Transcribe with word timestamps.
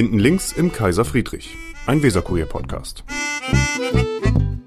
Hinten 0.00 0.18
links 0.18 0.52
im 0.52 0.72
Kaiser 0.72 1.04
Friedrich, 1.04 1.58
ein 1.84 2.02
Weserkurier-Podcast. 2.02 3.04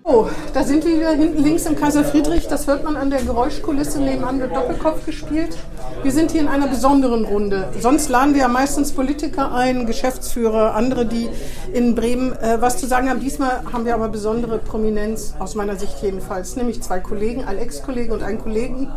Oh, 0.04 0.28
da 0.54 0.64
sind 0.64 0.86
wir 0.86 0.96
wieder 0.96 1.14
hinten 1.14 1.42
links 1.42 1.66
im 1.66 1.76
Kaiser 1.76 2.04
Friedrich. 2.04 2.48
Das 2.48 2.68
hört 2.68 2.84
man 2.84 2.96
an 2.96 3.10
der 3.10 3.24
Geräuschkulisse. 3.24 4.00
Nebenan 4.00 4.40
wird 4.40 4.56
Doppelkopf 4.56 5.08
gespielt. 5.08 5.58
Wir 6.04 6.12
sind 6.12 6.30
hier 6.30 6.42
in 6.42 6.48
einer 6.48 6.68
besonderen 6.68 7.26
Runde. 7.26 7.70
Sonst 7.80 8.10
laden 8.10 8.36
wir 8.36 8.42
ja 8.42 8.48
meistens 8.48 8.92
Politiker 8.92 9.56
ein, 9.56 9.88
Geschäftsführer, 9.88 10.76
andere, 10.76 11.08
die 11.08 11.30
in 11.74 11.96
Bremen 11.96 12.34
äh, 12.34 12.62
was 12.62 12.78
zu 12.78 12.86
sagen 12.86 13.10
haben. 13.10 13.20
Diesmal 13.20 13.64
haben 13.74 13.86
wir 13.86 13.96
aber 13.96 14.10
besondere 14.10 14.60
Prominenz, 14.60 15.34
aus 15.40 15.56
meiner 15.56 15.78
Sicht 15.78 15.96
jedenfalls, 16.04 16.56
nämlich 16.58 16.84
zwei 16.84 17.00
Kollegen, 17.00 17.44
ein 17.44 17.58
Ex-Kollege 17.58 18.14
und 18.14 18.22
einen 18.22 18.38
Kollegen, 18.38 18.92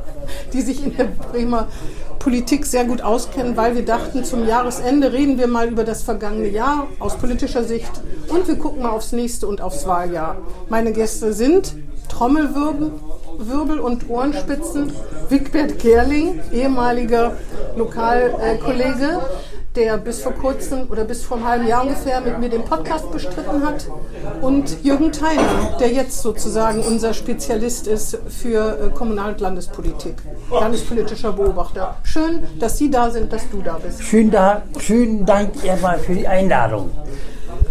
die 0.52 0.60
sich 0.60 0.84
in 0.84 0.94
der 0.98 1.04
Bremer 1.04 1.68
Politik 2.26 2.66
sehr 2.66 2.84
gut 2.84 3.02
auskennen, 3.02 3.56
weil 3.56 3.76
wir 3.76 3.84
dachten, 3.84 4.24
zum 4.24 4.48
Jahresende 4.48 5.12
reden 5.12 5.38
wir 5.38 5.46
mal 5.46 5.68
über 5.68 5.84
das 5.84 6.02
vergangene 6.02 6.48
Jahr 6.48 6.88
aus 6.98 7.16
politischer 7.16 7.62
Sicht 7.62 7.92
und 8.26 8.48
wir 8.48 8.56
gucken 8.56 8.82
mal 8.82 8.90
aufs 8.90 9.12
nächste 9.12 9.46
und 9.46 9.60
aufs 9.60 9.86
Wahljahr. 9.86 10.36
Meine 10.68 10.92
Gäste 10.92 11.32
sind 11.32 11.76
Trommelwirbel 12.08 12.90
Wirbel 13.38 13.80
und 13.80 14.08
Ohrenspitzen, 14.08 14.92
Wigbert 15.28 15.78
Gerling, 15.78 16.40
ehemaliger 16.52 17.32
Lokalkollege, 17.76 19.20
der 19.74 19.98
bis 19.98 20.22
vor 20.22 20.32
kurzem 20.32 20.88
oder 20.90 21.04
bis 21.04 21.22
vor 21.22 21.36
einem 21.36 21.46
halben 21.46 21.66
Jahr 21.66 21.82
ungefähr 21.82 22.20
mit 22.20 22.38
mir 22.38 22.48
den 22.48 22.64
Podcast 22.64 23.10
bestritten 23.12 23.64
hat. 23.64 23.86
Und 24.40 24.82
Jürgen 24.82 25.12
Theiner, 25.12 25.76
der 25.78 25.92
jetzt 25.92 26.22
sozusagen 26.22 26.80
unser 26.80 27.12
Spezialist 27.12 27.86
ist 27.86 28.18
für 28.28 28.78
äh, 28.80 28.90
Kommunal- 28.90 29.32
und 29.32 29.40
Landespolitik, 29.40 30.16
landespolitischer 30.50 31.32
Beobachter. 31.32 31.96
Schön, 32.02 32.42
dass 32.58 32.78
Sie 32.78 32.90
da 32.90 33.10
sind, 33.10 33.32
dass 33.32 33.48
du 33.50 33.60
da 33.60 33.78
bist. 33.78 34.02
Schönen, 34.02 34.30
da, 34.30 34.62
schönen 34.78 35.26
Dank 35.26 35.62
erstmal 35.62 35.98
für 35.98 36.14
die 36.14 36.26
Einladung. 36.26 36.90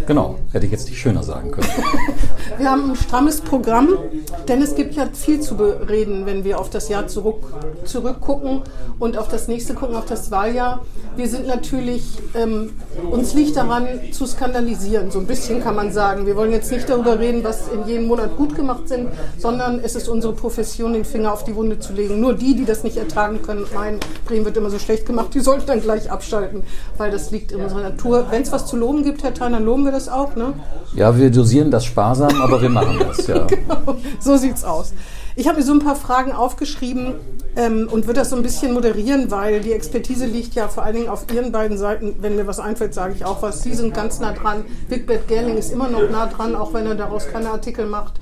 Genau, 0.06 0.36
hätte 0.52 0.66
ich 0.66 0.72
jetzt 0.72 0.88
nicht 0.88 1.00
schöner 1.00 1.24
sagen 1.24 1.50
können. 1.50 1.66
Wir 2.58 2.70
haben 2.70 2.90
ein 2.90 2.96
strammes 2.96 3.40
Programm, 3.40 3.98
denn 4.48 4.62
es 4.62 4.76
gibt 4.76 4.94
ja 4.94 5.06
viel 5.12 5.40
zu 5.40 5.56
bereden, 5.56 6.24
wenn 6.24 6.44
wir 6.44 6.58
auf 6.58 6.70
das 6.70 6.88
Jahr 6.88 7.06
zurück, 7.06 7.52
zurückgucken 7.84 8.62
und 8.98 9.18
auf 9.18 9.28
das 9.28 9.46
nächste 9.46 9.74
gucken, 9.74 9.94
auf 9.96 10.06
das 10.06 10.30
Wahljahr. 10.30 10.82
Wir 11.16 11.28
sind 11.28 11.46
natürlich, 11.46 12.04
ähm, 12.34 12.72
uns 13.10 13.34
liegt 13.34 13.56
daran 13.56 13.86
zu 14.12 14.26
skandalisieren, 14.26 15.10
so 15.10 15.18
ein 15.18 15.26
bisschen 15.26 15.62
kann 15.62 15.74
man 15.74 15.92
sagen. 15.92 16.24
Wir 16.24 16.36
wollen 16.36 16.52
jetzt 16.52 16.70
nicht 16.70 16.88
darüber 16.88 17.18
reden, 17.18 17.42
was 17.44 17.68
in 17.68 17.86
jedem 17.86 18.06
Monat 18.06 18.36
gut 18.36 18.54
gemacht 18.54 18.88
sind, 18.88 19.08
sondern 19.38 19.80
es 19.80 19.96
ist 19.96 20.08
unsere 20.08 20.32
Profession, 20.32 20.92
den 20.92 21.04
Finger 21.04 21.32
auf 21.32 21.44
die 21.44 21.54
Wunde 21.54 21.78
zu 21.78 21.92
legen. 21.92 22.20
Nur 22.20 22.34
die, 22.34 22.54
die 22.54 22.64
das 22.64 22.84
nicht 22.84 22.96
ertragen 22.96 23.42
können, 23.42 23.66
meinen, 23.74 24.00
Bremen 24.26 24.44
wird 24.44 24.56
immer 24.56 24.70
so 24.70 24.78
schlecht 24.78 25.06
gemacht, 25.06 25.34
die 25.34 25.40
sollten 25.40 25.66
dann 25.66 25.80
gleich 25.80 26.10
abschalten, 26.10 26.62
weil 26.96 27.10
das 27.10 27.30
liegt 27.30 27.52
in 27.52 27.60
unserer 27.60 27.82
Natur. 27.82 28.26
Wenn 28.30 28.42
es 28.42 28.52
was 28.52 28.66
zu 28.66 28.76
loben 28.76 29.02
gibt, 29.02 29.22
Herr 29.22 29.34
Theiner, 29.34 29.60
loben 29.60 29.84
wir 29.84 29.92
das 29.96 30.08
auch, 30.08 30.36
ne? 30.36 30.52
Ja, 30.94 31.16
wir 31.16 31.30
dosieren 31.30 31.70
das 31.70 31.84
sparsam, 31.84 32.40
aber 32.40 32.62
wir 32.62 32.68
machen 32.68 32.98
das, 33.00 33.26
ja. 33.26 33.44
genau, 33.46 33.96
so 34.20 34.36
sieht's 34.36 34.64
aus. 34.64 34.92
Ich 35.34 35.48
habe 35.48 35.58
mir 35.58 35.64
so 35.64 35.72
ein 35.72 35.80
paar 35.80 35.96
Fragen 35.96 36.32
aufgeschrieben 36.32 37.14
ähm, 37.56 37.88
und 37.90 38.06
würde 38.06 38.20
das 38.20 38.30
so 38.30 38.36
ein 38.36 38.42
bisschen 38.42 38.72
moderieren, 38.72 39.30
weil 39.30 39.60
die 39.60 39.72
Expertise 39.72 40.26
liegt 40.26 40.54
ja 40.54 40.68
vor 40.68 40.82
allen 40.82 40.96
Dingen 40.96 41.08
auf 41.08 41.26
Ihren 41.32 41.52
beiden 41.52 41.76
Seiten. 41.76 42.16
Wenn 42.20 42.36
mir 42.36 42.46
was 42.46 42.58
einfällt, 42.58 42.94
sage 42.94 43.14
ich 43.14 43.24
auch 43.24 43.42
was. 43.42 43.62
Sie 43.62 43.74
sind 43.74 43.92
ganz 43.92 44.20
nah 44.20 44.32
dran. 44.32 44.64
Wigbert 44.88 45.28
Gerling 45.28 45.56
ist 45.56 45.72
immer 45.72 45.88
noch 45.88 46.08
nah 46.10 46.26
dran, 46.26 46.54
auch 46.54 46.72
wenn 46.72 46.86
er 46.86 46.94
daraus 46.94 47.26
keine 47.28 47.50
Artikel 47.50 47.86
macht. 47.86 48.14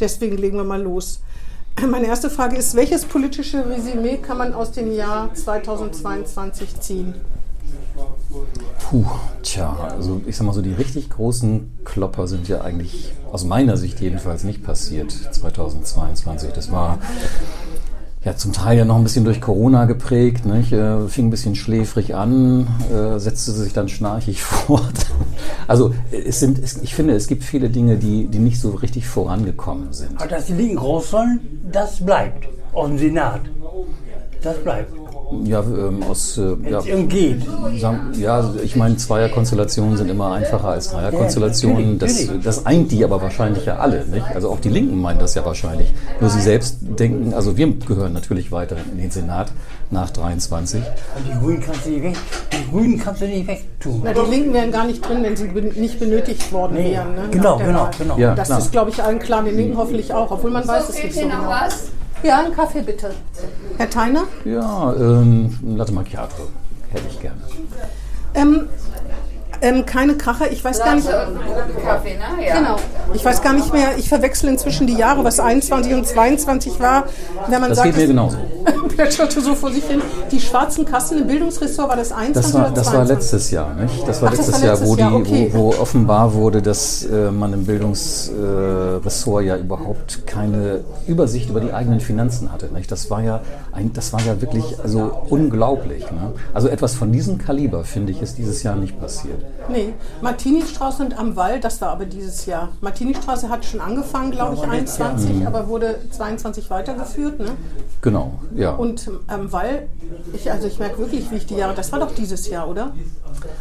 Deswegen 0.00 0.36
legen 0.36 0.56
wir 0.56 0.64
mal 0.64 0.82
los. 0.82 1.20
Meine 1.88 2.06
erste 2.06 2.30
Frage 2.30 2.56
ist, 2.56 2.74
welches 2.74 3.04
politische 3.04 3.68
Resümee 3.68 4.16
kann 4.16 4.38
man 4.38 4.52
aus 4.52 4.72
dem 4.72 4.92
Jahr 4.92 5.32
2022 5.34 6.80
ziehen? 6.80 7.14
Puh, 8.88 9.04
tja, 9.42 9.76
also 9.90 10.20
ich 10.26 10.36
sag 10.36 10.46
mal 10.46 10.52
so, 10.52 10.62
die 10.62 10.72
richtig 10.72 11.10
großen 11.10 11.78
Klopper 11.84 12.28
sind 12.28 12.48
ja 12.48 12.60
eigentlich 12.60 13.12
aus 13.32 13.44
meiner 13.44 13.76
Sicht 13.76 14.00
jedenfalls 14.00 14.44
nicht 14.44 14.62
passiert 14.62 15.10
2022. 15.10 16.52
Das 16.52 16.70
war 16.70 16.98
ja 18.24 18.36
zum 18.36 18.52
Teil 18.52 18.76
ja 18.76 18.84
noch 18.84 18.96
ein 18.96 19.04
bisschen 19.04 19.24
durch 19.24 19.40
Corona 19.40 19.84
geprägt, 19.84 20.46
nicht? 20.46 20.72
Äh, 20.72 21.06
fing 21.08 21.28
ein 21.28 21.30
bisschen 21.30 21.54
schläfrig 21.54 22.14
an, 22.16 22.66
äh, 22.92 23.18
setzte 23.20 23.52
sich 23.52 23.72
dann 23.72 23.88
schnarchig 23.88 24.42
fort. 24.42 25.06
Also 25.68 25.94
es 26.10 26.40
sind, 26.40 26.60
ich 26.82 26.94
finde, 26.94 27.14
es 27.14 27.28
gibt 27.28 27.44
viele 27.44 27.70
Dinge, 27.70 27.96
die, 27.96 28.26
die 28.26 28.40
nicht 28.40 28.60
so 28.60 28.70
richtig 28.70 29.06
vorangekommen 29.06 29.92
sind. 29.92 30.20
Aber 30.20 30.28
dass 30.28 30.46
die 30.46 30.54
Linken 30.54 30.78
raus 30.78 31.10
sollen, 31.10 31.40
das 31.70 32.04
bleibt. 32.04 32.48
Aus 32.72 32.88
dem 32.88 32.98
Senat. 32.98 33.42
Das 34.42 34.58
bleibt. 34.58 34.92
Ja, 35.44 35.60
ähm, 35.60 36.04
aus 36.04 36.38
äh, 36.38 36.54
ja, 36.70 36.80
geht. 36.80 37.42
Sagen, 37.80 38.12
ja, 38.16 38.48
ich 38.62 38.76
meine, 38.76 38.96
Zweierkonstellationen 38.96 39.96
sind 39.96 40.08
immer 40.08 40.32
einfacher 40.32 40.68
als 40.68 40.90
Dreierkonstellationen. 40.90 41.98
Das, 41.98 42.28
das 42.44 42.64
eint 42.64 42.92
die 42.92 43.04
aber 43.04 43.20
wahrscheinlich 43.20 43.66
ja 43.66 43.76
alle. 43.78 44.04
Nicht? 44.06 44.24
Also 44.34 44.50
auch 44.50 44.60
die 44.60 44.68
Linken 44.68 45.00
meinen 45.00 45.18
das 45.18 45.34
ja 45.34 45.44
wahrscheinlich. 45.44 45.92
Nur 46.20 46.30
sie 46.30 46.40
selbst 46.40 46.78
denken, 46.80 47.34
also 47.34 47.56
wir 47.56 47.72
gehören 47.74 48.12
natürlich 48.12 48.52
weiter 48.52 48.76
in 48.92 48.98
den 48.98 49.10
Senat 49.10 49.50
nach 49.90 50.10
23. 50.10 50.80
Und 50.80 50.86
die 51.26 51.38
Grünen 51.40 51.60
kannst 51.60 51.86
du 51.86 51.90
nicht 51.90 52.02
weg. 52.04 52.16
Die 52.52 52.70
Grünen 52.70 52.98
kannst 52.98 53.20
du 53.22 53.26
nicht 53.26 53.46
wegtun. 53.48 54.02
Na, 54.04 54.12
die 54.12 54.30
Linken 54.30 54.52
wären 54.52 54.70
gar 54.70 54.86
nicht 54.86 55.06
drin, 55.06 55.22
wenn 55.22 55.36
sie 55.36 55.48
nicht 55.48 55.98
benötigt 55.98 56.52
worden 56.52 56.74
Nee, 56.74 56.92
wären. 56.92 57.14
Ne, 57.14 57.22
genau, 57.30 57.58
genau, 57.58 57.80
Wahl. 57.80 57.90
genau. 57.98 58.18
Ja, 58.18 58.34
das 58.34 58.48
klar. 58.48 58.58
ist, 58.60 58.70
glaube 58.72 58.90
ich, 58.90 59.02
allen 59.02 59.18
klar, 59.18 59.42
den 59.42 59.56
Linken 59.56 59.76
hoffentlich 59.76 60.12
auch, 60.12 60.30
obwohl 60.30 60.50
man 60.52 60.66
weiß 60.66 60.88
es 60.88 61.02
nicht 61.02 61.14
so 61.14 61.20
genau. 61.20 61.50
Ja, 62.22 62.40
einen 62.40 62.54
Kaffee 62.54 62.82
bitte. 62.82 63.10
Herr 63.76 63.90
Theiner? 63.90 64.24
Ja, 64.44 64.92
ähm, 64.94 65.58
ein 65.62 65.76
Latte 65.76 65.92
Macchiato 65.92 66.48
hätte 66.90 67.04
ich 67.10 67.20
gerne. 67.20 67.40
Ähm, 68.34 68.68
ähm, 69.62 69.86
keine 69.86 70.16
Kracher, 70.16 70.50
ich 70.50 70.62
weiß 70.64 70.78
gar 70.80 70.94
nicht. 70.94 71.08
Kaffee, 71.08 72.16
ne? 72.16 72.24
Genau. 72.54 72.76
Ich 73.14 73.24
weiß 73.24 73.40
gar 73.42 73.54
nicht 73.54 73.72
mehr, 73.72 73.96
ich 73.96 74.08
verwechsel 74.08 74.50
inzwischen 74.50 74.86
die 74.86 74.96
Jahre, 74.96 75.24
was 75.24 75.40
21 75.40 75.94
und 75.94 76.06
22 76.06 76.78
war. 76.80 77.04
Wenn 77.48 77.60
man 77.60 77.70
Das 77.70 77.78
sagt, 77.78 77.88
geht 77.90 77.96
mir 77.96 78.06
genauso. 78.08 78.36
plätscherte 78.96 79.40
so 79.40 79.54
vor 79.54 79.70
sich 79.70 79.84
hin. 79.84 80.00
Die 80.30 80.40
schwarzen 80.40 80.84
Kassen 80.84 81.18
im 81.18 81.26
Bildungsressort, 81.26 81.88
war 81.88 81.96
das 81.96 82.12
21 82.12 82.34
Das 82.34 82.54
war, 82.54 82.70
das 82.70 82.86
22? 82.86 82.92
war 82.94 83.04
letztes 83.16 83.50
Jahr, 83.50 83.74
nicht? 83.74 84.08
Das 84.08 84.22
war 84.22 84.28
Ach, 84.28 84.36
das 84.36 84.46
letztes 84.46 84.62
war 84.62 84.66
Jahr, 84.66 84.80
wo, 84.80 84.94
letztes 84.94 85.08
die, 85.08 85.14
okay. 85.14 85.50
wo, 85.52 85.58
wo 85.58 85.68
offenbar 85.80 86.34
wurde, 86.34 86.62
dass 86.62 87.04
äh, 87.04 87.30
man 87.30 87.52
im 87.52 87.66
Bildungsressort 87.66 89.42
äh, 89.42 89.46
ja 89.46 89.56
überhaupt 89.56 90.26
keine 90.26 90.80
Übersicht 91.06 91.50
über 91.50 91.60
die 91.60 91.72
eigenen 91.72 92.00
Finanzen 92.00 92.52
hatte. 92.52 92.68
Nicht? 92.72 92.90
Das 92.90 93.10
war 93.10 93.22
ja 93.22 93.40
ein, 93.72 93.92
das 93.92 94.12
war 94.12 94.20
ja 94.22 94.40
wirklich 94.40 94.64
also 94.82 95.12
unglaublich. 95.28 96.10
Ne? 96.10 96.32
Also 96.54 96.68
etwas 96.68 96.94
von 96.94 97.12
diesem 97.12 97.38
Kaliber, 97.38 97.84
finde 97.84 98.12
ich, 98.12 98.22
ist 98.22 98.38
dieses 98.38 98.62
Jahr 98.62 98.76
nicht 98.76 98.98
passiert. 99.00 99.44
Nee, 99.68 99.94
Martini-Straße 100.22 101.02
und 101.02 101.18
am 101.18 101.36
Wall, 101.36 101.60
das 101.60 101.80
war 101.80 101.90
aber 101.90 102.04
dieses 102.04 102.46
Jahr. 102.46 102.70
Martini-Straße 102.80 103.48
hat 103.48 103.64
schon 103.64 103.80
angefangen, 103.80 104.30
glaube 104.30 104.54
ich, 104.54 104.62
21, 104.62 105.46
aber 105.46 105.68
wurde 105.68 105.96
22 106.10 106.70
weitergeführt. 106.70 107.40
Ne? 107.40 107.50
Genau, 108.00 108.34
ja. 108.54 108.70
Und 108.70 108.85
am 109.26 109.52
Wall, 109.52 109.88
ich, 110.32 110.50
also 110.50 110.66
ich 110.66 110.78
merke 110.78 110.98
wirklich, 110.98 111.30
wie 111.30 111.36
ich 111.36 111.46
die 111.46 111.56
Jahre, 111.56 111.74
das 111.74 111.92
war 111.92 112.00
doch 112.00 112.14
dieses 112.14 112.48
Jahr, 112.48 112.68
oder? 112.68 112.92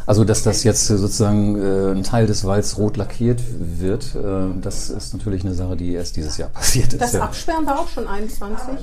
Also, 0.06 0.24
dass 0.24 0.44
das 0.44 0.64
jetzt 0.64 0.88
sozusagen 0.88 1.56
äh, 1.58 1.92
ein 1.92 2.04
Teil 2.04 2.28
des 2.28 2.44
Walls 2.46 2.78
rot 2.78 2.98
lackiert 2.98 3.42
wird, 3.60 4.16
äh, 4.16 4.60
das 4.62 4.90
ist 4.90 5.14
natürlich 5.14 5.44
eine 5.44 5.54
Sache, 5.54 5.76
die 5.76 5.94
erst 5.94 6.16
dieses 6.16 6.38
Jahr 6.38 6.50
passiert 6.50 6.94
ist. 6.94 7.02
Das. 7.02 7.16
Absperren 7.16 7.66
war 7.66 7.80
auch 7.80 7.88
schon 7.88 8.08
21. 8.08 8.78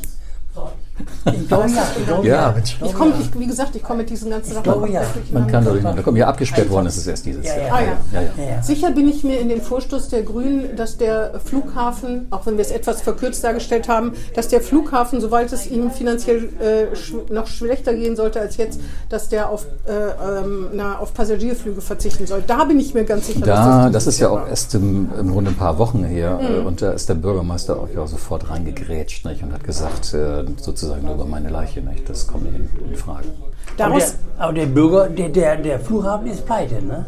Ich 1.25 1.48
glaube 1.48 1.70
ja. 1.70 1.82
Ich 1.98 2.06
glaube 2.06 2.26
Ja. 2.26 2.54
Ich 2.62 2.94
komme, 2.94 3.12
wie 3.38 3.47
gesagt, 3.47 3.75
ich 3.75 3.82
komme 3.82 3.98
mit 4.00 4.10
diesen 4.10 4.30
ganzen 4.30 4.50
Sachen. 4.53 4.62
glaube, 4.64 4.91
ja. 4.91 5.00
Man 5.00 5.08
kann 5.08 5.32
durcheinander. 5.32 5.70
durcheinander 5.70 6.03
kommen. 6.03 6.16
Ja, 6.19 6.28
abgesperrt 6.28 6.70
worden 6.70 6.86
ist 6.86 6.97
es 6.98 7.06
erst 7.06 7.25
dieses 7.26 7.47
Ja, 7.47 7.56
Jahr. 7.56 7.66
ja. 7.66 7.72
Ah, 7.75 7.80
ja. 7.80 7.86
Ja, 8.12 8.20
ja. 8.20 8.28
Ja, 8.44 8.50
ja. 8.56 8.62
Sicher 8.62 8.91
bin 8.91 9.08
ich 9.08 9.25
mir 9.25 9.38
in 9.41 9.48
dem 9.48 9.60
Vorstoß 9.60 10.08
der 10.08 10.22
Grünen, 10.22 10.76
dass 10.76 10.98
der 10.98 11.41
Flughafen, 11.44 12.26
auch 12.30 12.44
wenn 12.47 12.56
wir 12.56 12.62
es 12.62 12.70
etwas 12.70 13.00
verkürzt 13.03 13.42
dargestellt 13.42 13.88
haben, 13.88 14.12
dass 14.34 14.48
der 14.48 14.60
Flughafen, 14.60 15.20
sobald 15.20 15.53
es 15.53 15.66
ihm 15.66 15.91
finanziell 15.91 16.50
äh, 16.60 17.32
noch 17.32 17.47
schlechter 17.47 17.94
gehen 17.94 18.14
sollte 18.14 18.41
als 18.41 18.56
jetzt, 18.59 18.80
dass 19.09 19.28
der 19.28 19.48
auf, 19.48 19.66
äh, 19.86 19.92
ähm, 20.41 20.66
na, 20.74 20.98
auf 20.98 21.14
Passagierflüge 21.14 21.80
verzichten 21.80 22.27
soll. 22.27 22.42
Da 22.47 22.65
bin 22.65 22.78
ich 22.78 22.92
mir 22.95 23.04
ganz 23.04 23.27
sicher, 23.28 23.41
Da, 23.41 23.84
dass 23.88 23.92
das 23.92 24.04
dieses 24.04 24.15
ist 24.15 24.21
ja 24.21 24.28
auch 24.28 24.36
war. 24.36 24.48
erst 24.48 24.74
im, 24.74 25.09
im 25.18 25.30
Grunde 25.33 25.50
ein 25.53 25.56
paar 25.56 25.78
Wochen 25.78 26.04
her 26.04 26.38
Mhm. 26.42 26.54
äh, 26.54 26.59
und 26.66 26.83
da 26.83 26.92
ist 26.92 27.09
der 27.09 27.15
Bürgermeister 27.15 27.77
auch 27.78 27.88
ja 27.95 28.06
sofort 28.06 28.50
reingegrätscht 28.50 29.24
nicht, 29.24 29.42
und 29.42 29.53
hat 29.53 29.65
gesagt, 29.65 30.12
äh, 30.15 30.45
sozusagen 30.60 30.82
nur 30.83 31.15
über 31.15 31.25
meine 31.25 31.51
Leiche, 31.51 31.81
nicht, 31.81 32.09
das 32.09 32.27
kommt 32.27 32.45
nicht 32.45 32.57
in, 32.57 32.91
in 32.91 32.97
Frage. 32.97 33.29
Aber 33.29 33.51
Daraus, 33.77 34.15
der, 34.37 34.45
aber 34.45 34.53
der 34.53 34.67
Bürger, 34.67 35.09
der, 35.09 35.29
der, 35.29 35.57
der 35.57 35.81
Flughafen 35.81 36.27
ist 36.27 36.45
pleite, 36.45 36.83
ne? 36.84 37.07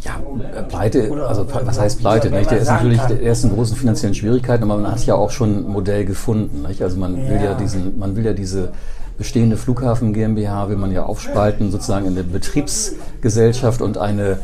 Ja, 0.00 0.20
äh, 0.56 0.62
Pleite, 0.64 1.12
also 1.28 1.46
was 1.64 1.78
heißt 1.78 2.00
Pleite? 2.00 2.28
Nicht? 2.30 2.50
Der 2.50 2.58
ist 2.58 2.68
natürlich, 2.68 3.00
der 3.02 3.20
ist 3.20 3.44
in 3.44 3.54
großen 3.54 3.76
finanziellen 3.76 4.14
Schwierigkeiten, 4.14 4.64
aber 4.64 4.76
man 4.76 4.90
hat 4.90 5.06
ja 5.06 5.14
auch 5.14 5.30
schon 5.30 5.58
ein 5.58 5.68
Modell 5.70 6.04
gefunden. 6.04 6.62
Nicht? 6.66 6.82
Also 6.82 6.96
man 6.96 7.16
will 7.16 7.36
ja 7.36 7.52
Ja. 7.52 7.54
diesen, 7.54 7.98
man 7.98 8.16
will 8.16 8.24
ja 8.24 8.32
diese 8.32 8.72
bestehende 9.16 9.56
Flughafen 9.56 10.12
GmbH 10.12 10.68
will 10.68 10.76
man 10.76 10.90
ja 10.90 11.04
aufspalten 11.04 11.70
sozusagen 11.70 12.06
in 12.06 12.12
eine 12.12 12.24
Betriebsgesellschaft 12.24 13.80
und 13.80 13.96
eine, 13.98 14.38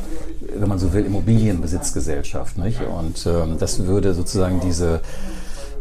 wenn 0.56 0.68
man 0.68 0.78
so 0.78 0.92
will, 0.92 1.04
Immobilienbesitzgesellschaft. 1.04 2.56
Nicht? 2.58 2.80
Und 2.82 3.26
ähm, 3.26 3.56
das 3.58 3.84
würde 3.86 4.14
sozusagen 4.14 4.60
diese 4.60 5.00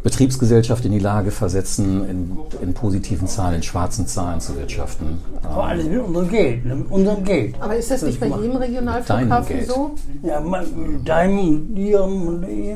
Betriebsgesellschaft 0.04 0.86
in 0.86 0.92
die 0.92 1.00
Lage 1.00 1.32
versetzen, 1.32 2.08
in, 2.10 2.38
in 2.62 2.74
positiven 2.74 3.28
Zahlen, 3.28 3.56
in 3.56 3.64
schwarzen 3.64 4.08
Zahlen 4.08 4.40
zu 4.40 4.56
wirtschaften. 4.58 5.20
Vor 5.42 5.52
Ähm, 5.64 5.70
allem 5.70 5.90
mit 5.92 6.00
unserem 6.02 6.30
Geld. 6.30 6.66
Ne? 6.66 6.76
Mit 6.76 6.92
unserem 6.92 7.24
Geld. 7.24 7.56
Aber 7.60 7.76
ist 7.76 7.92
das 7.92 8.02
nicht 8.04 8.20
bei 8.20 8.28
jedem 8.28 8.56
Regionalflughafen 8.56 9.56
Geld. 9.58 9.68
so? 9.70 9.92
Ja, 10.24 10.40
mit 10.40 11.08
deinem 11.08 11.76
ihrem 11.76 12.28
und 12.28 12.44
äh, 12.44 12.76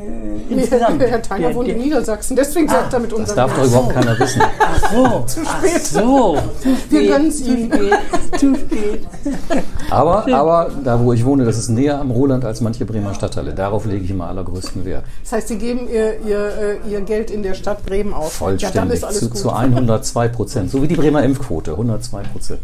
insgesamt. 0.50 1.01
Herr 1.01 1.21
Theiner 1.21 1.47
Der- 1.47 1.56
wohnt 1.56 1.68
in 1.69 1.75
der- 1.75 1.83
Niedersachsen, 1.85 2.35
deswegen 2.35 2.68
sagt 2.68 2.94
er 2.94 3.00
mit 3.00 3.12
das 3.12 3.19
unserem 3.19 3.35
darf 3.38 3.51
doch 3.51 3.57
Geld. 3.62 3.69
überhaupt 3.71 3.94
keiner 3.94 4.19
wissen. 4.19 4.41
Ach 4.59 4.91
so, 4.91 5.24
zu 5.25 5.39
spät. 5.45 5.71
Ach 5.75 5.79
so, 5.85 6.38
zu 6.62 6.69
Wir 6.89 7.07
gönnen's 7.07 7.44
zu 7.44 7.50
ihm. 7.56 7.71
zu 8.38 8.56
spät. 8.56 9.07
Aber, 9.89 10.25
aber 10.33 10.71
da, 10.83 11.00
wo 11.03 11.13
ich 11.13 11.25
wohne, 11.25 11.45
das 11.45 11.57
ist 11.57 11.69
näher 11.69 12.00
am 12.00 12.12
Roland 12.12 12.45
als 12.45 12.62
manche 12.62 12.85
Bremer 12.85 13.13
Stadtteile. 13.13 13.53
Darauf 13.53 13.85
lege 13.85 14.03
ich 14.06 14.12
immer 14.12 14.27
allergrößten 14.27 14.85
Wert. 14.85 15.03
Das 15.24 15.33
heißt, 15.33 15.47
Sie 15.50 15.57
geben 15.57 15.88
Ihr, 15.91 16.19
ihr, 16.25 16.79
äh, 16.85 16.89
ihr 16.91 17.01
Geld 17.01 17.20
in 17.29 17.44
der 17.44 17.53
Stadt 17.53 17.85
Bremen 17.85 18.13
aus. 18.13 18.39
Ja, 18.39 18.47
dann 18.47 18.57
Vollständig 18.59 18.94
ist 18.95 19.03
alles 19.03 19.19
zu, 19.19 19.29
gut. 19.29 19.38
zu 19.38 19.51
102 19.53 20.27
Prozent. 20.29 20.71
So 20.71 20.81
wie 20.81 20.88
die 20.88 20.95
Bremer 20.95 21.23
Impfquote, 21.23 21.71
102 21.71 22.23
Prozent. 22.23 22.59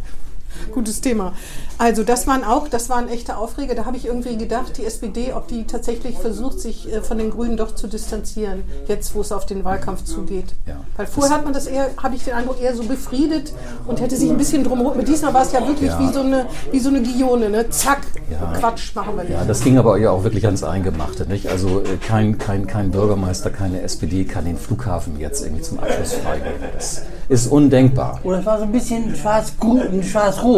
Gutes 0.74 1.02
Thema. 1.02 1.34
Also 1.78 2.04
das 2.04 2.26
waren 2.28 2.44
auch, 2.44 2.68
das 2.68 2.90
waren 2.90 3.08
echte 3.10 3.38
Aufreger. 3.38 3.76
Da 3.76 3.86
habe 3.86 3.98
ich 3.98 4.06
irgendwie 4.06 4.38
gedacht, 4.38 4.78
die 4.78 4.86
SPD, 4.86 5.34
ob 5.34 5.48
die 5.48 5.66
tatsächlich 5.66 6.18
versucht, 6.18 6.60
sich 6.60 6.92
äh, 6.92 7.02
von 7.02 7.18
den 7.18 7.30
Grünen 7.32 7.58
doch 7.58 7.76
zu 7.76 7.88
distanzieren, 7.88 8.64
jetzt 8.88 9.14
wo 9.16 9.22
es 9.22 9.32
auf 9.32 9.46
den 9.46 9.64
Wahlkampf 9.64 10.04
zugeht. 10.04 10.56
Ja. 10.66 10.76
Weil 10.96 11.06
vorher 11.08 11.36
hat 11.36 11.44
man 11.44 11.54
das 11.54 11.68
eher, 11.68 11.90
habe 12.02 12.16
ich 12.16 12.24
den 12.24 12.34
Eindruck, 12.34 12.60
eher 12.62 12.76
so 12.76 12.84
befriedet 12.84 13.54
und 13.86 14.02
hätte 14.02 14.16
sich 14.16 14.30
ein 14.30 14.38
bisschen 14.38 14.64
drumherum. 14.64 14.98
Mit 14.98 15.08
diesmal 15.08 15.34
war 15.34 15.44
es 15.44 15.52
ja 15.52 15.66
wirklich 15.68 15.90
Ja. 15.90 16.00
wie 16.00 16.12
so 16.14 16.22
eine, 16.22 16.46
wie 16.72 16.80
so 16.80 16.90
eine 16.90 17.02
Guillone, 17.02 17.50
ne? 17.50 17.70
Zack, 17.70 18.02
Ja. 18.32 18.54
Quatsch 18.60 18.96
machen 18.96 19.16
wir 19.16 19.24
nicht. 19.24 19.34
Ja, 19.34 19.46
das 19.46 19.62
ging 19.64 19.78
aber 19.78 19.98
ja 19.98 20.12
auch 20.12 20.24
wirklich 20.24 20.46
ans 20.46 20.64
Eingemachte. 20.64 21.26
Nicht? 21.28 21.48
Also 21.48 21.82
äh, 21.82 21.98
kein, 22.06 22.38
kein, 22.38 22.68
kein 22.68 22.92
Bürgermeister, 22.92 23.50
keine 23.52 23.82
SPD 23.82 24.26
kann 24.26 24.46
den 24.46 24.58
Flughafen 24.58 25.20
jetzt 25.20 25.44
irgendwie 25.44 25.62
zum 25.62 25.80
Abschluss 25.80 26.14
freigeben. 26.14 26.54
Das 26.74 27.04
ist 27.30 27.48
undenkbar. 27.52 28.20
Oder 28.24 28.40
es 28.40 28.46
war 28.46 28.58
so 28.58 28.64
ein 28.64 28.72
bisschen 28.72 29.16
schwarz-grün, 29.16 30.04
schwarz-rot. 30.04 30.57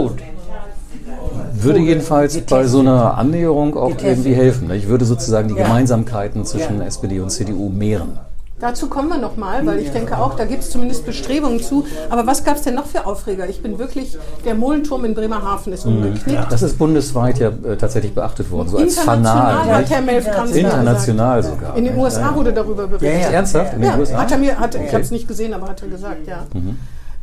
Würde 1.53 1.79
jedenfalls 1.79 2.39
bei 2.41 2.65
so 2.67 2.79
einer 2.79 3.17
Annäherung 3.17 3.75
auch 3.75 3.91
irgendwie 4.01 4.33
helfen. 4.33 4.67
nicht? 4.67 4.83
Ich 4.83 4.89
würde 4.89 5.05
sozusagen 5.05 5.49
die. 5.49 5.55
Gemeinsamkeiten 5.55 6.45
zwischen. 6.45 6.81
SPD 6.81 7.19
und 7.19 7.29
CDU 7.29 7.69
mehren. 7.69 8.17
Dazu 8.59 8.87
kommen 8.87 9.07
wir 9.07 9.17
nochmal, 9.17 9.65
weil 9.65 9.79
ich 9.79 9.89
denke 9.91 10.17
auch, 10.17 10.35
da 10.35 10.43
gibt 10.43 10.63
es 10.63 10.69
zumindest 10.69 11.05
Bestrebungen 11.05 11.61
zu. 11.61 11.85
Aber 12.09 12.27
was 12.27 12.43
gab 12.43 12.57
es 12.57 12.63
denn 12.63 12.75
noch 12.75 12.87
für 12.87 13.05
Aufreger? 13.05 13.47
Ich 13.47 13.61
bin 13.61 13.79
wirklich, 13.79 14.17
der 14.43 14.53
Mohlenturm 14.53 15.05
in 15.05 15.13
Bremerhaven 15.13 15.71
ist 15.71 15.85
umgeknickt. 15.85 16.51
Das 16.51 16.61
ist 16.61 16.77
bundesweit 16.77 17.39
ja 17.39 17.49
äh, 17.49 17.77
tatsächlich 17.77 18.13
beachtet 18.13 18.51
worden, 18.51 18.67
so 18.67 18.77
als 18.77 18.99
Fanal. 18.99 19.65
hat? 19.65 19.89
Herr 19.89 20.01
Melf-Kranz 20.01 20.51
International 20.51 21.41
sogar. 21.41 21.77
In 21.77 21.85
den? 21.85 21.97
USA 21.97 22.35
wurde 22.35 22.51
darüber 22.51 22.87
berichtet. 22.87 23.21
Ja, 23.21 23.29
ja. 23.29 23.33
Ernsthaft? 23.35 23.73
In 23.75 23.81
den 23.81 23.91
Ja, 23.91 23.97
USA? 23.97 24.17
hat 24.17 24.31
er 24.31 24.37
mir, 24.37 24.59
hat, 24.59 24.75
ich 24.75 24.93
habe 24.93 25.03
es 25.03 25.11
nicht 25.11 25.27
gesehen, 25.27 25.53
aber 25.53 25.69
hat 25.69 25.81
er 25.81 25.87
gesagt, 25.87 26.27
ja. 26.27 26.43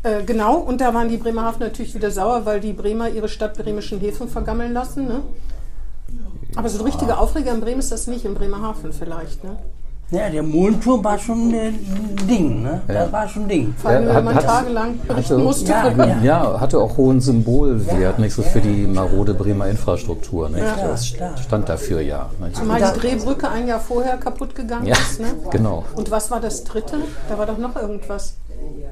Äh, 0.06 0.23
genau, 0.25 0.58
und 0.58 0.81
da 0.81 0.94
waren 0.94 1.08
die 1.08 1.17
Bremerhaven 1.17 1.61
natürlich 1.61 1.94
wieder 1.94 2.11
sauer, 2.12 2.43
weil 2.47 2.61
die 2.61 2.73
Bremer 2.73 3.08
ihre 3.08 3.29
stadtbremischen 3.29 3.99
Häfen 3.99 4.29
vergammeln 4.29 4.73
lassen. 4.73 5.06
Ne? 5.08 5.23
Aber 6.55 6.69
so 6.69 6.79
ein 6.79 6.85
richtiger 6.85 7.19
Aufreger 7.20 7.53
in 7.53 7.61
Bremen 7.61 7.81
ist 7.81 7.91
das 7.91 8.06
nicht, 8.06 8.25
in 8.25 8.35
Bremerhaven 8.35 8.93
vielleicht. 8.93 9.43
Ne? 9.43 9.56
Ja, 10.12 10.31
der 10.31 10.44
Mondturm 10.44 11.03
war 11.03 11.19
schon 11.19 11.53
ein 11.53 12.17
Ding, 12.31 12.62
ne? 12.62 12.81
Das 12.87 13.11
war 13.11 13.29
schon 13.29 13.43
ein 13.43 13.49
Ding. 13.49 13.75
Vor 13.76 13.91
allem, 13.91 14.06
Ja, 14.06 14.14
wenn 14.14 14.25
man 14.25 14.35
hat- 14.37 14.44
tagelang 14.44 14.99
berichten 15.05 15.35
hatte- 15.35 15.38
musste. 15.43 15.69
Ja, 15.73 15.88
Ja, 15.88 16.05
ja. 16.06 16.23
Ja, 16.23 16.61
hatte 16.61 16.79
auch 16.79 16.97
hohen 16.97 17.20
Symbolwert, 17.20 18.20
nicht 18.20 18.32
so 18.32 18.43
für 18.43 18.61
die 18.61 18.87
marode 18.87 19.35
Bremer 19.35 19.67
Infrastruktur. 19.67 20.49
Nicht? 20.49 20.62
Ja. 20.62 20.76
Das 20.87 21.12
klar. 21.12 21.37
stand 21.38 21.69
dafür 21.69 22.00
ja. 22.03 22.31
Nicht? 22.41 22.55
Zumal 22.55 22.81
die 22.81 23.00
Drehbrücke 23.00 23.49
ein 23.50 23.67
Jahr 23.67 23.81
vorher 23.81 24.17
kaputt 24.19 24.55
gegangen 24.55 24.87
Ja, 24.87 24.94
ist. 24.94 25.19
Ne? 25.19 25.26
genau. 25.50 25.85
Und 25.97 26.08
was 26.12 26.31
war 26.31 26.38
das 26.41 26.62
dritte? 26.62 26.99
Da 27.29 27.37
war 27.37 27.47
doch 27.47 27.58
noch 27.58 27.75
irgendwas. 27.75 28.37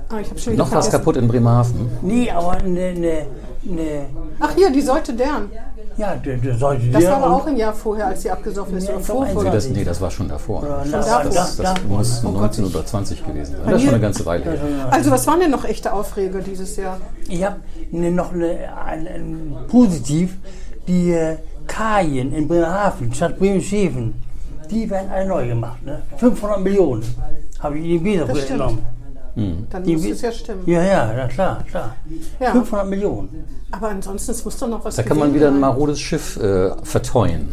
Ah, 0.08 0.20
ich 0.20 0.42
schon 0.42 0.54
Noch 0.56 0.66
was 0.66 0.70
vergessen. 0.72 0.90
kaputt 0.92 1.16
in 1.16 1.28
Bremerhaven? 1.28 1.88
Nee, 2.02 2.30
aber 2.30 2.52
eine, 2.52 2.80
eine, 2.80 3.26
eine 3.68 4.06
Ach 4.38 4.50
hier, 4.54 4.70
die 4.70 4.82
Säute 4.82 5.14
Dern. 5.14 5.50
ja, 5.96 6.14
der, 6.16 6.36
der 6.36 6.54
sollte 6.56 6.88
Das 6.90 7.04
war 7.06 7.16
aber 7.22 7.36
auch 7.36 7.46
ein 7.46 7.56
Jahr 7.56 7.72
vorher, 7.72 8.08
als 8.08 8.22
sie 8.22 8.30
abgesoffen 8.30 8.76
ist. 8.76 8.88
Ja, 8.88 8.96
Oder 8.96 9.02
glaub, 9.04 9.28
vor, 9.30 9.44
Nee, 9.44 9.50
das, 9.50 9.68
nee, 9.70 9.84
das 9.84 10.00
war 10.00 10.10
schon 10.10 10.28
davor. 10.28 10.62
Oder 10.62 10.84
Das, 10.90 11.06
davor. 11.06 11.24
das, 11.24 11.34
das 11.34 11.56
davor. 11.56 11.88
muss 11.98 12.20
Oh 12.24 12.28
Gott, 12.32 12.40
19 12.42 12.64
ich- 12.66 12.74
oder 12.74 12.86
20 12.86 13.26
gewesen 13.26 13.56
sein. 13.56 13.60
Das 13.66 13.74
ist 13.76 13.82
schon 13.82 13.94
eine 13.94 14.02
ganze 14.02 14.26
Weile 14.26 14.44
her. 14.44 14.58
Also 14.90 15.10
was 15.10 15.26
waren 15.26 15.40
denn 15.40 15.50
noch 15.50 15.64
echte 15.64 15.92
Aufreger 15.92 16.40
dieses 16.40 16.76
Jahr? 16.76 16.98
Ich 17.28 17.42
habe 17.42 17.56
ne, 17.90 18.10
noch 18.10 18.32
eine, 18.32 18.58
ein, 18.84 19.06
ein 19.06 19.56
positiv 19.68 20.36
die 20.86 21.12
äh, 21.12 21.36
Kajen 21.66 22.34
in 22.34 22.46
Bremerhaven, 22.46 23.14
Stadt 23.14 23.38
Bremerhaven, 23.38 24.14
die 24.70 24.90
werden 24.90 25.10
alle 25.10 25.26
neu 25.26 25.48
gemacht. 25.48 25.82
Ne? 25.82 26.02
500 26.18 26.60
Millionen 26.60 27.02
habe 27.60 27.78
ich 27.78 27.84
in 27.96 28.04
die 28.04 28.18
Das 28.18 28.28
Weser 28.28 28.40
stimmt. 28.40 28.58
genommen. 28.60 28.86
Dann 29.36 29.82
Die 29.82 29.96
muss 29.96 30.04
es 30.06 30.22
ja 30.22 30.30
stimmen. 30.30 30.62
Ja, 30.66 30.82
ja, 30.82 31.12
na 31.16 31.26
klar, 31.26 31.64
klar. 31.68 31.96
Ja. 32.38 32.52
500 32.52 32.88
Millionen. 32.88 33.44
Aber 33.72 33.88
ansonsten, 33.88 34.30
es 34.30 34.44
muss 34.44 34.56
doch 34.58 34.68
noch 34.68 34.84
was 34.84 34.96
Da 34.96 35.02
kann 35.02 35.18
man 35.18 35.34
wieder 35.34 35.48
ein 35.48 35.58
marodes 35.58 35.98
Schiff 35.98 36.36
äh, 36.36 36.70
verteuen. 36.84 37.48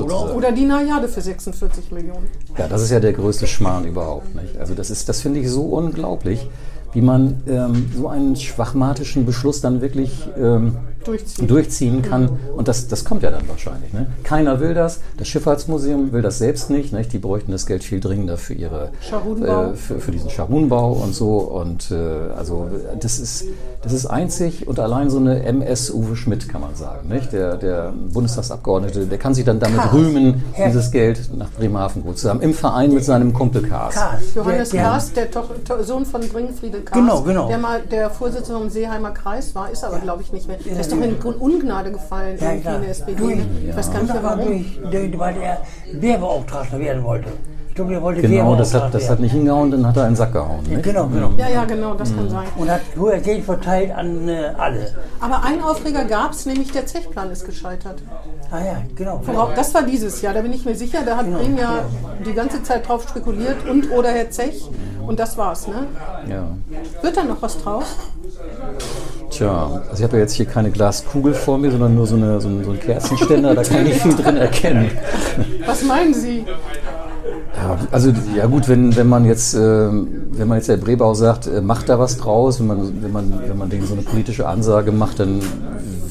Oder, 0.00 0.34
Oder 0.34 0.52
die 0.52 0.64
Najade 0.64 1.08
für 1.08 1.20
46 1.20 1.90
Millionen. 1.92 2.28
Ja, 2.56 2.68
das 2.68 2.82
ist 2.82 2.90
ja 2.90 3.00
der 3.00 3.12
größte 3.12 3.46
Schmarrn 3.46 3.84
überhaupt. 3.84 4.34
Nicht? 4.34 4.56
Also 4.56 4.74
das 4.74 4.90
ist, 4.90 5.08
das 5.08 5.20
finde 5.20 5.40
ich 5.40 5.50
so 5.50 5.62
unglaublich, 5.62 6.48
wie 6.92 7.00
man 7.02 7.42
ähm, 7.46 7.90
so 7.94 8.08
einen 8.08 8.34
schwachmatischen 8.34 9.26
Beschluss 9.26 9.60
dann 9.60 9.80
wirklich 9.80 10.28
ähm, 10.36 10.76
Durchziehen. 11.04 11.46
durchziehen 11.48 12.02
kann. 12.02 12.38
Und 12.56 12.68
das, 12.68 12.88
das 12.88 13.04
kommt 13.04 13.22
ja 13.22 13.30
dann 13.30 13.48
wahrscheinlich. 13.48 13.92
Ne? 13.92 14.06
Keiner 14.24 14.60
will 14.60 14.74
das. 14.74 15.00
Das 15.16 15.28
Schifffahrtsmuseum 15.28 16.12
will 16.12 16.22
das 16.22 16.38
selbst 16.38 16.70
nicht. 16.70 16.92
nicht? 16.92 17.12
Die 17.12 17.18
bräuchten 17.18 17.52
das 17.52 17.66
Geld 17.66 17.84
viel 17.84 18.00
dringender 18.00 18.36
für 18.36 18.54
ihre 18.54 18.90
Scharunbau. 19.00 19.70
äh, 19.72 19.74
für, 19.74 20.00
für 20.00 20.10
diesen 20.10 20.30
Scharunbau 20.30 20.92
und 20.92 21.14
so. 21.14 21.38
Und 21.38 21.90
äh, 21.90 21.94
also 22.36 22.68
das 23.00 23.18
ist, 23.18 23.44
das 23.82 23.92
ist 23.92 24.06
einzig 24.06 24.66
und 24.68 24.78
allein 24.80 25.08
so 25.10 25.18
eine 25.18 25.42
MS 25.44 25.90
Uwe 25.90 26.16
Schmidt, 26.16 26.48
kann 26.48 26.60
man 26.60 26.74
sagen. 26.74 27.08
Nicht? 27.08 27.32
Der, 27.32 27.56
der 27.56 27.92
Bundestagsabgeordnete, 28.12 29.06
der 29.06 29.18
kann 29.18 29.34
sich 29.34 29.44
dann 29.44 29.58
damit 29.60 29.78
Kaas. 29.80 29.92
rühmen, 29.92 30.42
Herr- 30.52 30.68
dieses 30.68 30.90
Geld 30.90 31.30
nach 31.36 31.50
Bremerhaven 31.50 32.02
gut 32.02 32.18
zu 32.18 32.28
haben. 32.28 32.40
Im 32.42 32.54
Verein 32.54 32.92
mit 32.92 33.04
seinem 33.04 33.32
Kumpel 33.32 33.62
Kaas. 33.62 33.94
Kaas. 33.94 34.20
Johannes 34.34 34.70
der, 34.70 34.82
der, 34.82 34.90
Kaas, 34.90 35.12
der 35.12 35.30
To 35.30 35.42
Sohn 35.82 36.04
von 36.04 36.20
Bringfriede 36.28 36.80
Kaas, 36.80 36.98
Genau, 36.98 37.22
genau. 37.22 37.48
der 37.48 37.58
mal 37.58 37.80
der 37.82 38.10
Vorsitzende 38.10 38.58
vom 38.60 38.68
Seeheimer 38.70 39.10
Kreis 39.12 39.54
war, 39.54 39.70
ist 39.70 39.84
aber, 39.84 39.98
glaube 40.00 40.22
ich, 40.22 40.32
nicht 40.32 40.46
mehr. 40.48 40.58
Der 40.58 40.78
ist 40.92 41.22
doch 41.22 41.32
in 41.32 41.34
Ungnade 41.40 41.92
gefallen 41.92 42.36
Ja, 42.40 42.50
irgendwie 42.52 42.68
in 42.74 42.80
der 42.82 42.90
SPD. 42.90 43.14
Durch- 43.14 43.36
ne? 43.36 43.46
Ich 43.68 43.76
weiß 43.76 43.92
gar 43.92 44.02
nicht 44.02 44.12
mehr 44.12 44.22
warum. 44.22 44.46
Durch, 44.46 44.80
durch, 44.90 45.18
weil 45.18 45.36
er 45.36 45.58
Wehrbeauftragter 45.92 46.78
werden 46.78 47.04
wollte. 47.04 47.28
Ich 47.68 47.74
glaube, 47.80 47.94
er 47.94 48.02
wollte 48.02 48.22
Genau, 48.22 48.56
das 48.56 48.74
hat, 48.74 48.92
das 48.92 49.08
hat 49.08 49.20
nicht 49.20 49.30
hingehauen, 49.30 49.70
dann 49.70 49.86
hat 49.86 49.96
er 49.96 50.04
einen 50.06 50.16
Sack 50.16 50.32
gehauen. 50.32 50.64
Nicht? 50.68 50.82
Genau, 50.82 51.06
genau. 51.06 51.30
Ja, 51.38 51.48
ja, 51.48 51.64
genau, 51.64 51.94
das 51.94 52.10
Mhm. 52.10 52.16
kann 52.16 52.30
sein. 52.30 52.46
Und 52.56 52.68
hat 52.68 52.80
hoher 52.98 53.18
Geld 53.18 53.44
verteilt 53.44 53.92
an 53.94 54.28
äh, 54.28 54.50
alle. 54.58 54.92
Aber 55.20 55.44
ein 55.44 55.62
Aufreger 55.62 56.04
gab 56.04 56.32
es, 56.32 56.44
nämlich 56.44 56.72
der 56.72 56.86
Zechplan 56.86 57.30
ist 57.30 57.46
gescheitert. 57.46 58.02
Ah 58.50 58.58
ja, 58.58 58.82
genau. 58.96 59.20
Worauf- 59.24 59.54
Das 59.54 59.72
war 59.74 59.82
dieses 59.82 60.20
Jahr, 60.22 60.34
da 60.34 60.40
bin 60.40 60.52
ich 60.52 60.64
mir 60.64 60.74
sicher. 60.74 61.00
Da 61.06 61.18
hat 61.18 61.26
Genau. 61.26 61.38
Bremen 61.38 61.56
ja 61.58 61.84
die 62.26 62.32
ganze 62.32 62.64
Zeit 62.64 62.88
drauf 62.88 63.06
spekuliert 63.08 63.58
und 63.70 63.92
oder 63.92 64.08
Herr 64.10 64.28
Zech. 64.30 64.68
Und 65.06 65.20
das 65.20 65.38
war's, 65.38 65.68
ne? 65.68 65.86
Ja. 66.28 66.48
Wird 67.00 67.16
da 67.16 67.22
noch 67.24 67.40
was 67.40 67.62
draus? 67.62 67.86
Tja, 69.38 69.82
also 69.88 69.94
ich 69.94 70.02
habe 70.02 70.16
ja 70.16 70.22
jetzt 70.22 70.32
hier 70.32 70.46
keine 70.46 70.72
Glaskugel 70.72 71.32
vor 71.32 71.58
mir, 71.58 71.70
sondern 71.70 71.94
nur 71.94 72.08
so, 72.08 72.16
eine, 72.16 72.40
so, 72.40 72.48
einen, 72.48 72.64
so 72.64 72.70
einen 72.70 72.80
Kerzenständer, 72.80 73.54
da 73.54 73.62
kann 73.62 73.86
ich 73.86 73.92
nicht 73.92 74.02
viel 74.02 74.16
drin 74.16 74.36
erkennen. 74.36 74.90
Was 75.64 75.84
meinen 75.84 76.12
Sie? 76.12 76.44
Ja, 77.56 77.78
also 77.92 78.12
ja 78.36 78.46
gut, 78.46 78.68
wenn, 78.68 78.96
wenn 78.96 79.08
man 79.08 79.24
jetzt 79.24 79.54
ähm, 79.54 80.08
wenn 80.32 80.48
man 80.48 80.58
jetzt 80.58 80.68
der 80.68 80.76
Brebau 80.76 81.14
sagt, 81.14 81.46
äh, 81.46 81.60
macht 81.60 81.88
da 81.88 82.00
was 82.00 82.16
draus, 82.16 82.58
wenn 82.58 82.66
man 82.66 83.02
wenn 83.02 83.12
man 83.12 83.40
wenn 83.46 83.56
man 83.56 83.70
denen 83.70 83.86
so 83.86 83.94
eine 83.94 84.02
politische 84.02 84.48
Ansage 84.48 84.90
macht, 84.90 85.20
dann 85.20 85.40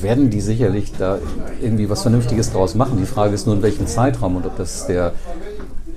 werden 0.02 0.30
die 0.30 0.42
sicherlich 0.42 0.94
da 0.98 1.18
irgendwie 1.62 1.90
was 1.90 2.04
Vernünftiges 2.04 2.54
draus 2.54 2.76
machen. 2.76 2.98
Die 3.00 3.06
Frage 3.06 3.34
ist 3.34 3.46
nur 3.46 3.56
in 3.56 3.62
welchem 3.62 3.88
Zeitraum 3.88 4.38
und 4.38 4.46
ob 4.46 4.56
das 4.58 4.88
der 4.88 5.12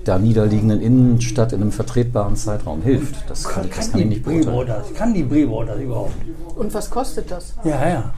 da 0.04 0.18
niederliegenden 0.18 0.80
Innenstadt 0.80 1.52
in 1.52 1.60
einem 1.60 1.72
vertretbaren 1.72 2.36
Zeitraum 2.36 2.82
hilft. 2.82 3.28
Das 3.28 3.44
kann, 3.44 3.68
das 3.68 3.90
kann 3.90 4.00
ich 4.00 4.04
die 4.04 4.08
nicht 4.08 4.24
beurteilen. 4.24 4.66
Das? 4.66 4.94
Kann 4.94 5.14
die 5.14 5.22
Brebau 5.22 5.64
das 5.64 5.80
überhaupt? 5.80 6.14
Und 6.56 6.72
was 6.72 6.90
kostet 6.90 7.30
das? 7.30 7.54
Ja, 7.64 7.88
ja. 7.88 8.14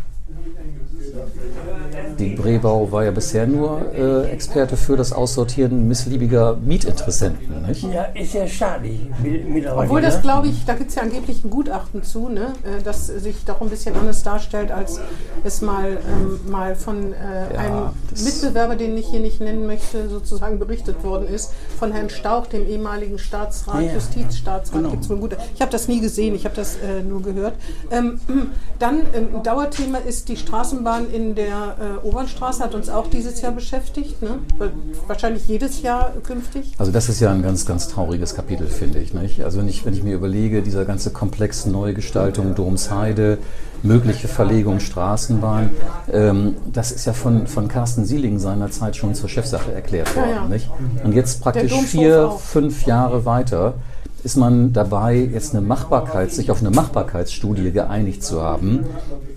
Die 2.19 2.35
Brebau 2.35 2.91
war 2.91 3.05
ja 3.05 3.11
bisher 3.11 3.47
nur 3.47 3.93
äh, 3.95 4.31
Experte 4.31 4.77
für 4.77 4.97
das 4.97 5.13
Aussortieren 5.13 5.89
missliebiger 5.89 6.57
Mietinteressenten. 6.57 7.67
Nicht? 7.67 7.83
Ja, 7.85 8.05
ist 8.15 8.35
ja 8.35 8.47
mittlerweile. 9.23 9.87
Obwohl 9.89 10.01
das, 10.01 10.23
glaube 10.23 10.49
ich, 10.49 10.65
da 10.65 10.75
gibt 10.75 10.91
es 10.91 10.97
ja 10.97 11.03
angeblich 11.03 11.45
ein 11.45 11.51
Gutachten 11.51 12.03
zu, 12.03 12.29
ne? 12.29 12.53
äh, 12.65 12.83
das 12.83 13.07
sich 13.07 13.45
doch 13.45 13.61
ein 13.61 13.69
bisschen 13.69 13.95
anders 13.97 14.23
darstellt, 14.23 14.71
als 14.71 15.01
es 15.45 15.63
mal, 15.63 15.99
ähm, 16.09 16.41
mal 16.51 16.75
von 16.75 17.13
äh, 17.13 17.55
Ja, 17.55 17.61
einem 17.61 17.91
Mitbewerber, 18.25 18.77
den 18.77 18.97
ich 18.97 19.07
hier 19.07 19.21
nicht 19.21 19.41
nennen 19.41 19.67
möchte, 19.67 20.09
sozusagen 20.09 20.59
berichtet 20.59 21.03
worden 21.05 21.27
ist, 21.29 21.53
von 21.79 21.93
Herrn 21.93 22.11
Stauch, 22.11 22.47
dem 22.47 22.67
ehemaligen 22.67 23.19
Staatsrat, 23.19 23.83
Ja. 23.83 23.95
Justizstaatsrat. 23.95 24.79
Genau. 24.79 24.91
Gibt's 24.91 25.09
wohl 25.09 25.17
ein 25.17 25.21
Gutachten. 25.21 25.47
Ich 25.55 25.61
habe 25.61 25.73
das 25.73 25.89
nie 25.89 26.01
gesehen, 26.01 26.35
ich 26.35 26.45
habe 26.45 26.55
das 26.55 26.77
äh, 26.77 27.03
nur 27.03 27.23
gehört. 27.23 27.55
Ähm, 27.91 28.21
dann 28.79 29.01
ähm, 29.15 29.37
ein 29.37 29.43
Dauerthema 29.43 29.99
ist 29.99 30.29
die 30.29 30.37
Straßenbahn 30.37 31.11
in 31.11 31.35
der 31.35 31.77
äh, 32.02 32.02
Obernstraße 32.05 32.63
hat 32.63 32.75
uns 32.75 32.89
auch 32.89 33.09
dieses 33.09 33.41
Jahr 33.41 33.53
beschäftigt. 33.53 34.23
Ne? 34.23 34.39
Wahrscheinlich 35.07 35.47
jedes 35.47 35.83
Jahr 35.83 36.13
künftig. 36.23 36.73
Also 36.79 36.93
das 36.93 37.09
ist 37.09 37.21
ja 37.21 37.31
ein 37.31 37.43
ganz, 37.43 37.67
ganz 37.67 37.89
trauriges 37.89 38.35
Kapitel, 38.35 38.67
finde 38.67 38.99
ich. 38.99 39.15
Nicht? 39.15 39.45
Also 39.45 39.59
wenn 39.59 39.69
ich, 39.69 39.85
wenn 39.85 39.95
ich 39.95 40.03
mir 40.03 40.15
überlege, 40.15 40.63
dieser 40.63 40.85
ganze 40.85 41.11
Komplex 41.11 41.67
Neugestaltung, 41.67 42.55
Domsheide, 42.55 43.39
mögliche 43.83 44.29
Verlegung 44.29 44.81
Straßenbahn, 44.81 45.71
ähm, 46.13 46.57
das 46.73 46.93
ist 46.93 47.05
ja 47.05 47.13
von, 47.13 47.47
von 47.47 47.69
Carsten 47.69 48.05
Sieling 48.05 48.39
seinerzeit 48.39 48.97
schon 48.97 49.15
zur 49.15 49.29
Chefsache 49.29 49.73
erklärt 49.73 50.15
worden. 50.15 50.31
Ja, 50.31 50.43
ja. 50.43 50.49
Nicht? 50.49 50.71
Und 51.05 51.13
jetzt 51.15 51.41
praktisch 51.41 51.73
vier, 51.73 52.29
auch. 52.29 52.41
fünf 52.41 52.87
Jahre 52.87 53.25
weiter 53.25 53.75
ist 54.25 54.37
man 54.37 54.73
dabei, 54.73 55.17
jetzt 55.17 55.55
eine 55.55 55.67
Machbarkeit, 55.67 56.31
sich 56.31 56.51
auf 56.51 56.61
eine 56.61 56.71
Machbarkeitsstudie 56.71 57.73
geeinigt 57.73 58.23
zu 58.23 58.41
haben, 58.41 58.85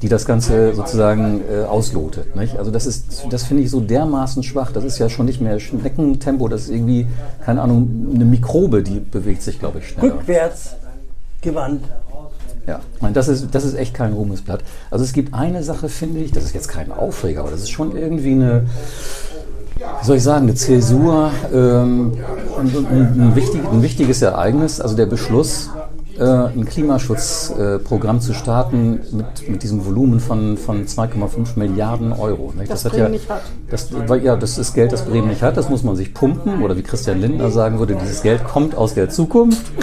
die 0.02 0.10
das 0.10 0.26
Ganze 0.26 0.76
sozusagen 0.76 1.42
äh, 1.52 1.64
auslotet. 1.64 2.36
Nicht? 2.36 2.58
Also 2.58 2.70
das 2.70 2.86
ist, 2.86 3.26
das 3.30 3.44
finde 3.44 3.64
ich 3.64 3.72
so 3.72 3.80
dermaßen 3.80 4.44
schwach. 4.44 4.72
Das 4.72 4.84
ist 4.84 5.00
ja 5.00 5.10
schon 5.10 5.26
nicht 5.26 5.42
mehr 5.42 5.60
Schneckentempo, 5.60 6.48
das 6.48 6.64
ist 6.64 6.70
irgendwie, 6.70 7.08
keine 7.44 7.62
Ahnung, 7.62 8.12
eine 8.14 8.26
Mikrobe, 8.26 8.84
die 8.84 9.00
bewegt 9.00 9.42
sich, 9.42 9.60
glaube 9.60 9.80
ich, 9.80 9.90
schneller. 9.90 10.14
Rückwärts 10.14 10.76
gewandt. 11.42 11.84
Ja, 12.68 12.80
das 13.14 13.28
ist, 13.28 13.54
das 13.54 13.64
ist 13.64 13.76
echt 13.76 13.94
kein 13.94 14.14
Ruhmesblatt. 14.14 14.64
Also 14.90 15.06
es 15.06 15.14
gibt 15.14 15.36
eine 15.36 15.62
Sache, 15.62 15.88
finde 15.88 16.22
ich, 16.22 16.32
das 16.32 16.44
ist 16.44 16.56
jetzt 16.56 16.68
kein 16.68 16.92
Aufreger, 16.92 17.42
aber 17.42 17.52
das 17.52 17.62
ist 17.62 17.70
schon 17.70 17.96
irgendwie 17.96 18.32
eine, 18.32 18.66
wie 19.78 20.06
soll 20.06 20.18
ich 20.18 20.24
sagen, 20.24 20.46
eine 20.46 20.56
Zäsur, 20.56 21.32
ähm, 21.54 22.14
ein, 22.58 22.68
ein, 22.68 23.22
ein, 23.22 23.36
wichtig, 23.36 23.62
ein 23.70 23.82
wichtiges 23.82 24.22
Ereignis, 24.22 24.80
also 24.80 24.96
der 24.96 25.06
Beschluss, 25.06 25.70
äh, 26.18 26.24
ein 26.24 26.66
Klimaschutzprogramm 26.66 28.22
zu 28.22 28.34
starten 28.34 29.00
mit, 29.12 29.50
mit 29.50 29.64
diesem 29.64 29.86
Volumen 29.86 30.20
von, 30.20 30.58
von 30.58 30.86
2,5 30.86 31.58
Milliarden 31.58 32.14
Euro. 32.14 32.54
Nicht? 32.58 32.72
Das 32.72 32.86
hat 32.86 32.94
Bremen 32.94 33.06
ja, 33.06 33.10
nicht 33.10 33.30
hat. 33.30 33.42
Das, 33.70 33.90
weil, 34.08 34.24
ja, 34.24 34.36
das 34.36 34.58
ist 34.58 34.74
Geld, 34.74 34.92
das 34.92 35.04
Bremen 35.04 35.28
nicht 35.28 35.42
hat, 35.42 35.58
das 35.58 35.70
muss 35.70 35.84
man 35.84 35.96
sich 35.96 36.14
pumpen. 36.14 36.64
Oder 36.64 36.78
wie 36.78 36.84
Christian 36.84 37.20
Lindner 37.20 37.52
sagen 37.52 37.80
würde, 37.80 37.96
dieses 37.96 38.22
Geld 38.22 38.44
kommt 38.44 38.76
aus 38.76 38.94
der 38.94 39.10
Zukunft. 39.10 39.66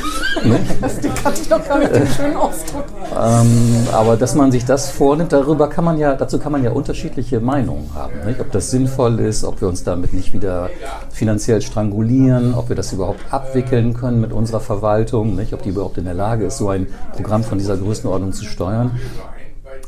Das 0.80 0.96
hatte 1.24 1.40
ich 1.40 1.48
doch 1.48 1.64
gar 1.64 1.78
nicht 1.78 1.94
den 1.94 2.06
schönen 2.06 2.36
Ausdruck. 2.36 2.84
Ähm, 3.12 3.86
aber 3.92 4.16
dass 4.16 4.34
man 4.34 4.50
sich 4.50 4.64
das 4.64 4.90
vornimmt, 4.90 5.32
darüber 5.32 5.68
kann 5.68 5.84
man 5.84 5.98
ja, 5.98 6.14
dazu 6.14 6.38
kann 6.38 6.50
man 6.50 6.64
ja 6.64 6.72
unterschiedliche 6.72 7.38
Meinungen 7.38 7.90
haben. 7.94 8.12
Nicht? 8.26 8.40
Ob 8.40 8.50
das 8.50 8.70
sinnvoll 8.70 9.20
ist, 9.20 9.44
ob 9.44 9.60
wir 9.60 9.68
uns 9.68 9.84
damit 9.84 10.12
nicht 10.12 10.32
wieder 10.32 10.70
finanziell 11.10 11.62
strangulieren, 11.62 12.54
ob 12.54 12.70
wir 12.70 12.76
das 12.76 12.92
überhaupt 12.92 13.20
abwickeln 13.30 13.94
können 13.94 14.20
mit 14.20 14.32
unserer 14.32 14.60
Verwaltung, 14.60 15.36
nicht? 15.36 15.52
ob 15.54 15.62
die 15.62 15.68
überhaupt 15.68 15.98
in 15.98 16.04
der 16.04 16.14
Lage 16.22 16.44
ist, 16.46 16.58
so 16.58 16.68
ein 16.68 16.86
Programm 17.12 17.42
von 17.42 17.58
dieser 17.58 17.76
Größenordnung 17.76 18.32
zu 18.32 18.44
steuern. 18.44 18.92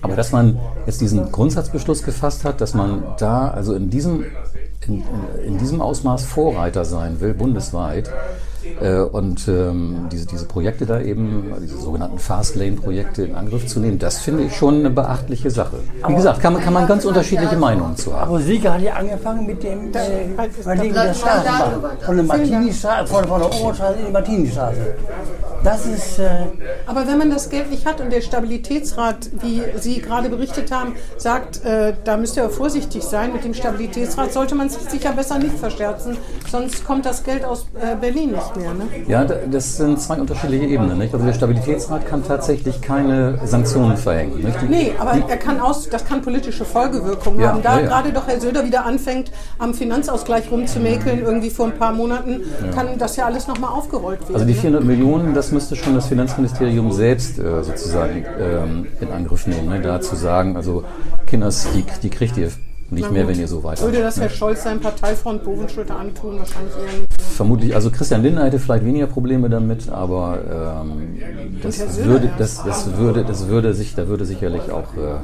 Aber 0.02 0.16
dass 0.16 0.32
man 0.32 0.58
jetzt 0.86 1.00
diesen 1.00 1.30
Grundsatzbeschluss 1.30 2.02
gefasst 2.02 2.44
hat, 2.44 2.60
dass 2.60 2.74
man 2.74 3.04
da 3.18 3.48
also 3.48 3.74
in 3.74 3.88
diesem, 3.88 4.24
in, 4.86 4.94
in, 4.94 5.44
in 5.46 5.58
diesem 5.58 5.80
Ausmaß 5.80 6.24
Vorreiter 6.24 6.84
sein 6.84 7.20
will, 7.20 7.34
bundesweit, 7.34 8.10
äh, 8.80 9.00
und 9.00 9.46
ähm, 9.48 10.08
diese, 10.10 10.26
diese 10.26 10.46
Projekte 10.46 10.86
da 10.86 11.00
eben, 11.00 11.52
diese 11.62 11.78
sogenannten 11.78 12.18
Fastlane-Projekte 12.18 13.24
in 13.24 13.34
Angriff 13.34 13.66
zu 13.66 13.80
nehmen, 13.80 13.98
das 13.98 14.18
finde 14.18 14.44
ich 14.44 14.56
schon 14.56 14.80
eine 14.80 14.90
beachtliche 14.90 15.50
Sache. 15.50 15.78
Wie 16.06 16.14
gesagt, 16.14 16.40
kann 16.40 16.54
man, 16.54 16.62
kann 16.62 16.72
man 16.72 16.86
ganz 16.86 17.04
unterschiedliche 17.04 17.56
Meinungen 17.56 17.96
zu 17.96 18.14
haben. 18.14 18.28
Aber 18.28 18.40
Sieger 18.40 18.74
hat 18.74 18.82
ja 18.82 18.94
angefangen 18.94 19.46
mit 19.46 19.62
dem 19.62 19.92
äh, 19.92 20.48
Verlegen 20.62 20.94
der 20.94 21.14
Straßenbahn. 21.14 21.98
Von 22.00 22.16
der 22.16 22.24
Martini-Straße, 22.24 23.12
von, 23.12 23.24
von 23.24 23.40
der 23.40 23.60
Oberstraße 23.60 23.98
in 24.00 24.06
die 24.06 24.12
Martini-Straße. 24.12 24.94
Das 25.64 25.86
ist, 25.86 26.18
äh, 26.18 26.28
Aber 26.86 27.06
wenn 27.06 27.16
man 27.16 27.30
das 27.30 27.48
Geld 27.48 27.70
nicht 27.70 27.86
hat 27.86 27.98
und 28.02 28.12
der 28.12 28.20
Stabilitätsrat, 28.20 29.30
wie 29.40 29.62
Sie 29.76 30.02
gerade 30.02 30.28
berichtet 30.28 30.70
haben, 30.70 30.94
sagt, 31.16 31.64
äh, 31.64 31.94
da 32.04 32.18
müsst 32.18 32.36
ihr 32.36 32.50
vorsichtig 32.50 33.02
sein 33.02 33.32
mit 33.32 33.44
dem 33.44 33.54
Stabilitätsrat, 33.54 34.32
sollte 34.34 34.54
man 34.54 34.68
sich 34.68 34.82
sicher 34.82 35.12
besser 35.12 35.38
nicht 35.38 35.58
verscherzen, 35.58 36.18
sonst 36.50 36.84
kommt 36.84 37.06
das 37.06 37.24
Geld 37.24 37.46
aus 37.46 37.66
äh, 37.80 37.96
Berlin 37.96 38.32
nicht 38.32 38.53
mehr. 38.56 38.74
Ne? 38.74 38.84
Ja, 39.06 39.24
da- 39.24 39.36
das 39.50 39.76
sind 39.76 40.00
zwei 40.00 40.16
unterschiedliche 40.20 40.64
Ebenen. 40.66 40.98
Nicht? 40.98 41.12
Also 41.14 41.26
der 41.26 41.32
Stabilitätsrat 41.34 42.06
kann 42.06 42.24
tatsächlich 42.26 42.80
keine 42.80 43.38
Sanktionen 43.44 43.96
verhängen. 43.96 44.42
Nicht? 44.42 44.60
Die, 44.62 44.66
Nee, 44.66 44.92
aber 44.98 45.12
er 45.28 45.36
kann 45.36 45.60
aus, 45.60 45.88
das 45.88 46.04
kann 46.04 46.22
politische 46.22 46.64
Folgewirkungen 46.64 47.40
Ja, 47.40 47.48
haben. 47.52 47.62
Da 47.62 47.74
ja, 47.76 47.80
ja. 47.80 47.86
gerade 47.88 48.12
doch 48.12 48.26
Herr 48.26 48.40
Söder 48.40 48.64
wieder 48.64 48.84
anfängt, 48.84 49.30
am 49.58 49.74
Finanzausgleich 49.74 50.50
rumzumäkeln, 50.50 51.20
irgendwie 51.22 51.50
vor 51.50 51.66
ein 51.66 51.78
paar 51.78 51.92
Monaten, 51.92 52.40
kann 52.74 52.98
das 52.98 53.16
ja 53.16 53.26
alles 53.26 53.46
nochmal 53.48 53.70
aufgerollt 53.70 54.20
werden. 54.22 54.34
Also 54.34 54.46
die 54.46 54.52
ne? 54.54 54.58
400 54.58 54.84
Millionen, 54.84 55.34
das 55.34 55.52
müsste 55.52 55.76
schon 55.76 55.94
das 55.94 56.06
Finanzministerium 56.06 56.92
selbst 56.92 57.38
äh, 57.38 57.62
sozusagen 57.62 58.24
ähm, 58.40 58.86
in 59.00 59.10
Angriff 59.10 59.46
nehmen. 59.46 59.68
Ne? 59.68 59.80
Da 59.80 60.00
zu 60.00 60.16
sagen, 60.16 60.56
also 60.56 60.84
Kinders, 61.26 61.66
die, 61.74 61.84
die 62.02 62.10
kriegt 62.10 62.36
ihr 62.36 62.50
nicht 62.90 63.10
mehr, 63.10 63.26
wenn 63.26 63.38
ihr 63.38 63.48
so 63.48 63.62
weiter. 63.64 63.82
Würde 63.82 64.00
das 64.00 64.18
Herr 64.20 64.30
Scholz 64.30 64.62
seinem 64.62 64.80
Parteifreund 64.80 65.44
Bovenschütter 65.44 65.96
antun? 65.96 66.38
Wahrscheinlich 66.38 66.74
eher 66.76 67.00
nicht. 67.00 67.22
Vermutlich, 67.22 67.74
also 67.74 67.90
Christian 67.90 68.22
Lindner 68.22 68.44
hätte 68.44 68.58
vielleicht 68.58 68.84
weniger 68.84 69.06
Probleme 69.06 69.48
damit, 69.50 69.88
aber 69.88 70.82
ähm, 70.84 71.18
das, 71.62 72.04
würde, 72.04 72.30
das, 72.38 72.62
das 72.62 72.96
würde, 72.96 73.24
das 73.24 73.48
würde 73.48 73.74
sich, 73.74 73.94
da 73.94 74.06
würde 74.06 74.24
sicherlich 74.24 74.70
auch, 74.70 74.94
äh, 74.96 75.18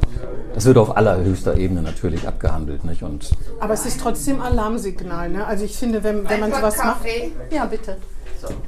das 0.54 0.64
würde 0.64 0.80
auf 0.80 0.96
allerhöchster 0.96 1.56
Ebene 1.56 1.82
natürlich 1.82 2.26
abgehandelt, 2.26 2.84
nicht? 2.84 3.02
Und 3.02 3.30
Aber 3.60 3.74
es 3.74 3.86
ist 3.86 4.00
trotzdem 4.00 4.40
Alarmsignal. 4.40 5.30
Ne? 5.30 5.46
Also 5.46 5.64
ich 5.64 5.76
finde, 5.76 6.02
wenn, 6.02 6.28
wenn 6.28 6.40
man 6.40 6.52
sowas 6.52 6.76
macht. 6.78 7.06
Ja, 7.52 7.66
bitte. 7.66 7.96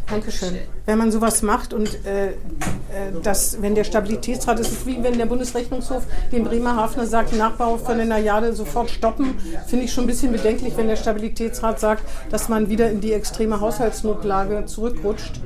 Dankeschön. 0.08 0.58
Wenn 0.86 0.98
man 0.98 1.12
sowas 1.12 1.42
macht 1.42 1.72
und 1.72 2.04
äh, 2.04 2.28
äh, 2.28 2.32
das, 3.22 3.60
wenn 3.60 3.74
der 3.74 3.84
Stabilitätsrat, 3.84 4.58
es 4.58 4.70
ist 4.70 4.86
wie 4.86 5.02
wenn 5.02 5.16
der 5.16 5.26
Bundesrechnungshof 5.26 6.02
dem 6.30 6.44
Bremerhavener 6.44 7.06
sagt, 7.06 7.36
Nachbau 7.36 7.78
von 7.78 7.96
der 7.96 8.06
Najade 8.06 8.52
sofort 8.52 8.90
stoppen, 8.90 9.38
finde 9.66 9.84
ich 9.84 9.92
schon 9.92 10.04
ein 10.04 10.08
bisschen 10.08 10.32
bedenklich, 10.32 10.76
wenn 10.76 10.88
der 10.88 10.96
Stabilitätsrat 10.96 11.80
sagt, 11.80 12.02
dass 12.30 12.48
man 12.48 12.68
wieder 12.68 12.90
in 12.90 13.00
die 13.00 13.12
extreme 13.12 13.60
Haushaltsnotlage 13.60 14.66
zurückrutscht. 14.66 15.40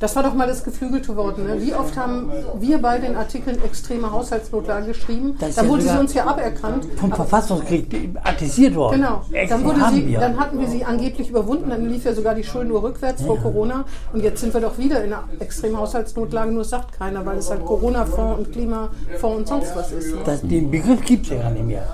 Das 0.00 0.16
war 0.16 0.22
doch 0.22 0.34
mal 0.34 0.46
das 0.46 0.64
geflügelte 0.64 1.16
Wort. 1.16 1.38
Ne? 1.38 1.60
Wie 1.60 1.74
oft 1.74 1.96
haben 1.96 2.30
wir 2.58 2.78
bei 2.78 2.98
den 2.98 3.16
Artikeln 3.16 3.62
extreme 3.64 4.10
Haushaltsnotlage 4.10 4.86
geschrieben? 4.88 5.36
Dann 5.38 5.52
ja 5.52 5.68
wurde 5.68 5.82
sie 5.82 5.98
uns 5.98 6.14
ja 6.14 6.26
aberkannt. 6.26 6.86
vom 6.96 7.12
Verfassungskrieg 7.12 8.16
attestiert 8.22 8.74
worden. 8.74 9.00
Genau. 9.00 9.22
Dann, 9.48 9.64
wurde 9.64 9.80
sie, 9.92 10.12
dann 10.12 10.38
hatten 10.38 10.60
wir 10.60 10.68
sie 10.68 10.84
angeblich 10.84 11.30
überwunden, 11.30 11.70
dann 11.70 11.88
lief 11.88 12.04
ja 12.04 12.14
sogar 12.14 12.34
die 12.34 12.44
Schuldenuhr 12.44 12.82
rückwärts 12.82 13.22
vor 13.22 13.38
Corona. 13.38 13.84
Und 14.12 14.22
jetzt 14.22 14.40
sind 14.40 14.52
wir 14.52 14.60
doch 14.60 14.78
wieder 14.78 15.02
in 15.04 15.12
einer 15.12 15.24
extremen 15.40 15.78
Haushaltsnotlage, 15.78 16.52
nur 16.52 16.64
sagt 16.64 16.98
keiner, 16.98 17.24
weil 17.24 17.38
es 17.38 17.50
halt 17.50 17.64
Corona-Fonds 17.64 18.38
und 18.38 18.52
Klimafonds 18.52 19.24
und 19.24 19.48
sonst 19.48 19.76
was 19.76 19.92
ist. 19.92 20.14
Ne? 20.14 20.20
das, 20.24 20.40
den 20.42 20.70
Begriff 20.70 21.04
gibt 21.04 21.26
es 21.26 21.32
ja 21.32 21.42
gar 21.42 21.50
nicht 21.50 21.66
mehr. 21.66 21.86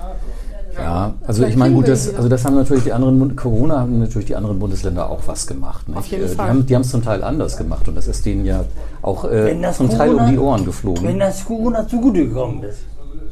Ja, 0.77 1.13
also 1.27 1.43
ich 1.45 1.55
meine, 1.55 1.73
gut, 1.75 1.87
das, 1.87 2.13
also 2.15 2.29
das 2.29 2.45
haben 2.45 2.55
natürlich 2.55 2.83
die 2.83 2.93
anderen, 2.93 3.35
Corona 3.35 3.79
haben 3.79 3.99
natürlich 3.99 4.27
die 4.27 4.35
anderen 4.35 4.59
Bundesländer 4.59 5.09
auch 5.09 5.19
was 5.25 5.47
gemacht. 5.47 5.87
Nicht? 5.89 5.97
Auf 5.97 6.05
jeden 6.07 6.23
Äh, 6.25 6.29
die 6.29 6.35
Fall. 6.35 6.49
haben, 6.49 6.65
die 6.65 6.75
haben 6.75 6.81
es 6.81 6.91
zum 6.91 7.03
Teil 7.03 7.23
anders 7.23 7.57
gemacht 7.57 7.87
und 7.87 7.95
das 7.95 8.07
ist 8.07 8.25
denen 8.25 8.45
ja 8.45 8.63
auch 9.01 9.25
äh, 9.25 9.55
zum 9.73 9.89
Teil 9.89 10.09
Corona- 10.09 10.25
um 10.25 10.31
die 10.31 10.39
Ohren 10.39 10.65
geflogen. 10.65 11.03
Wenn 11.03 11.19
das 11.19 11.43
Corona 11.45 11.87
zugute 11.87 12.27
gekommen 12.27 12.63
ist. 12.63 12.79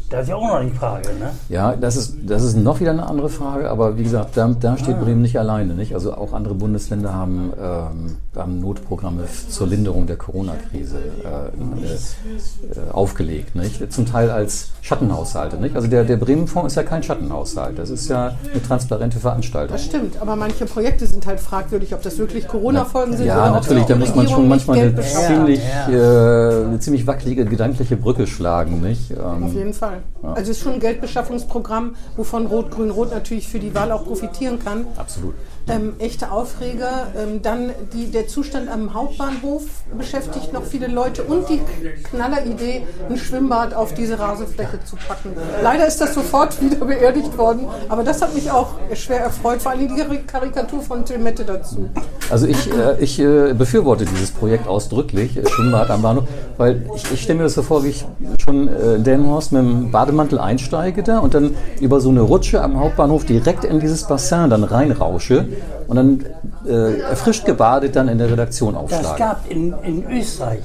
Das 0.09 0.23
ist 0.23 0.29
ja 0.29 0.35
auch 0.37 0.41
noch 0.59 0.61
die 0.61 0.71
Frage. 0.75 1.07
Ne? 1.19 1.29
Ja, 1.49 1.75
das 1.75 1.95
ist, 1.95 2.15
das 2.25 2.41
ist 2.43 2.57
noch 2.57 2.79
wieder 2.79 2.89
eine 2.89 3.05
andere 3.07 3.29
Frage, 3.29 3.69
aber 3.69 3.95
wie 3.95 4.01
gesagt, 4.01 4.35
da, 4.35 4.47
da 4.59 4.75
steht 4.75 4.99
Bremen 4.99 5.21
nicht 5.21 5.37
alleine. 5.37 5.75
Nicht? 5.75 5.93
Also 5.93 6.15
auch 6.15 6.33
andere 6.33 6.55
Bundesländer 6.55 7.13
haben, 7.13 7.53
ähm, 7.61 8.15
haben 8.41 8.59
Notprogramme 8.59 9.23
zur 9.49 9.67
Linderung 9.67 10.07
der 10.07 10.17
Corona-Krise 10.17 10.97
äh, 10.97 11.29
äh, 11.29 12.91
aufgelegt. 12.91 13.55
Nicht? 13.55 13.91
Zum 13.91 14.05
Teil 14.05 14.29
als 14.29 14.69
Schattenhaushalte. 14.81 15.57
Nicht? 15.57 15.75
Also 15.75 15.87
der, 15.87 16.03
der 16.03 16.17
Bremen-Fonds 16.17 16.73
ist 16.73 16.75
ja 16.75 16.83
kein 16.83 17.03
Schattenhaushalt, 17.03 17.77
das 17.77 17.89
ist 17.89 18.07
ja 18.09 18.35
eine 18.51 18.61
transparente 18.63 19.19
Veranstaltung. 19.19 19.75
Das 19.75 19.85
stimmt, 19.85 20.21
aber 20.21 20.35
manche 20.35 20.65
Projekte 20.65 21.05
sind 21.05 21.25
halt 21.25 21.39
fragwürdig, 21.39 21.93
ob 21.93 22.01
das 22.01 22.17
wirklich 22.17 22.47
Corona-Folgen 22.47 23.17
sind 23.17 23.25
Ja, 23.25 23.43
oder 23.43 23.51
natürlich, 23.51 23.85
da 23.85 23.95
muss 23.95 24.15
man 24.15 24.27
schon 24.27 24.47
manchmal 24.47 24.79
eine 24.79 24.95
ziemlich, 24.95 25.59
Ja, 25.59 25.89
Äh, 25.89 26.65
eine 26.65 26.79
ziemlich 26.79 27.05
wackelige 27.07 27.45
gedankliche 27.45 27.97
Brücke 27.97 28.27
schlagen. 28.27 28.81
Nicht? 28.81 29.11
Ähm, 29.11 29.43
Auf 29.43 29.53
jeden 29.53 29.73
Fall. 29.73 29.99
Also 30.21 30.51
es 30.51 30.57
ist 30.57 30.63
schon 30.63 30.73
ein 30.73 30.79
Geldbeschaffungsprogramm, 30.79 31.95
wovon 32.17 32.45
Rot-Grün-Rot 32.45 33.11
natürlich 33.11 33.47
für 33.47 33.59
die 33.59 33.73
Wahl 33.75 33.91
auch 33.91 34.05
profitieren 34.05 34.59
kann. 34.63 34.85
absolut. 34.97 35.33
Ähm, 35.69 35.93
echte 35.99 36.31
Aufreger. 36.31 37.07
Ähm, 37.17 37.41
dann 37.41 37.71
die, 37.93 38.11
der 38.11 38.27
Zustand 38.27 38.69
am 38.69 38.93
Hauptbahnhof 38.93 39.63
beschäftigt 39.97 40.51
noch 40.53 40.63
viele 40.63 40.87
Leute 40.87 41.23
und 41.23 41.47
die 41.49 41.61
Knalleridee, 42.09 42.83
ein 43.09 43.17
Schwimmbad 43.17 43.73
auf 43.73 43.93
diese 43.93 44.17
Rasenfläche 44.19 44.79
zu 44.83 44.95
packen. 44.95 45.31
Leider 45.61 45.85
ist 45.87 46.01
das 46.01 46.13
sofort 46.13 46.59
wieder 46.61 46.85
beerdigt 46.85 47.37
worden, 47.37 47.67
aber 47.87 48.03
das 48.03 48.21
hat 48.21 48.33
mich 48.33 48.49
auch 48.49 48.69
schwer 48.93 49.21
erfreut, 49.21 49.61
vor 49.61 49.71
allem 49.71 49.87
die 49.87 50.01
Kari- 50.01 50.23
Karikatur 50.25 50.81
von 50.81 51.05
Till 51.05 51.19
Mette 51.19 51.43
dazu. 51.45 51.89
Also 52.29 52.47
ich, 52.47 52.71
äh, 52.71 52.99
ich 52.99 53.19
äh, 53.19 53.53
befürworte 53.53 54.05
dieses 54.05 54.31
Projekt 54.31 54.67
ausdrücklich, 54.67 55.37
äh, 55.37 55.47
Schwimmbad 55.47 55.89
am 55.89 56.01
Bahnhof, 56.01 56.25
weil 56.57 56.83
ich, 56.95 57.11
ich 57.11 57.21
stelle 57.21 57.37
mir 57.37 57.43
das 57.43 57.53
so 57.53 57.61
vor, 57.61 57.83
wie 57.83 57.89
ich 57.89 58.05
schon 58.43 58.67
äh, 58.67 58.95
in 58.95 59.03
Delmenhorst 59.03 59.51
mit 59.51 59.61
dem 59.61 59.91
Bademantel 59.91 60.39
einsteige 60.39 61.03
da 61.03 61.19
und 61.19 61.33
dann 61.33 61.55
über 61.79 62.01
so 62.01 62.09
eine 62.09 62.21
Rutsche 62.21 62.61
am 62.61 62.79
Hauptbahnhof 62.79 63.25
direkt 63.25 63.63
in 63.63 63.79
dieses 63.79 64.03
Bassin 64.07 64.49
dann 64.49 64.63
reinrausche 64.63 65.47
und 65.87 65.95
dann 65.95 66.25
äh, 66.67 66.99
erfrischt 67.01 67.45
gebadet 67.45 67.95
dann 67.95 68.07
in 68.07 68.17
der 68.17 68.29
Redaktion 68.31 68.73
Das 68.73 68.83
aufschlage. 68.83 69.17
gab 69.19 69.49
in, 69.51 69.73
in 69.83 70.09
Österreich 70.11 70.59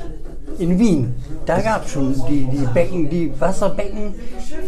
in 0.58 0.78
Wien, 0.78 1.14
da 1.46 1.60
gab 1.60 1.84
es 1.84 1.90
schon 1.90 2.14
die, 2.28 2.44
die 2.44 2.66
Becken, 2.72 3.10
die 3.10 3.32
Wasserbecken 3.40 4.14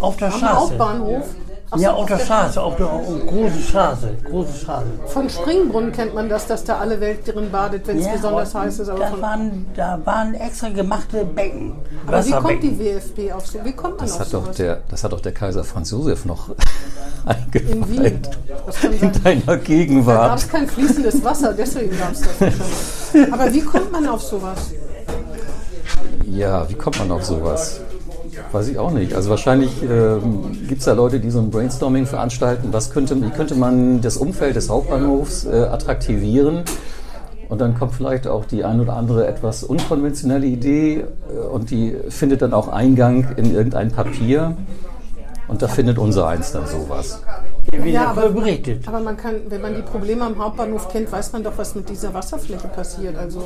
auf 0.01 0.17
der 0.17 0.29
Am 0.29 0.35
Straße. 0.35 0.57
Hauptbahnhof. 0.57 1.25
Ach 1.71 1.77
so, 1.79 1.83
Ja, 1.83 1.93
auf 1.95 2.07
der 2.07 2.19
Straße, 2.21 2.63
auf 2.63 2.77
der 2.77 2.87
großen 2.87 3.61
Straße, 3.63 4.15
große 4.31 4.53
Straße. 4.59 4.87
Von 5.07 5.29
Springbrunnen 5.29 5.91
kennt 5.93 6.15
man 6.15 6.29
das, 6.29 6.47
dass 6.47 6.63
da 6.63 6.79
alle 6.79 7.01
Welt 7.01 7.27
drin 7.27 7.51
badet, 7.51 7.87
wenn 7.89 7.99
es 7.99 8.07
Ja, 8.07 8.13
besonders 8.13 8.55
aber 8.55 8.65
heiß 8.67 8.79
ist. 8.79 8.89
Aber, 8.89 9.01
da, 9.01 9.21
waren, 9.21 9.67
da 9.75 9.99
waren 10.05 10.35
extra 10.35 10.69
gemachte 10.69 11.25
Becken. 11.25 11.73
aber 12.07 12.25
wie 12.25 12.31
kommt 12.31 12.63
die 12.63 12.79
WFB 12.79 13.33
auf 13.33 13.47
so? 13.49 13.59
Wie 13.65 13.73
kommt 13.73 13.97
man 13.99 14.07
Das 14.07 14.15
auf 14.15 14.21
hat, 14.21 14.33
doch 14.35 14.55
der, 14.55 14.81
das 14.89 15.03
hat 15.03 15.13
doch 15.13 15.21
der 15.21 15.33
Kaiser 15.33 15.65
Franz 15.65 15.91
Josef 15.91 16.25
noch 16.25 16.51
In 17.55 17.89
Wien. 17.89 17.99
eingeweiht. 18.01 18.31
Das 18.67 18.81
kann 18.81 18.93
In 19.01 19.13
deiner 19.25 19.41
Da 19.45 19.57
gab 19.57 19.65
Gegenwart. 19.65 20.39
es 20.39 20.49
kein 20.49 20.69
fließendes 20.69 21.25
Wasser, 21.25 21.53
deswegen 21.53 21.99
gab 21.99 22.13
es 22.13 22.21
das. 22.21 23.33
Aber 23.33 23.53
wie 23.53 23.61
kommt 23.63 23.91
man 23.91 24.07
auf 24.07 24.23
sowas? 24.23 24.71
Ja, 26.29 26.69
wie 26.69 26.75
kommt 26.75 26.99
man 27.01 27.11
auf 27.11 27.25
sowas? 27.25 27.81
Weiß 28.53 28.69
ich 28.69 28.79
auch 28.79 28.93
nicht. 28.93 29.15
Also 29.15 29.31
wahrscheinlich 29.31 29.83
ähm, 29.83 30.57
gibt 30.69 30.79
es 30.79 30.85
da 30.85 30.93
Leute, 30.93 31.21
die 31.21 31.31
so 31.31 31.41
ein 31.41 31.51
Brainstorming 31.51 32.07
veranstalten. 32.07 32.69
Was 32.73 32.91
könnte, 32.91 33.21
wie 33.21 33.31
könnte 33.31 33.55
man 33.55 34.01
das 34.01 34.17
Umfeld 34.17 34.57
des 34.57 34.69
Hauptbahnhofs 34.69 35.47
äh, 35.47 35.51
attraktivieren? 35.51 36.63
Und 37.49 37.61
dann 37.61 37.79
kommt 37.79 37.95
vielleicht 37.95 38.27
auch 38.27 38.45
die 38.45 38.65
ein 38.65 38.81
oder 38.81 38.97
andere 38.97 39.27
etwas 39.27 39.63
unkonventionelle 39.63 40.47
Idee 40.47 41.05
äh, 41.29 41.39
und 41.39 41.71
die 41.71 41.97
findet 42.09 42.43
dann 42.43 42.53
auch 42.53 42.69
Eingang 42.69 43.35
in 43.37 43.55
irgendein 43.55 43.91
Papier. 43.91 44.57
Und 45.49 45.63
da 45.63 45.69
findet 45.69 45.99
unser 45.99 46.27
eins 46.27 46.53
dann 46.53 46.67
sowas. 46.67 47.23
Ja, 47.85 48.11
aber- 48.11 48.31
berichtet. 48.31 48.87
Aber 48.87 49.01
man 49.01 49.17
kann, 49.17 49.43
wenn 49.49 49.61
man 49.61 49.75
die 49.75 49.83
Probleme 49.83 50.25
am 50.25 50.39
Hauptbahnhof 50.39 50.89
kennt, 50.89 51.11
weiß 51.11 51.33
man 51.33 51.43
doch, 51.45 51.53
was 51.57 51.75
mit 51.75 51.89
dieser 51.89 52.13
Wasserfläche 52.15 52.69
passiert. 52.69 53.17
Also 53.17 53.43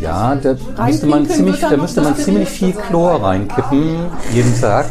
Ja, 0.00 0.34
da 0.34 0.56
müsste 0.86 1.06
man 1.06 1.28
ziemlich, 1.28 1.60
da 1.60 1.76
müsste 1.76 2.00
man 2.02 2.16
ziemlich 2.16 2.48
viel 2.48 2.72
Gerät 2.72 2.86
Chlor 2.86 3.22
reinkippen, 3.22 4.06
jeden 4.32 4.60
Tag. 4.60 4.86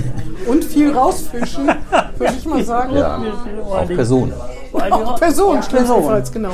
und 0.46 0.64
viel 0.64 0.92
rausfischen, 0.92 1.68
würde 2.18 2.34
ich 2.38 2.46
mal 2.46 2.64
sagen. 2.64 2.96
Ja, 2.96 3.20
auch 3.70 3.86
Personen. 3.86 4.32
Auch 4.72 5.18
Personen, 5.18 5.62
schlimmstenfalls, 5.62 6.32
genau. 6.32 6.52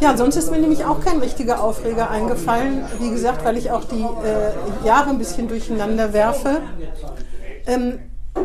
Ja, 0.00 0.16
sonst 0.16 0.36
ist 0.36 0.50
mir 0.50 0.58
nämlich 0.58 0.84
auch 0.86 1.00
kein 1.04 1.18
richtiger 1.18 1.62
Aufreger 1.62 2.08
eingefallen. 2.10 2.84
Wie 3.00 3.10
gesagt, 3.10 3.44
weil 3.44 3.58
ich 3.58 3.70
auch 3.70 3.84
die 3.84 4.00
äh, 4.00 4.86
Jahre 4.86 5.10
ein 5.10 5.18
bisschen 5.18 5.46
durcheinander 5.46 6.14
werfe. 6.14 6.62
Ähm, 7.66 7.98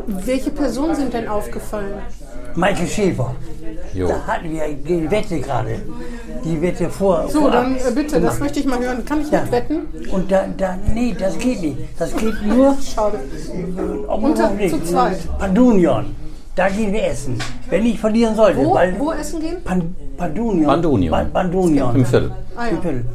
welche 0.07 0.51
Personen 0.51 0.95
sind 0.95 1.13
denn 1.13 1.27
aufgefallen? 1.27 1.93
Michael 2.55 2.87
Schäfer. 2.87 3.35
Jo. 3.93 4.07
Da 4.07 4.27
hatten 4.27 4.51
wir 4.51 4.67
die 4.73 5.09
Wette 5.11 5.39
gerade. 5.39 5.81
Die 6.43 6.61
Wette 6.61 6.89
vor. 6.89 7.27
So, 7.29 7.39
vorab 7.41 7.53
dann 7.53 7.75
äh, 7.75 7.91
bitte, 7.93 8.19
das 8.21 8.39
möchte 8.39 8.59
ich 8.59 8.65
mal 8.65 8.79
hören. 8.79 9.03
Kann 9.05 9.21
ich 9.21 9.31
Ja. 9.31 9.41
mitwetten? 9.41 9.87
Und 10.11 10.31
da, 10.31 10.45
da, 10.57 10.77
nee, 10.93 11.15
das 11.17 11.37
geht 11.37 11.61
nicht. 11.61 11.77
Das 11.99 12.15
geht 12.15 12.41
nur 12.45 12.75
Schade. 12.81 13.19
auf 14.07 14.23
Unter- 14.23 14.57
Weg. 14.57 14.71
zu 14.71 14.83
zweit. 14.83 15.17
Pandunion. 15.37 16.15
Da 16.55 16.69
gehen 16.69 16.93
wir 16.93 17.03
essen. 17.07 17.37
Wenn 17.69 17.85
ich 17.85 17.99
verlieren 17.99 18.35
sollte. 18.35 18.59
Wo, 18.59 18.73
weil 18.75 18.97
wo 18.97 19.11
essen 19.11 19.41
gehen? 19.41 19.61
Pan, 19.63 19.93
Pandunion. 20.17 20.65
Bandunion. 20.67 21.11
Pan- 21.11 21.33
Pandunion. 21.33 21.95
Im 21.95 22.05
Viertel. 22.05 22.31
Ah, 22.55 22.63
ja. 22.65 22.69
Im 22.71 22.81
Viertel. 22.81 23.05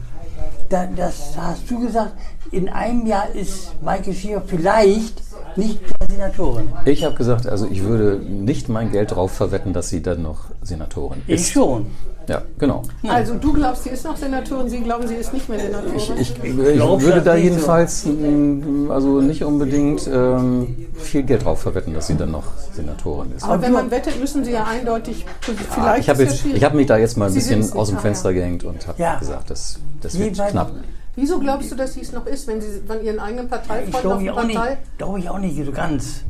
Da, 0.68 0.86
das 0.94 1.32
hast 1.38 1.70
du 1.70 1.80
gesagt. 1.80 2.12
In 2.52 2.68
einem 2.68 3.06
Jahr 3.06 3.28
ist 3.34 3.72
Michael 3.82 4.12
Schäfer 4.12 4.42
vielleicht 4.46 5.22
nicht 5.56 5.80
mehr 5.82 6.08
Senatorin. 6.08 6.68
Ich 6.84 7.04
habe 7.04 7.14
gesagt, 7.14 7.46
also 7.46 7.66
ich 7.70 7.82
würde 7.84 8.18
nicht 8.24 8.68
mein 8.68 8.90
Geld 8.90 9.10
darauf 9.12 9.32
verwetten, 9.32 9.72
dass 9.72 9.88
sie 9.88 10.02
dann 10.02 10.22
noch 10.22 10.44
Senatorin 10.62 11.22
ist. 11.26 11.48
Ich 11.48 11.52
schon. 11.52 11.86
Ja, 12.28 12.42
genau. 12.58 12.82
Also 13.08 13.34
du 13.34 13.52
glaubst, 13.52 13.82
sie 13.84 13.90
ist 13.90 14.04
noch 14.04 14.16
Senatorin, 14.16 14.68
Sie 14.68 14.80
glauben, 14.80 15.08
sie 15.08 15.14
ist 15.16 15.32
nicht 15.32 15.48
mehr 15.48 15.58
Senatorin? 15.58 15.96
Ich, 15.96 16.10
ich, 16.16 16.44
ich 16.44 16.74
glaub, 16.74 17.00
würde 17.00 17.22
da 17.22 17.34
nicht 17.34 17.42
so. 17.44 17.48
jedenfalls 17.50 18.06
mm, 18.06 18.90
also 18.90 19.20
nicht 19.20 19.42
unbedingt 19.42 20.08
ähm, 20.12 20.76
viel 20.94 21.24
Geld 21.24 21.44
drauf 21.44 21.62
verwetten, 21.62 21.92
dass 21.94 22.06
sie 22.06 22.16
dann 22.16 22.30
noch 22.30 22.44
Senatorin 22.72 23.32
ist. 23.36 23.42
Aber 23.42 23.60
wenn 23.62 23.72
man 23.72 23.90
wettet, 23.90 24.20
müssen 24.20 24.44
Sie 24.44 24.52
ja 24.52 24.64
eindeutig, 24.64 25.26
vielleicht 25.40 26.02
ich 26.02 26.08
habe 26.10 26.22
ist 26.22 26.44
ja 26.44 26.54
ich 26.54 26.62
habe 26.62 26.76
mich 26.76 26.86
da 26.86 26.98
jetzt 26.98 27.16
mal 27.16 27.26
ein 27.26 27.32
Sie 27.32 27.38
bisschen 27.40 27.72
aus 27.72 27.88
dem 27.88 27.98
Fenster 27.98 28.28
ah, 28.28 28.32
ja. 28.32 28.38
gehängt 28.38 28.62
und 28.64 28.86
habe 28.86 29.02
Ja. 29.02 29.18
gesagt, 29.18 29.50
das, 29.50 29.80
das 30.00 30.14
wird 30.14 30.26
Jedenfalls- 30.36 30.52
knapp. 30.52 30.70
Wieso 31.16 31.38
glaubst 31.38 31.70
du, 31.70 31.74
dass 31.76 31.94
sie 31.94 32.00
es 32.02 32.12
noch 32.12 32.26
ist, 32.26 32.46
wenn 32.46 32.60
Sie 32.60 32.80
von 32.86 33.02
Ihren 33.02 33.18
eigenen 33.18 33.44
Ich 33.46 33.50
Parteifreunden 33.50 33.94
auf 33.94 34.00
glaube 34.02 34.18
die 34.20 34.24
ich, 34.26 34.30
auch 34.30 34.44
nicht, 34.44 34.56
Partei... 34.56 34.78
glaube 34.98 35.18
ich 35.18 35.28
auch 35.28 35.38
nicht 35.38 35.64
so 35.64 35.72
ganz. 35.72 36.22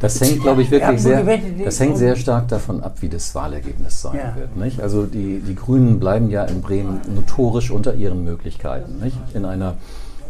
Das 0.00 0.20
hängt, 0.20 0.42
glaube 0.42 0.62
ich, 0.62 0.70
wirklich 0.70 1.00
sehr, 1.00 1.24
das 1.64 1.80
hängt 1.80 1.96
sehr 1.96 2.16
stark 2.16 2.48
davon 2.48 2.82
ab, 2.82 2.96
wie 3.00 3.08
das 3.08 3.34
Wahlergebnis 3.34 4.02
sein 4.02 4.16
Ja. 4.16 4.36
wird. 4.36 4.56
Nicht? 4.56 4.80
Also 4.80 5.06
die, 5.06 5.40
die 5.40 5.54
Grünen 5.54 5.98
bleiben 5.98 6.30
ja 6.30 6.44
in 6.44 6.60
Bremen 6.60 7.00
notorisch 7.14 7.70
unter 7.70 7.94
ihren 7.94 8.22
Möglichkeiten. 8.24 8.98
Nicht? 9.02 9.16
In 9.34 9.44
einer 9.44 9.76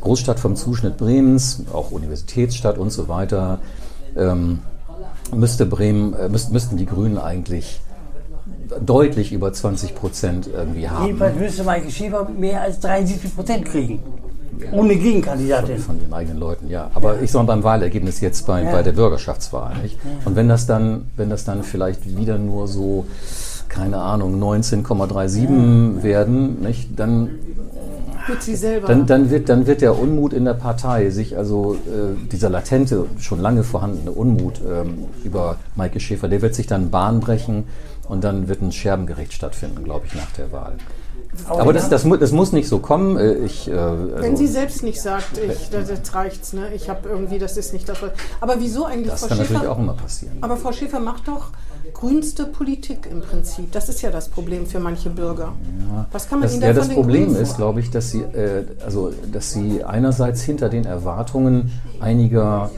Großstadt 0.00 0.38
vom 0.38 0.54
Zuschnitt 0.56 0.96
Bremens, 0.96 1.64
auch 1.72 1.90
Universitätsstadt 1.90 2.78
und 2.78 2.90
so 2.90 3.08
weiter, 3.08 3.58
ähm, 4.16 4.60
müsste 5.34 5.66
Bremen, 5.66 6.14
äh, 6.14 6.28
müsst, 6.28 6.52
müssten 6.52 6.76
die 6.76 6.86
Grünen 6.86 7.18
eigentlich 7.18 7.80
deutlich 8.80 9.32
über 9.32 9.52
20 9.52 9.94
Prozent 9.94 10.48
irgendwie 10.52 10.88
haben. 10.88 11.06
Jedenfalls 11.06 11.36
müsste 11.36 11.64
Michael 11.64 11.90
Schäfer 11.90 12.28
mehr 12.28 12.62
als 12.62 12.80
73 12.80 13.34
Prozent 13.34 13.64
kriegen. 13.64 14.02
Ohne 14.70 14.96
Gegenkandidatin. 14.96 15.78
Von 15.78 16.00
ihren 16.00 16.12
eigenen 16.12 16.38
Leuten, 16.38 16.68
ja. 16.68 16.90
Aber 16.94 17.20
ich 17.20 17.30
sag 17.30 17.40
mal 17.40 17.54
beim 17.54 17.64
Wahlergebnis 17.64 18.20
jetzt 18.20 18.46
bei, 18.46 18.62
bei 18.64 18.82
der 18.82 18.92
Bürgerschaftswahl. 18.92 19.76
Nicht? 19.82 19.98
Und 20.24 20.36
wenn 20.36 20.48
das 20.48 20.66
dann, 20.66 21.06
wenn 21.16 21.30
das 21.30 21.44
dann 21.44 21.62
vielleicht 21.62 22.16
wieder 22.16 22.38
nur 22.38 22.68
so, 22.68 23.06
keine 23.68 23.98
Ahnung, 23.98 24.40
19,37 24.40 26.02
werden, 26.02 26.60
nicht, 26.60 26.98
dann, 26.98 27.30
Wird 28.26 28.42
sie 28.42 28.54
selber... 28.54 28.86
dann, 28.86 29.06
dann, 29.06 29.30
wird, 29.30 29.48
dann 29.48 29.66
wird 29.66 29.80
der 29.80 29.98
Unmut 29.98 30.32
in 30.32 30.44
der 30.44 30.54
Partei 30.54 31.10
sich, 31.10 31.36
also 31.36 31.74
äh, 31.86 32.28
dieser 32.30 32.50
latente, 32.50 33.06
schon 33.18 33.40
lange 33.40 33.64
vorhandene 33.64 34.12
Unmut 34.12 34.60
ähm, 34.60 35.06
über 35.24 35.56
Maike 35.74 35.98
Schäfer, 35.98 36.28
der 36.28 36.42
wird 36.42 36.54
sich 36.54 36.66
dann 36.66 36.90
Bahn 36.90 37.20
brechen 37.20 37.64
und 38.12 38.22
dann 38.22 38.46
wird 38.46 38.60
ein 38.60 38.72
Scherbengericht 38.72 39.32
stattfinden, 39.32 39.84
glaube 39.84 40.04
ich, 40.04 40.14
nach 40.14 40.30
der 40.32 40.52
Wahl. 40.52 40.74
Aber 41.48 41.72
das, 41.72 41.88
das, 41.88 42.06
das 42.20 42.30
muss 42.30 42.52
nicht 42.52 42.68
so 42.68 42.78
kommen. 42.78 43.16
Äh, 43.16 43.36
Ich, 43.46 43.66
äh, 43.68 43.72
wenn 43.74 44.22
also, 44.22 44.36
sie 44.36 44.46
selbst 44.48 44.82
nicht 44.82 45.00
sagt, 45.00 45.38
ich, 45.38 45.70
das, 45.70 45.88
jetzt 45.88 46.14
reicht's, 46.14 46.52
ne? 46.52 46.74
ich 46.74 46.90
habe 46.90 47.08
irgendwie, 47.08 47.38
das 47.38 47.56
ist 47.56 47.72
nicht 47.72 47.88
das. 47.88 47.98
Aber 48.42 48.56
wieso 48.58 48.84
eigentlich, 48.84 49.12
das 49.12 49.20
Frau 49.20 49.28
kann 49.28 49.38
natürlich 49.38 49.60
Schäfer? 49.60 49.72
auch 49.72 49.78
immer 49.78 49.94
passieren. 49.94 50.36
Aber 50.42 50.58
Frau 50.58 50.72
Schäfer 50.72 51.00
macht 51.00 51.26
doch 51.26 51.52
grünste 51.94 52.44
Politik 52.44 53.08
im 53.10 53.22
Prinzip. 53.22 53.72
Das 53.72 53.88
ist 53.88 54.02
ja 54.02 54.10
das 54.10 54.28
Problem 54.28 54.66
für 54.66 54.78
manche 54.78 55.08
Bürger. 55.08 55.54
Was 56.10 56.28
kann 56.28 56.40
man 56.40 56.48
Das, 56.48 56.54
ihnen 56.54 56.64
ja, 56.64 56.74
das 56.74 56.90
Problem 56.90 57.34
ist, 57.34 57.56
glaube 57.56 57.80
ich, 57.80 57.90
dass 57.90 58.10
sie, 58.10 58.20
äh, 58.20 58.66
also, 58.84 59.10
dass 59.32 59.52
sie 59.52 59.84
einerseits 59.84 60.42
hinter 60.42 60.68
den 60.68 60.84
Erwartungen 60.84 61.72
einiger, 61.98 62.70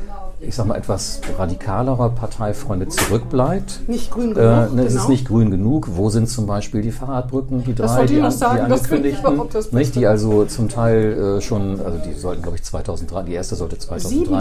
ich 0.47 0.55
sag 0.55 0.67
mal, 0.67 0.77
etwas 0.77 1.21
radikalerer 1.39 2.11
Parteifreunde 2.11 2.89
zurückbleibt. 2.89 3.81
Nicht 3.89 4.11
grün 4.11 4.33
Äh, 4.33 4.35
genug, 4.35 4.75
ne, 4.75 4.83
Es 4.83 4.89
ist 4.95 4.99
genau. 5.03 5.09
nicht 5.11 5.27
grün 5.29 5.51
genug. 5.51 5.89
Wo 5.95 6.11
sind 6.11 6.29
zum 6.29 6.47
Beispiel 6.47 6.83
die 6.83 6.91
Fahrradbrücken, 6.93 7.65
die 7.65 7.75
Das 7.75 7.95
drei, 7.95 8.07
die, 8.07 8.21
an- 8.21 8.31
sagen, 8.31 8.67
die 8.67 8.73
angekündigten, 8.73 9.41
das 9.53 9.73
nicht, 9.73 9.95
die 9.95 10.07
also 10.07 10.45
zum 10.45 10.69
Teil 10.69 11.37
äh, 11.39 11.41
schon, 11.41 11.81
also 11.81 11.99
die 12.07 12.13
sollten, 12.15 12.43
glaube 12.43 12.57
ich, 12.57 12.63
2003, 12.65 13.23
die 13.25 13.33
erste 13.35 13.55
sollte 13.57 13.77
Sieben 13.77 13.87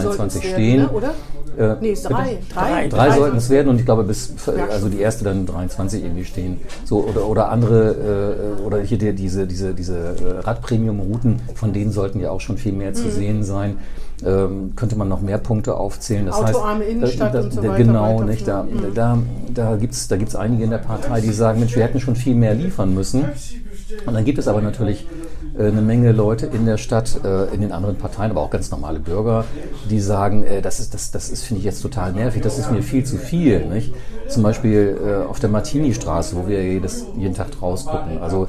2023 0.30 0.44
es 0.44 0.50
stehen. 0.50 0.80
werden, 0.80 0.92
ne? 0.92 0.96
oder? 0.96 1.10
Äh, 1.56 1.76
Nee, 1.80 1.92
es 1.92 2.02
bitte? 2.02 2.14
drei. 2.14 2.38
Drei, 2.52 2.88
Drei 2.88 3.10
sollten 3.16 3.36
es 3.36 3.48
werden 3.50 3.68
und 3.68 3.78
ich 3.78 3.84
glaube 3.84 4.02
bis 4.04 4.32
also 4.70 4.88
die 4.88 4.98
erste 5.00 5.24
dann 5.24 5.46
23 5.46 6.02
irgendwie 6.02 6.24
stehen. 6.24 6.60
So 6.84 7.04
oder 7.04 7.26
oder 7.28 7.48
andere 7.50 8.56
äh, 8.60 8.62
oder 8.62 8.80
hier 8.80 8.98
die, 8.98 9.12
diese 9.14 9.46
diese 9.46 9.72
diese 9.74 9.96
äh, 9.96 10.40
Radpremium-Routen, 10.42 11.40
von 11.54 11.72
denen 11.72 11.92
sollten 11.92 12.18
ja 12.20 12.30
auch 12.30 12.40
schon 12.40 12.56
viel 12.58 12.72
mehr 12.72 12.90
Mhm. 12.90 12.94
zu 12.94 13.10
sehen 13.10 13.44
sein. 13.44 13.76
Ähm, 14.24 14.74
könnte 14.76 14.96
man 14.96 15.08
noch 15.08 15.20
mehr 15.20 15.38
Punkte 15.38 15.74
aufzählen. 15.76 16.26
Das 16.26 16.36
Autoarme 16.36 16.84
heißt, 16.84 16.90
Innenstadt 16.92 17.34
da, 17.34 17.40
und 17.40 17.52
so 17.52 17.60
da, 17.60 17.68
weiter, 17.70 17.84
Genau, 17.84 18.14
weiter. 18.16 18.24
nicht? 18.26 18.46
Da, 18.48 18.62
Mhm. 18.62 18.94
da, 18.94 19.18
da 19.52 19.76
gibt 19.76 19.92
es 19.94 20.06
da 20.08 20.16
gibt's 20.16 20.36
einige 20.36 20.62
in 20.64 20.70
der 20.70 20.78
Partei, 20.78 21.20
die 21.20 21.32
sagen, 21.32 21.58
Mensch, 21.58 21.74
wir 21.74 21.82
hätten 21.82 22.00
schon 22.00 22.14
viel 22.14 22.34
mehr 22.36 22.54
liefern 22.54 22.94
müssen. 22.94 23.24
Und 24.06 24.14
dann 24.14 24.24
gibt 24.24 24.38
es 24.38 24.48
aber 24.48 24.60
natürlich 24.62 25.06
äh, 25.58 25.66
eine 25.66 25.82
Menge 25.82 26.12
Leute 26.12 26.46
in 26.46 26.64
der 26.64 26.78
Stadt, 26.78 27.20
äh, 27.24 27.52
in 27.54 27.60
den 27.60 27.72
anderen 27.72 27.96
Parteien, 27.96 28.30
aber 28.30 28.40
auch 28.40 28.50
ganz 28.50 28.70
normale 28.70 28.98
Bürger, 28.98 29.44
die 29.90 30.00
sagen, 30.00 30.42
äh, 30.44 30.62
das 30.62 30.80
ist, 30.80 30.94
das, 30.94 31.10
das 31.10 31.28
ist 31.28 31.42
finde 31.44 31.58
ich 31.58 31.64
jetzt 31.64 31.82
total 31.82 32.12
nervig, 32.12 32.40
das 32.42 32.58
ist 32.58 32.70
mir 32.70 32.82
viel 32.82 33.04
zu 33.04 33.18
viel. 33.18 33.66
Nicht? 33.66 33.94
Zum 34.28 34.42
Beispiel 34.42 34.96
äh, 35.04 35.28
auf 35.28 35.38
der 35.40 35.50
Martini-Straße, 35.50 36.36
wo 36.36 36.48
wir 36.48 36.62
jedes, 36.64 37.04
jeden 37.16 37.34
Tag 37.34 37.50
draus 37.50 37.84
gucken. 37.84 38.18
Also 38.20 38.48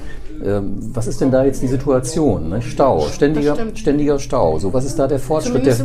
was 0.94 1.08
ist 1.08 1.22
denn 1.22 1.32
da 1.32 1.44
jetzt 1.44 1.62
die 1.62 1.68
Situation? 1.68 2.50
Ne? 2.50 2.62
Stau, 2.62 3.08
ständiger, 3.08 3.56
ständiger 3.74 4.20
Stau. 4.20 4.60
So, 4.60 4.74
was 4.74 4.86
ist 4.86 4.98
da 5.00 5.08
der 5.08 5.20
Fortschritt? 5.20 5.66
Der, 5.66 5.78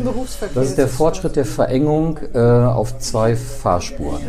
was 0.55 0.69
ist 0.69 0.79
der 0.79 0.89
Fortschritt 0.89 1.37
der 1.37 1.45
Verengung 1.45 2.19
äh, 2.35 2.39
auf 2.39 2.99
zwei 2.99 3.37
Fahrspuren? 3.37 4.21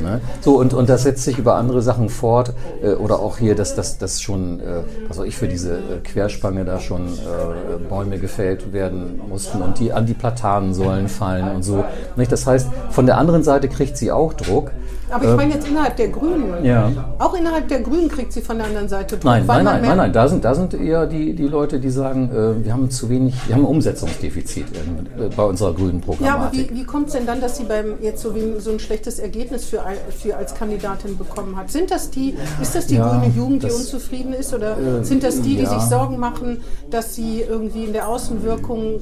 Ne? 0.00 0.20
So, 0.40 0.58
und, 0.58 0.74
und 0.74 0.88
das 0.88 1.02
setzt 1.02 1.24
sich 1.24 1.38
über 1.38 1.56
andere 1.56 1.82
Sachen 1.82 2.08
fort. 2.08 2.52
Äh, 2.82 2.92
oder 2.92 3.20
auch 3.20 3.38
hier, 3.38 3.54
dass 3.54 3.74
das 3.74 3.98
dass 3.98 4.20
schon, 4.20 4.60
äh, 4.60 4.82
was 5.08 5.18
auch 5.18 5.24
ich 5.24 5.36
für 5.36 5.48
diese 5.48 5.74
äh, 5.74 5.98
Querspange 6.04 6.64
da 6.64 6.80
schon 6.80 7.06
äh, 7.06 7.88
Bäume 7.88 8.18
gefällt 8.18 8.72
werden 8.72 9.20
mussten 9.28 9.62
und 9.62 9.78
die 9.78 9.92
an 9.92 10.06
die 10.06 10.14
Platanen 10.14 10.74
sollen 10.74 11.08
fallen 11.08 11.54
und 11.54 11.62
so. 11.62 11.84
Nicht? 12.16 12.32
Das 12.32 12.46
heißt, 12.46 12.68
von 12.90 13.06
der 13.06 13.18
anderen 13.18 13.42
Seite 13.42 13.68
kriegt 13.68 13.96
sie 13.96 14.12
auch 14.12 14.34
Druck. 14.34 14.70
Aber 15.10 15.30
ich 15.30 15.36
meine 15.36 15.54
jetzt 15.54 15.68
innerhalb 15.68 15.96
der 15.96 16.08
Grünen. 16.08 16.64
Ja. 16.64 16.90
Auch 17.18 17.34
innerhalb 17.34 17.68
der 17.68 17.80
Grünen 17.80 18.08
kriegt 18.08 18.32
sie 18.32 18.40
von 18.42 18.58
der 18.58 18.66
anderen 18.66 18.88
Seite 18.88 19.16
Druck. 19.16 19.24
Nein, 19.24 19.44
nein, 19.46 19.64
nein, 19.64 19.82
nein, 19.82 19.96
nein. 19.96 20.12
Da 20.12 20.28
sind, 20.28 20.44
da 20.44 20.54
sind 20.54 20.74
eher 20.74 21.06
die, 21.06 21.34
die 21.34 21.48
Leute, 21.48 21.80
die 21.80 21.90
sagen, 21.90 22.30
äh, 22.30 22.64
wir 22.64 22.72
haben 22.72 22.90
zu 22.90 23.08
wenig, 23.08 23.34
wir 23.46 23.54
haben 23.56 23.62
ein 23.62 23.68
Umsetzungsdefizit 23.68 24.66
in, 24.72 25.22
äh, 25.24 25.28
bei 25.34 25.42
unserer 25.44 25.72
grünen 25.74 26.00
Ja, 26.00 26.34
aber 26.34 26.46
Programmatik. 26.46 26.70
wie, 26.70 26.76
wie 26.80 26.84
kommt 26.84 27.06
es 27.08 27.12
denn 27.14 27.26
dann, 27.26 27.40
dass 27.40 27.56
sie 27.56 27.64
beim 27.64 27.94
jetzt 28.02 28.22
so, 28.22 28.34
wenig, 28.34 28.62
so 28.62 28.70
ein 28.70 28.78
schlechtes 28.78 29.18
Ergebnis 29.18 29.64
für, 29.66 29.82
für 30.16 30.36
als 30.36 30.54
Kandidatin 30.54 31.16
bekommen 31.16 31.56
hat? 31.56 31.70
Sind 31.70 31.90
das 31.90 32.10
die, 32.10 32.34
ist 32.60 32.74
das 32.74 32.86
die 32.86 32.96
Ja, 32.96 33.08
grüne 33.18 33.32
Jugend, 33.34 33.62
die 33.62 33.66
das- 33.68 33.76
unzufrieden 33.76 34.32
ist? 34.32 34.52
Oder 34.54 34.76
Äh, 35.00 35.04
sind 35.04 35.22
das 35.22 35.40
die, 35.40 35.56
die 35.56 35.62
ja. 35.62 35.70
sich 35.70 35.88
Sorgen 35.88 36.18
machen, 36.18 36.58
dass 36.90 37.14
sie 37.14 37.40
irgendwie 37.48 37.84
in 37.84 37.92
der 37.92 38.08
Außenwirkung 38.08 39.00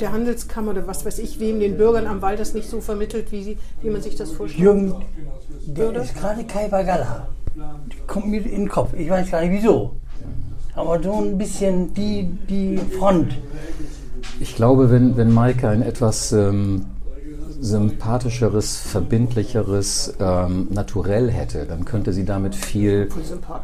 der 0.00 0.12
Handelskammer 0.12 0.72
oder 0.72 0.86
was 0.86 1.04
weiß 1.06 1.18
ich 1.18 1.38
wem, 1.40 1.60
den 1.60 1.76
Bürgern 1.76 2.06
am 2.06 2.22
Wald 2.22 2.40
das 2.40 2.54
nicht 2.54 2.68
so 2.68 2.80
vermittelt, 2.80 3.30
wie, 3.32 3.42
sie, 3.42 3.58
wie 3.82 3.90
man 3.90 4.02
sich 4.02 4.16
das 4.16 4.30
vorstellt? 4.30 4.62
Jürgen, 4.62 4.94
der 5.66 5.94
ist 5.96 6.14
gerade 6.14 6.44
Kai 6.44 6.68
Bagala. 6.68 7.28
Kommt 8.06 8.28
mir 8.28 8.44
in 8.44 8.62
den 8.62 8.68
Kopf. 8.68 8.92
Ich 8.94 9.08
weiß 9.08 9.30
gar 9.30 9.40
nicht 9.40 9.52
wieso. 9.52 9.96
Aber 10.74 11.00
so 11.02 11.20
ein 11.22 11.38
bisschen 11.38 11.94
die, 11.94 12.24
die 12.48 12.78
Front. 12.98 13.34
Ich 14.40 14.56
glaube, 14.56 14.90
wenn, 14.90 15.16
wenn 15.16 15.32
Maike 15.32 15.68
ein 15.68 15.82
etwas 15.82 16.32
ähm, 16.32 16.86
sympathischeres, 17.60 18.76
verbindlicheres 18.76 20.14
ähm, 20.18 20.68
Naturell 20.70 21.30
hätte, 21.30 21.66
dann 21.66 21.84
könnte 21.84 22.12
sie 22.12 22.24
damit 22.24 22.54
viel, 22.54 23.08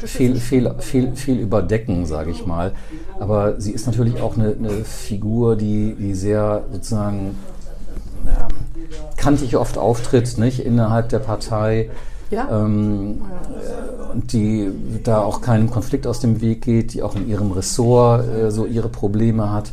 viel, 0.05 0.37
ist 0.37 0.43
viel, 0.45 0.73
viel, 0.79 1.17
viel 1.17 1.39
überdecken, 1.39 2.07
sage 2.07 2.31
ich 2.31 2.47
mal. 2.47 2.73
Aber 3.19 3.61
sie 3.61 3.73
ist 3.73 3.87
natürlich 3.87 4.21
auch 4.21 4.37
eine, 4.37 4.55
eine 4.55 4.85
Figur, 4.85 5.57
die, 5.57 5.97
die 5.99 6.15
sehr 6.15 6.65
sozusagen 6.73 7.35
kantig 9.17 9.57
oft 9.57 9.79
auftritt, 9.79 10.39
nicht 10.39 10.65
innerhalb 10.65 11.09
der 11.09 11.19
Partei. 11.19 11.91
Ja. 12.31 12.49
Ähm, 12.65 13.23
äh, 13.57 14.13
und 14.13 14.33
die 14.33 14.71
da 15.05 15.21
auch 15.21 15.41
keinem 15.41 15.71
Konflikt 15.71 16.07
aus 16.07 16.21
dem 16.21 16.41
Weg 16.41 16.63
geht, 16.63 16.95
die 16.95 17.03
auch 17.03 17.17
in 17.17 17.29
ihrem 17.29 17.53
Ressort 17.53 18.27
äh, 18.29 18.51
so 18.51 18.67
ihre 18.67 18.89
Probleme 18.89 19.53
hat. 19.53 19.73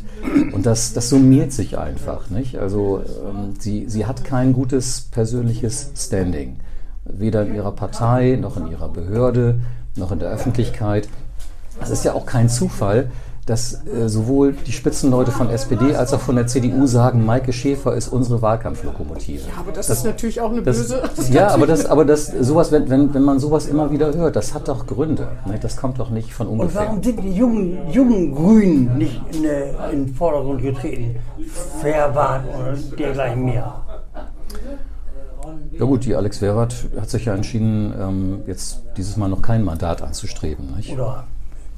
Und 0.52 0.66
das, 0.66 0.92
das 0.92 1.08
summiert 1.08 1.52
sich 1.52 1.78
einfach. 1.78 2.30
Nicht? 2.30 2.58
Also 2.58 3.02
ähm, 3.28 3.54
sie, 3.58 3.86
sie 3.88 4.06
hat 4.06 4.24
kein 4.24 4.52
gutes 4.52 5.08
persönliches 5.10 5.90
Standing. 5.96 6.58
Weder 7.04 7.42
in 7.42 7.54
ihrer 7.54 7.72
Partei, 7.72 8.38
noch 8.40 8.56
in 8.56 8.70
ihrer 8.70 8.88
Behörde, 8.88 9.60
noch 9.96 10.12
in 10.12 10.18
der 10.18 10.30
Öffentlichkeit. 10.30 11.08
Es 11.80 11.90
ist 11.90 12.04
ja 12.04 12.12
auch 12.12 12.26
kein 12.26 12.48
Zufall, 12.48 13.10
dass 13.48 13.86
äh, 13.86 14.08
sowohl 14.08 14.52
die 14.52 14.72
Spitzenleute 14.72 15.30
von 15.30 15.48
SPD 15.48 15.94
als 15.94 16.12
auch 16.12 16.20
von 16.20 16.36
der 16.36 16.46
CDU 16.46 16.86
sagen, 16.86 17.24
Maike 17.24 17.52
Schäfer 17.52 17.94
ist 17.94 18.08
unsere 18.08 18.42
Wahlkampflokomotive. 18.42 19.48
Ja, 19.48 19.60
aber 19.60 19.72
das, 19.72 19.88
ist 19.88 20.04
natürlich 20.04 20.40
auch 20.40 20.50
eine 20.50 20.62
Das, 20.62 20.76
böse. 20.76 21.02
das 21.16 21.30
ja, 21.30 21.48
aber 21.48 21.66
das, 21.66 21.86
aber 21.86 22.04
das, 22.04 22.26
sowas, 22.26 22.70
wenn, 22.72 22.90
wenn, 22.90 23.14
wenn 23.14 23.22
man 23.22 23.38
sowas 23.38 23.66
immer 23.66 23.90
wieder 23.90 24.12
hört, 24.14 24.36
das 24.36 24.52
hat 24.54 24.68
doch 24.68 24.86
Gründe. 24.86 25.28
Ne? 25.46 25.58
Das 25.60 25.76
kommt 25.76 25.98
doch 25.98 26.10
nicht 26.10 26.34
von 26.34 26.46
Und 26.46 26.60
ungefähr. 26.60 26.82
warum 26.82 27.02
sind 27.02 27.22
die 27.22 27.32
jungen, 27.32 27.90
jungen 27.90 28.34
Grünen 28.34 28.98
nicht 28.98 29.20
in, 29.32 29.44
äh, 29.44 29.70
in 29.92 30.06
den 30.06 30.14
Vordergrund 30.14 30.60
getreten? 30.60 31.16
Verwahrt 31.80 32.44
und 32.46 32.98
dergleichen 32.98 33.44
mehr. 33.44 33.82
Ja 35.72 35.86
gut, 35.86 36.04
die 36.04 36.14
Alex 36.14 36.42
Werath 36.42 36.74
hat 37.00 37.08
sich 37.08 37.24
ja 37.24 37.34
entschieden, 37.34 37.94
ähm, 37.98 38.40
jetzt 38.46 38.82
dieses 38.96 39.16
Mal 39.16 39.28
noch 39.28 39.40
kein 39.40 39.64
Mandat 39.64 40.02
anzustreben. 40.02 40.74
Nicht? 40.76 40.92
Oder 40.92 41.24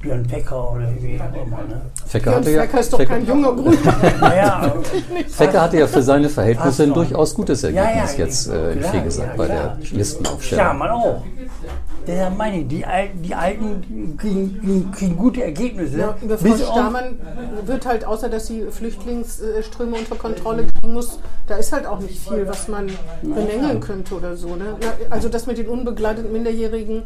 Björn 0.01 0.23
Becker 0.23 0.73
oder 0.73 0.89
wie 0.99 1.19
auch 1.19 1.45
immer. 1.45 1.57
Ne? 1.57 1.81
Fecker 2.07 2.35
hatte 2.35 2.51
ja, 2.51 2.63
ist 2.63 2.91
doch 2.91 2.97
Fecker, 2.97 3.13
kein 3.13 3.25
junger 3.25 3.53
Grüner. 3.53 3.95
Naja, 4.19 4.73
Fecker 5.27 5.61
hatte 5.61 5.77
ja 5.77 5.87
für 5.87 6.01
seine 6.01 6.29
Verhältnisse 6.29 6.83
ein 6.83 6.93
durchaus 6.93 7.35
gutes 7.35 7.61
Ja, 7.61 7.69
Ergebnis 7.69 8.17
ja, 8.17 8.25
jetzt 8.25 8.47
äh, 8.47 8.73
in 8.73 8.83
Fegesack 8.83 9.27
ja, 9.27 9.33
bei 9.37 9.47
der 9.47 9.77
Listenaufstellung. 9.91 10.65
ja, 10.65 10.73
man 10.73 10.89
auch. 10.89 11.23
Deshalb 12.07 12.35
meine 12.35 12.61
ich, 12.61 12.67
die 12.67 12.83
Alten, 12.83 13.21
die 13.21 13.35
Alten 13.35 14.17
kriegen, 14.17 14.91
kriegen, 14.91 15.17
gute 15.17 15.43
Ergebnisse. 15.43 15.99
Ja, 15.99 16.15
Frau 16.37 16.55
Stamann 16.55 17.19
wird 17.65 17.85
halt, 17.85 18.05
außer 18.05 18.27
dass 18.27 18.47
sie 18.47 18.65
Flüchtlingsströme 18.71 19.97
unter 19.97 20.15
Kontrolle 20.15 20.65
kriegen 20.65 20.93
muss, 20.93 21.19
da 21.47 21.57
ist 21.57 21.71
halt 21.71 21.85
auch 21.85 21.99
nicht 21.99 22.27
viel, 22.27 22.47
was 22.47 22.67
man 22.67 22.89
bemängeln 23.21 23.79
könnte 23.81 24.15
oder 24.15 24.35
so. 24.35 24.55
Ne? 24.55 24.75
Also 25.11 25.29
das 25.29 25.45
mit 25.45 25.59
den 25.59 25.67
unbegleiteten 25.67 26.31
Minderjährigen, 26.31 27.03
äh, 27.03 27.05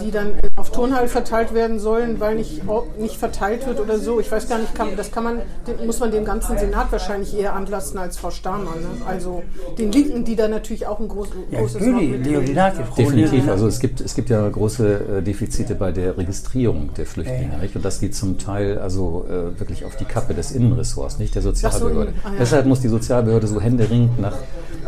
die 0.00 0.10
dann 0.10 0.34
auf 0.56 0.70
Turnhall 0.70 1.08
verteilt 1.08 1.54
werden 1.54 1.78
sollen, 1.78 2.20
weil 2.20 2.34
nicht, 2.34 2.62
nicht 2.98 3.16
verteilt 3.16 3.66
wird 3.66 3.80
oder 3.80 3.98
so. 3.98 4.20
Ich 4.20 4.30
weiß 4.30 4.48
gar 4.48 4.58
nicht, 4.58 4.74
kann, 4.74 4.96
das 4.96 5.10
kann 5.10 5.24
man, 5.24 5.38
muss 5.86 6.00
man 6.00 6.10
dem 6.10 6.24
ganzen 6.24 6.58
Senat 6.58 6.92
wahrscheinlich 6.92 7.36
eher 7.36 7.54
anlassen 7.54 7.98
als 7.98 8.18
Frau 8.18 8.30
Stamann. 8.30 8.80
Ne? 8.80 9.06
Also 9.06 9.42
den 9.78 9.90
Linken, 9.90 10.24
die 10.24 10.36
da 10.36 10.48
natürlich 10.48 10.86
auch 10.86 11.00
ein 11.00 11.08
groß, 11.08 11.28
Ja, 11.50 11.60
großes. 11.60 11.80
Leonidati, 11.80 12.82
Definitiv. 12.96 13.48
Also 13.48 13.66
es 13.66 13.80
gibt, 13.80 14.00
es 14.00 14.14
gibt 14.14 14.28
ja 14.30 14.46
große 14.48 15.18
äh, 15.18 15.22
Defizite 15.22 15.74
bei 15.74 15.92
der 15.92 16.16
Registrierung 16.18 16.92
der 16.94 17.06
Flüchtlinge. 17.06 17.58
Nicht? 17.60 17.74
Und 17.74 17.84
das 17.84 18.00
geht 18.00 18.14
zum 18.14 18.38
Teil 18.38 18.78
also 18.78 19.26
äh, 19.28 19.58
wirklich 19.58 19.84
auf 19.84 19.96
die 19.96 20.04
Kappe 20.04 20.34
des 20.34 20.52
Innenressorts, 20.52 21.18
nicht 21.18 21.34
der 21.34 21.42
Sozialbehörde. 21.42 22.12
ah, 22.22 22.28
ja. 22.28 22.34
Deshalb 22.38 22.66
muss 22.66 22.80
die 22.80 22.88
Sozialbehörde 22.88 23.46
so 23.46 23.60
händeringend 23.60 24.20
nach 24.20 24.36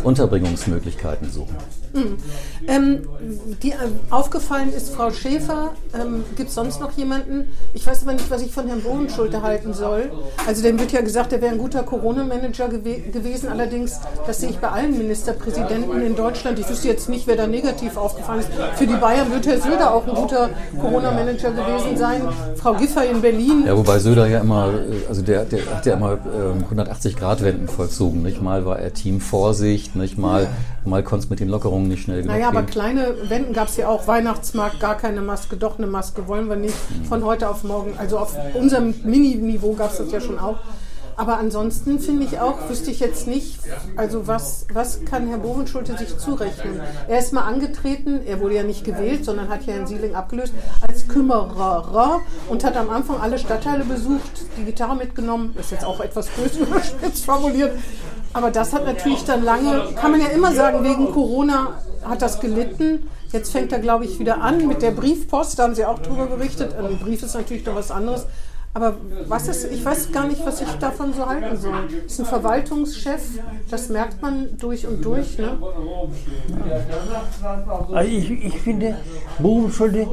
Unterbringungsmöglichkeiten 0.04 1.30
suchen. 1.30 1.56
Ähm, 2.68 3.08
die 3.62 3.72
äh, 3.72 3.76
aufgefallen 4.10 4.72
ist 4.72 4.94
Frau 4.94 5.10
Schäfer. 5.10 5.72
Ähm, 5.94 6.24
Gibt 6.36 6.48
es 6.48 6.54
sonst 6.54 6.80
noch 6.80 6.92
jemanden? 6.92 7.48
Ich 7.74 7.86
weiß 7.86 8.02
aber 8.02 8.12
nicht, 8.12 8.30
was 8.30 8.42
ich 8.42 8.52
von 8.52 8.66
Herrn 8.66 8.82
Bohenschulte 8.82 9.42
halten 9.42 9.74
soll. 9.74 10.10
Also 10.46 10.62
dem 10.62 10.78
wird 10.78 10.92
ja 10.92 11.00
gesagt, 11.00 11.32
er 11.32 11.40
wäre 11.40 11.52
ein 11.52 11.58
guter 11.58 11.82
Corona-Manager 11.82 12.68
gewe 12.68 13.00
gewesen. 13.12 13.48
Allerdings, 13.48 14.00
das 14.26 14.40
sehe 14.40 14.50
ich 14.50 14.58
bei 14.58 14.68
allen 14.68 14.96
Ministerpräsidenten 14.96 16.00
in 16.02 16.16
Deutschland. 16.16 16.58
Ich 16.58 16.68
wüsste 16.68 16.88
jetzt 16.88 17.08
nicht, 17.08 17.26
wer 17.26 17.36
da 17.36 17.46
negativ 17.46 17.96
aufgefallen 17.96 18.40
ist. 18.40 18.50
Für 18.76 18.86
die 18.86 18.94
Bayern 18.94 19.32
wird 19.32 19.46
Herr 19.46 19.60
Söder 19.60 19.94
auch 19.94 20.06
ein 20.06 20.14
guter 20.14 20.50
Corona-Manager 20.80 21.50
gewesen 21.50 21.96
sein. 21.96 22.22
Frau 22.56 22.74
Giffey 22.74 23.08
in 23.10 23.20
Berlin. 23.20 23.64
Ja, 23.66 23.76
wobei 23.76 23.98
Söder 23.98 24.26
ja 24.26 24.40
immer, 24.40 24.68
äh, 24.68 25.08
also 25.08 25.22
der, 25.22 25.44
der 25.44 25.60
hat 25.74 25.86
ja 25.86 25.94
immer 25.94 26.12
ähm, 26.12 26.64
180-Grad-Wenden 26.70 27.68
vollzogen. 27.68 28.22
Nicht 28.22 28.40
mal 28.40 28.64
war 28.64 28.78
er 28.78 28.92
Team 28.94 29.20
Vorsicht, 29.20 29.96
nicht 29.96 30.18
mal, 30.18 30.48
mal 30.84 31.02
konnte 31.02 31.24
es 31.24 31.30
mit 31.30 31.40
den 31.40 31.48
Lockerungen 31.48 31.88
nicht 31.88 32.02
schnell 32.02 32.22
genug 32.22 32.34
Naja, 32.34 32.48
aber 32.48 32.62
gehen. 32.62 32.70
kleine 32.70 33.14
Wenden 33.28 33.52
gab 33.52 33.68
es 33.68 33.76
ja 33.76 33.88
auch. 33.88 34.06
Weihnachtsmarkt, 34.06 34.80
gar 34.80 34.96
keine 34.96 35.20
Maske, 35.20 35.56
doch 35.56 35.78
eine 35.78 35.86
Maske 35.86 36.26
wollen 36.28 36.48
wir 36.48 36.56
nicht. 36.56 36.74
Von 37.08 37.24
heute 37.24 37.48
auf 37.48 37.64
morgen. 37.64 37.94
Also 37.98 38.18
auf 38.18 38.36
unserem 38.54 38.94
Mini-Niveau 39.04 39.74
gab 39.74 39.92
es 39.92 39.98
das 39.98 40.10
ja 40.12 40.20
schon 40.20 40.38
auch. 40.38 40.58
Aber 41.14 41.38
ansonsten 41.38 42.00
finde 42.00 42.24
ich 42.24 42.40
auch, 42.40 42.70
wüsste 42.70 42.90
ich 42.90 42.98
jetzt 42.98 43.26
nicht, 43.26 43.58
also 43.96 44.26
was, 44.26 44.66
was 44.72 45.04
kann 45.04 45.28
Herr 45.28 45.36
Bovenschulte 45.38 45.96
sich 45.98 46.16
zurechnen? 46.16 46.80
Er 47.06 47.18
ist 47.18 47.34
mal 47.34 47.42
angetreten, 47.42 48.22
er 48.26 48.40
wurde 48.40 48.54
ja 48.54 48.62
nicht 48.62 48.82
gewählt, 48.82 49.24
sondern 49.24 49.50
hat 49.50 49.66
ja 49.66 49.74
Herrn 49.74 49.86
Sieling 49.86 50.14
abgelöst, 50.14 50.54
als 50.80 51.06
Kümmerer 51.08 52.20
und 52.48 52.64
hat 52.64 52.78
am 52.78 52.88
Anfang 52.88 53.20
alle 53.20 53.38
Stadtteile 53.38 53.84
besucht, 53.84 54.46
die 54.56 54.64
Gitarre 54.64 54.96
mitgenommen, 54.96 55.54
ist 55.60 55.70
jetzt 55.70 55.84
auch 55.84 56.00
etwas 56.00 56.28
böse 56.28 56.60
überspitzt 56.62 57.26
formuliert. 57.26 57.72
Aber 58.32 58.50
das 58.50 58.72
hat 58.72 58.84
natürlich 58.84 59.24
dann 59.24 59.42
lange, 59.42 59.88
kann 59.94 60.10
man 60.10 60.20
ja 60.20 60.28
immer 60.28 60.52
sagen, 60.52 60.84
wegen 60.84 61.12
Corona 61.12 61.74
hat 62.04 62.22
das 62.22 62.40
gelitten. 62.40 63.08
Jetzt 63.30 63.52
fängt 63.52 63.72
er, 63.72 63.78
glaube 63.78 64.04
ich, 64.04 64.18
wieder 64.18 64.42
an 64.42 64.66
mit 64.66 64.82
der 64.82 64.90
Briefpost, 64.90 65.58
da 65.58 65.64
haben 65.64 65.74
Sie 65.74 65.84
auch 65.84 65.98
drüber 65.98 66.26
berichtet. 66.26 66.74
Ein 66.74 66.98
Brief 66.98 67.22
ist 67.22 67.34
natürlich 67.34 67.64
noch 67.64 67.74
was 67.74 67.90
anderes. 67.90 68.26
Aber 68.74 68.96
was 69.28 69.48
ist, 69.48 69.70
ich 69.70 69.84
weiß 69.84 70.12
gar 70.12 70.26
nicht, 70.26 70.44
was 70.46 70.62
ich 70.62 70.68
davon 70.80 71.12
so 71.12 71.26
halten 71.26 71.58
soll. 71.58 71.88
Ist 72.06 72.20
ein 72.20 72.26
Verwaltungschef, 72.26 73.20
das 73.70 73.90
merkt 73.90 74.22
man 74.22 74.56
durch 74.58 74.86
und 74.86 75.04
durch. 75.04 75.36
Ne? 75.36 75.58
Also 77.92 78.10
ich, 78.10 78.30
ich 78.30 78.58
finde, 78.60 78.96
Bovenschulte, 79.38 80.08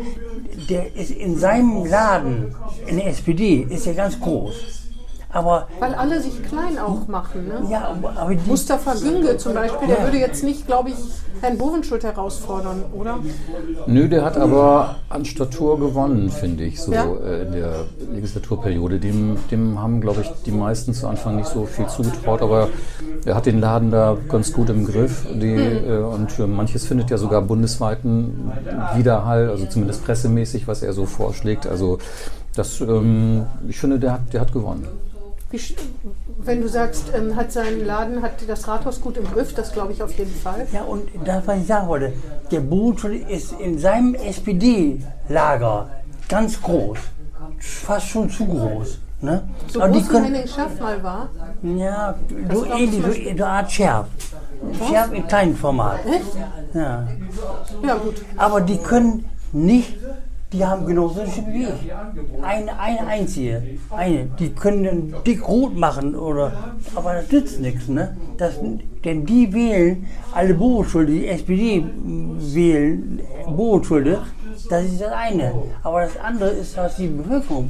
der 0.69 0.93
ist 0.93 1.12
in 1.12 1.38
seinem 1.38 1.86
Laden, 1.86 2.53
in 2.86 2.97
der 2.97 3.08
SPD, 3.08 3.65
ist 3.69 3.88
er 3.88 3.93
ganz 3.93 4.19
groß. 4.19 4.88
Aber, 5.31 5.67
Weil 5.79 5.93
alle 5.93 6.21
sich 6.21 6.41
klein 6.43 6.79
auch 6.79 7.07
machen. 7.07 7.47
Ne? 7.47 7.69
ja, 7.69 7.95
aber 8.15 8.33
die, 8.33 8.49
Mustafa 8.49 8.95
Günge 8.95 9.37
zum 9.37 9.53
Beispiel, 9.53 9.87
der 9.87 10.03
würde 10.03 10.17
jetzt 10.17 10.43
nicht, 10.43 10.65
glaube 10.65 10.89
ich, 10.89 10.95
Herrn 11.41 11.57
Bovenschulte 11.59 12.07
herausfordern, 12.07 12.83
oder? 12.93 13.19
Nö, 13.85 14.09
der 14.09 14.25
hat 14.25 14.37
aber 14.37 14.95
an 15.07 15.25
Statur 15.25 15.79
gewonnen, 15.79 16.31
finde 16.31 16.63
ich, 16.63 16.81
so 16.81 16.91
Ja. 16.91 17.05
äh, 17.05 17.43
in 17.43 17.51
der 17.51 17.73
Legislaturperiode. 18.11 18.97
Dem, 18.99 19.37
dem 19.51 19.79
haben, 19.79 20.01
glaube 20.01 20.21
ich, 20.21 20.31
die 20.47 20.51
meisten 20.51 20.93
zu 20.95 21.07
Anfang 21.07 21.35
nicht 21.35 21.47
so 21.47 21.65
viel 21.65 21.85
zugetraut, 21.87 22.41
aber 22.41 22.69
er 23.23 23.35
hat 23.35 23.45
den 23.45 23.59
Laden 23.61 23.91
da 23.91 24.17
ganz 24.29 24.51
gut 24.51 24.69
im 24.71 24.85
Griff. 24.85 25.27
Die, 25.31 25.55
Hm. 25.55 25.89
äh, 25.91 25.97
und 25.99 26.39
äh, 26.39 26.47
manches 26.47 26.85
findet 26.87 27.11
ja 27.11 27.17
sogar 27.19 27.43
bundesweiten 27.43 28.51
Widerhall, 28.95 29.49
also 29.49 29.67
zumindest 29.67 30.03
pressemäßig, 30.05 30.67
was 30.67 30.81
er 30.81 30.93
so 30.93 31.05
vorschlägt. 31.05 31.67
Also 31.67 31.99
das, 32.55 32.81
ähm, 32.81 33.45
ich 33.67 33.77
finde, 33.79 33.99
der 33.99 34.13
hat, 34.13 34.33
der 34.33 34.41
hat 34.41 34.51
gewonnen. 34.51 34.87
Wenn 36.38 36.62
du 36.62 36.69
sagst, 36.69 37.05
ähm, 37.15 37.35
hat 37.35 37.51
sein 37.51 37.85
Laden, 37.85 38.21
hat 38.21 38.33
das 38.47 38.67
Rathaus 38.67 39.01
gut 39.01 39.17
im 39.17 39.25
Griff, 39.25 39.53
das 39.53 39.73
glaube 39.73 39.93
ich 39.93 40.03
auf 40.03 40.15
jeden 40.17 40.33
Fall. 40.33 40.67
ja, 40.71 40.83
und 40.83 41.09
das, 41.25 41.47
was 41.47 41.59
ich 41.59 41.67
sagen 41.67 41.88
wollte, 41.88 42.13
der 42.51 42.59
Bovenschulte 42.59 43.29
ist 43.31 43.53
in 43.53 43.79
seinem 43.79 44.13
SPD-Lager 44.15 45.89
ganz 46.27 46.62
groß. 46.62 46.99
Fast 47.59 48.07
schon 48.07 48.29
zu 48.29 48.45
groß. 48.45 48.99
Ne? 49.21 49.49
So 49.67 49.81
Aber 49.81 49.91
die 49.91 49.99
groß 49.99 50.07
wie 50.07 50.13
können, 50.13 50.25
Henning 50.25 50.47
Schaff 50.47 50.79
mal 50.79 51.03
war. 51.03 51.29
Ja, 51.62 52.15
so 52.53 52.65
ähnlich, 52.65 53.03
so, 53.03 53.38
so 53.38 53.43
Art 53.43 53.71
Scherf. 53.71 54.07
Schärf 54.88 55.12
in 55.13 55.27
kleinem 55.27 55.55
Format. 55.55 55.99
Echt? 56.05 56.35
Ja. 56.73 57.07
Ja, 57.83 57.95
gut. 57.95 58.21
Aber 58.38 58.62
die 58.62 58.77
können 58.77 59.25
nicht, 59.51 59.97
die 60.51 60.65
haben 60.65 60.85
genauso 60.85 61.21
wie 61.47 61.63
ich. 61.63 61.93
Eine, 62.43 62.79
eine 62.79 63.05
einzige. 63.07 63.62
Eine. 63.91 64.25
Die 64.39 64.49
können 64.49 64.83
dann 64.83 65.23
dick 65.25 65.47
rot 65.47 65.75
machen 65.77 66.15
oder. 66.15 66.51
Aber 66.95 67.13
das 67.13 67.31
nützt 67.31 67.59
nichts, 67.59 67.88
ne? 67.88 68.17
Das, 68.38 68.53
denn 69.05 69.25
die 69.25 69.53
wählen 69.53 70.07
alle 70.33 70.53
Bodenschulde, 70.55 71.12
die 71.13 71.27
SPD 71.27 71.85
wählen 72.39 73.19
Bodenschulde. 73.47 74.19
Das 74.69 74.83
ist 74.85 74.99
das 75.01 75.12
eine. 75.12 75.53
Aber 75.83 76.01
das 76.01 76.17
andere 76.19 76.49
ist, 76.49 76.75
was 76.75 76.95
die 76.97 77.07
Bevölkerung 77.07 77.69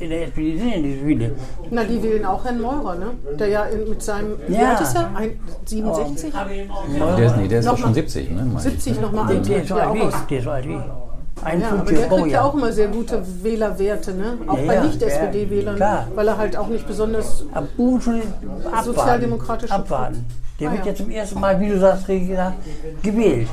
in 0.00 0.08
der 0.08 0.22
SPD 0.28 0.56
sind 0.56 0.70
ja 0.70 0.78
nicht 0.78 0.98
viele. 1.04 1.32
Na, 1.70 1.82
die 1.84 2.00
wählen 2.02 2.24
auch 2.24 2.44
Herrn 2.44 2.60
Meurer, 2.60 2.94
ne? 2.94 3.06
Der 3.38 3.48
ja 3.48 3.66
mit 3.88 4.00
seinem, 4.00 4.36
wie 4.46 4.54
Ja. 4.54 4.70
alt 4.70 4.80
ist 4.80 4.94
er? 4.94 5.14
Ein, 5.16 5.38
67? 5.64 6.32
Der 6.32 7.26
ist, 7.26 7.36
nee, 7.36 7.48
der 7.48 7.58
ist 7.58 7.66
doch 7.68 7.76
schon 7.76 7.90
mal- 7.90 7.94
70, 7.94 8.30
ne? 8.30 8.36
meine 8.44 8.56
ich. 8.56 8.62
70 8.62 9.00
nochmal 9.00 9.26
Der, 9.26 9.36
an. 9.38 9.42
der 9.42 9.62
ist 9.62 9.68
so 10.44 10.50
alt 10.50 10.64
wie 10.68 10.74
ich. 10.74 10.82
Wie 11.44 11.56
ich. 11.56 11.62
Ja, 11.62 11.68
aber 11.68 11.78
51 11.80 11.98
der 11.98 12.08
kriegt 12.08 12.32
ja 12.32 12.42
auch 12.42 12.54
immer 12.54 12.72
sehr 12.72 12.88
gute 12.88 13.22
Wählerwerte, 13.42 14.14
ne? 14.14 14.38
Auch 14.46 14.58
Ja, 14.58 14.66
bei 14.66 14.80
Nicht-SPD-Wählern, 14.80 15.80
weil 16.14 16.28
er 16.28 16.38
halt 16.38 16.56
auch 16.56 16.68
nicht 16.68 16.86
besonders 16.86 17.44
Aber 17.52 17.66
Bodenschule 17.76 18.22
abwarten. 19.70 20.26
Der 20.64 20.72
wird 20.72 20.86
ja. 20.86 20.94
zum 20.94 21.10
ersten 21.10 21.40
Mal, 21.40 21.60
wie 21.60 21.68
du 21.68 21.78
sagst, 21.78 22.08
Regi, 22.08 22.26
gesagt, 22.28 22.56
gewählt. 23.02 23.48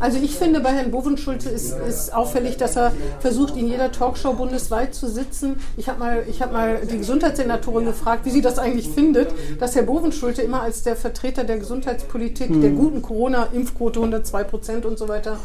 Also 0.00 0.18
ich 0.22 0.36
finde, 0.36 0.60
bei 0.60 0.70
Herrn 0.70 0.90
Bovenschulte 0.90 1.48
ist, 1.48 1.72
ist 1.72 2.14
auffällig, 2.14 2.56
dass 2.56 2.76
er 2.76 2.92
versucht, 3.20 3.56
in 3.56 3.68
jeder 3.68 3.92
Talkshow 3.92 4.34
bundesweit 4.34 4.94
zu 4.94 5.08
sitzen. 5.08 5.56
Ich 5.76 5.88
habe 5.88 5.98
mal, 5.98 6.24
ich 6.28 6.42
hab 6.42 6.52
mal 6.52 6.80
die 6.84 6.98
Gesundheitssenatorin 6.98 7.86
gefragt, 7.86 8.24
wie 8.24 8.30
sie 8.30 8.42
das 8.42 8.58
eigentlich 8.58 8.88
findet, 8.90 9.32
dass 9.58 9.74
Herr 9.74 9.84
Bovenschulte 9.84 10.42
immer 10.42 10.62
als 10.62 10.82
der 10.82 10.96
Vertreter 10.96 11.44
der 11.44 11.58
Gesundheitspolitik, 11.58 12.60
der 12.60 12.70
guten 12.70 13.02
Corona-Impfquote 13.02 14.00
102 14.00 14.44
Prozent 14.44 14.86
und 14.86 14.98
so 14.98 15.08
weiter 15.08 15.38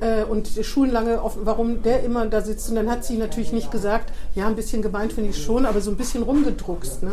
äh, 0.00 0.24
und 0.24 0.56
die 0.56 0.64
Schulen 0.64 0.90
lange 0.90 1.22
offen, 1.22 1.42
warum 1.44 1.82
der 1.82 2.02
immer 2.02 2.26
da 2.26 2.40
sitzt. 2.40 2.70
Und 2.70 2.76
dann 2.76 2.90
hat 2.90 3.04
sie 3.04 3.18
natürlich 3.18 3.52
nicht 3.52 3.70
gesagt, 3.70 4.12
ja, 4.34 4.46
ein 4.46 4.56
bisschen 4.56 4.82
gemeint 4.82 5.12
finde 5.12 5.30
ich 5.30 5.42
schon, 5.42 5.66
aber 5.66 5.80
so 5.80 5.90
ein 5.90 5.96
bisschen 5.96 6.22
rumgedruckst. 6.22 7.02
Ne? 7.02 7.12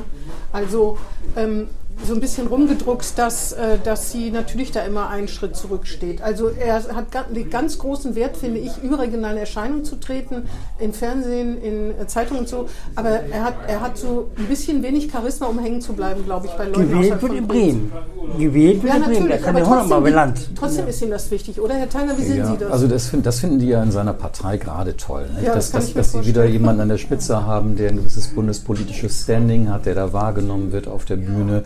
Also 0.54 0.98
ähm, 1.36 1.68
so 2.06 2.14
ein 2.14 2.20
bisschen 2.20 2.48
rumgedruckst, 2.48 3.18
dass, 3.18 3.54
äh, 3.54 3.78
dass 3.84 4.12
sie 4.12 4.30
natürlich 4.32 4.72
da 4.72 4.82
immer 4.82 5.10
einen 5.10 5.28
Schritt 5.28 5.56
zurücksteht. 5.56 6.22
Also 6.22 6.50
er 6.50 6.76
hat 6.96 7.08
ganz 7.50 7.80
großen 7.80 8.16
Wert, 8.16 8.38
finde 8.38 8.60
ich, 8.60 8.72
überregionale 8.84 9.40
Erscheinungen 9.40 9.86
zu 9.86 9.96
treten, 9.96 10.44
in 10.80 10.94
Fernsehen, 10.94 11.62
in 11.62 11.92
äh, 11.92 12.08
Zeitungen 12.08 12.42
und 12.42 12.50
so. 12.50 12.68
Aber 12.96 13.10
er 13.10 13.44
hat, 13.44 13.56
er 13.68 13.82
hat 13.82 13.98
so 13.98 14.30
ein 14.38 14.46
bisschen 14.46 14.84
wenig 14.84 15.10
Charisma, 15.12 15.48
um 15.48 15.58
hängen 15.60 15.82
zu 15.82 15.94
bleiben, 15.94 16.26
glaube 16.26 16.48
ich, 16.48 16.52
bei 16.54 16.66
Leuten 16.66 16.90
Gewählt 16.90 17.22
wird 17.22 17.34
in 17.34 17.48
Bremen. 17.48 17.92
Gewählt 18.38 18.84
wird 18.84 18.94
Ja, 18.94 18.98
in 18.98 19.04
Bremen. 19.04 19.28
Der 19.28 19.38
natürlich, 19.40 19.42
kann 19.46 19.58
ja 19.58 19.64
hundertmal 19.66 19.88
trotzdem, 19.88 20.04
belangt. 20.04 20.50
trotzdem 20.60 20.88
ist 20.88 21.02
ihm 21.02 21.10
das 21.12 21.32
wichtig, 21.32 21.60
oder? 21.62 21.76
Herr 21.76 21.90
Theiner, 21.90 22.18
wie 22.18 22.24
sehen 22.24 22.38
Ja, 22.38 22.52
Sie 22.52 22.58
das? 22.58 22.72
also 22.72 22.88
das, 22.88 23.08
find, 23.08 23.26
das 23.26 23.40
finden 23.40 23.60
die 23.60 23.68
ja 23.68 23.82
in 23.82 23.92
seiner 23.92 24.14
Partei 24.14 24.58
gerade 24.58 24.96
toll. 24.98 25.28
Nicht? 25.36 25.48
Ja, 25.48 25.56
das 25.56 25.72
dass 25.72 25.72
kann 25.72 25.80
dass, 25.82 25.90
ich 25.90 25.96
mir 25.96 26.02
dass 26.02 26.12
sie 26.12 26.26
wieder 26.26 26.46
jemanden 26.46 26.82
an 26.82 26.90
der 26.90 26.98
Spitze 26.98 27.46
haben, 27.46 27.76
der 27.78 27.90
ein 27.90 27.98
gewisses 27.98 28.28
bundespolitisches 28.28 29.22
Standing 29.24 29.70
hat, 29.70 29.86
der 29.86 29.96
da 29.96 30.14
wahrgenommen 30.14 30.72
wird 30.72 30.88
auf 30.88 31.06
der 31.06 31.16
Bühne. 31.16 31.64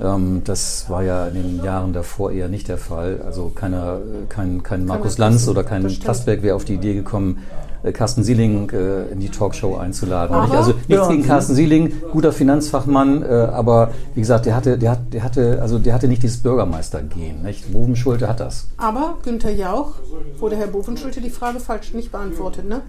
Ähm, 0.00 0.42
das 0.44 0.88
war 0.88 1.02
ja 1.02 1.26
in 1.26 1.34
den 1.34 1.64
Jahren 1.64 1.92
davor 1.92 2.30
eher 2.30 2.48
nicht 2.48 2.68
der 2.68 2.78
Fall. 2.78 3.20
Also 3.24 3.50
keiner, 3.54 3.96
äh, 3.98 4.26
kein, 4.28 4.62
kein 4.62 4.84
Markus 4.86 5.18
Lanz 5.18 5.48
oder 5.48 5.64
kein. 5.64 5.82
Plastberg 5.98 6.42
wäre 6.42 6.54
auf 6.56 6.64
die 6.64 6.74
Idee 6.74 6.94
gekommen, 6.94 7.38
äh, 7.82 7.92
Carsten 7.92 8.22
Sieling 8.24 8.70
äh, 8.70 9.06
in 9.12 9.20
die 9.20 9.28
Talkshow 9.28 9.76
einzuladen. 9.76 10.34
Aber- 10.34 10.44
Nicht? 10.46 10.56
also 10.56 10.70
nichts 10.72 10.88
Ja. 10.88 11.08
gegen 11.08 11.24
Carsten 11.26 11.54
Sieling, 11.54 11.92
guter 12.12 12.32
Finanzfachmann, 12.32 13.22
äh, 13.22 13.26
aber 13.26 13.90
wie 14.14 14.20
gesagt, 14.20 14.46
der 14.46 14.54
hatte, 14.56 14.78
der, 14.78 14.92
hat, 14.92 15.12
der 15.12 15.22
hatte, 15.24 15.58
also 15.60 15.78
der 15.78 15.94
hatte 15.94 16.06
nicht 16.08 16.22
dieses 16.22 16.38
Bürgermeistergehen. 16.38 17.42
Nicht? 17.42 17.72
Bovenschulte 17.72 18.28
hat 18.28 18.40
das. 18.40 18.68
aber 18.76 19.16
Günther 19.24 19.52
Jauch 19.52 19.94
wurde 20.38 20.56
Herr 20.56 20.66
Bovenschulte 20.68 21.20
die 21.20 21.30
Frage 21.30 21.58
falsch 21.60 21.92
nicht 21.94 22.12
beantwortet, 22.12 22.68
ne? 22.68 22.82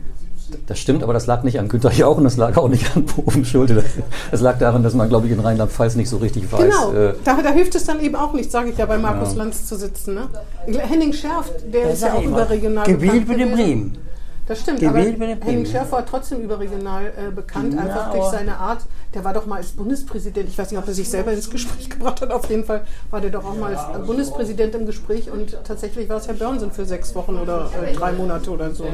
Das 0.68 0.80
stimmt, 0.80 1.04
aber 1.04 1.14
das 1.14 1.26
lag 1.28 1.44
nicht 1.44 1.60
an 1.60 1.68
Günter 1.68 1.92
Jauch 1.92 2.18
und 2.18 2.24
das 2.24 2.38
lag 2.38 2.56
auch 2.58 2.68
nicht 2.70 2.96
an 2.96 3.06
Bovenschulte. 3.06 3.76
Das, 3.76 3.86
das 4.32 4.42
lag 4.42 4.58
daran, 4.60 4.84
dass 4.84 4.94
man, 4.94 5.10
glaube 5.10 5.28
ich, 5.28 5.34
in 5.34 5.40
Rheinland-Pfalz 5.40 5.96
nicht 5.96 6.10
so 6.10 6.18
richtig 6.18 6.52
weiß. 6.52 6.62
Genau, 6.62 6.92
äh, 6.94 7.14
da, 7.24 7.42
da 7.42 7.50
hilft 7.50 7.76
es 7.76 7.86
dann 7.86 8.00
eben 8.00 8.16
auch 8.16 8.34
nicht, 8.34 8.52
sage 8.52 8.70
ich 8.70 8.78
ja, 8.78 8.86
bei 8.86 8.98
Markus 8.98 9.36
Lanz 9.36 9.66
zu 9.66 9.76
sitzen. 9.76 10.16
Ne? 10.16 10.28
Henning 10.80 11.14
Schärf, 11.14 11.52
der 11.74 11.92
ist 11.92 12.02
ja 12.04 12.14
auch 12.14 12.24
überregional 12.24 12.86
Gewählt 12.86 13.28
bekannt 13.28 13.52
gewesen. 13.52 13.56
Bremen. 13.56 13.98
Das 14.48 14.62
stimmt, 14.62 14.80
Gewählt 14.80 15.16
aber. 15.22 15.46
Henning 15.46 15.66
Schärf 15.66 15.92
war 15.92 16.06
trotzdem 16.06 16.42
überregional 16.42 17.06
äh, 17.06 17.32
bekannt, 17.32 17.74
Ja, 17.76 17.82
einfach 17.82 18.12
durch 18.12 18.24
aber- 18.24 18.32
seine 18.32 18.58
Art. 18.58 18.80
Der 19.14 19.24
war 19.24 19.34
doch 19.34 19.48
mal 19.48 19.56
als 19.56 19.72
Bundespräsident, 19.72 20.48
ich 20.50 20.58
weiß 20.58 20.70
nicht, 20.70 20.80
ob 20.80 20.88
er 20.88 20.94
sich 20.94 21.10
selber 21.10 21.32
ins 21.32 21.50
Gespräch 21.50 21.90
gebracht 21.90 22.22
hat, 22.22 22.32
auf 22.32 22.48
jeden 22.50 22.64
Fall 22.64 22.82
war 23.10 23.20
der 23.22 23.32
doch 23.32 23.44
auch 23.44 23.56
mal 23.56 23.76
als 23.76 24.06
Bundespräsident 24.06 24.76
im 24.76 24.86
Gespräch 24.86 25.32
und 25.32 25.58
tatsächlich 25.64 26.08
war 26.10 26.18
es 26.18 26.28
Herr 26.28 26.36
Börnsen 26.36 26.72
für 26.72 26.86
sechs 26.86 27.16
Wochen 27.16 27.38
oder 27.38 27.72
äh, 27.84 27.94
drei 27.94 28.12
Monate 28.12 28.52
oder 28.52 28.72
so. 28.72 28.84
Ne? 28.84 28.92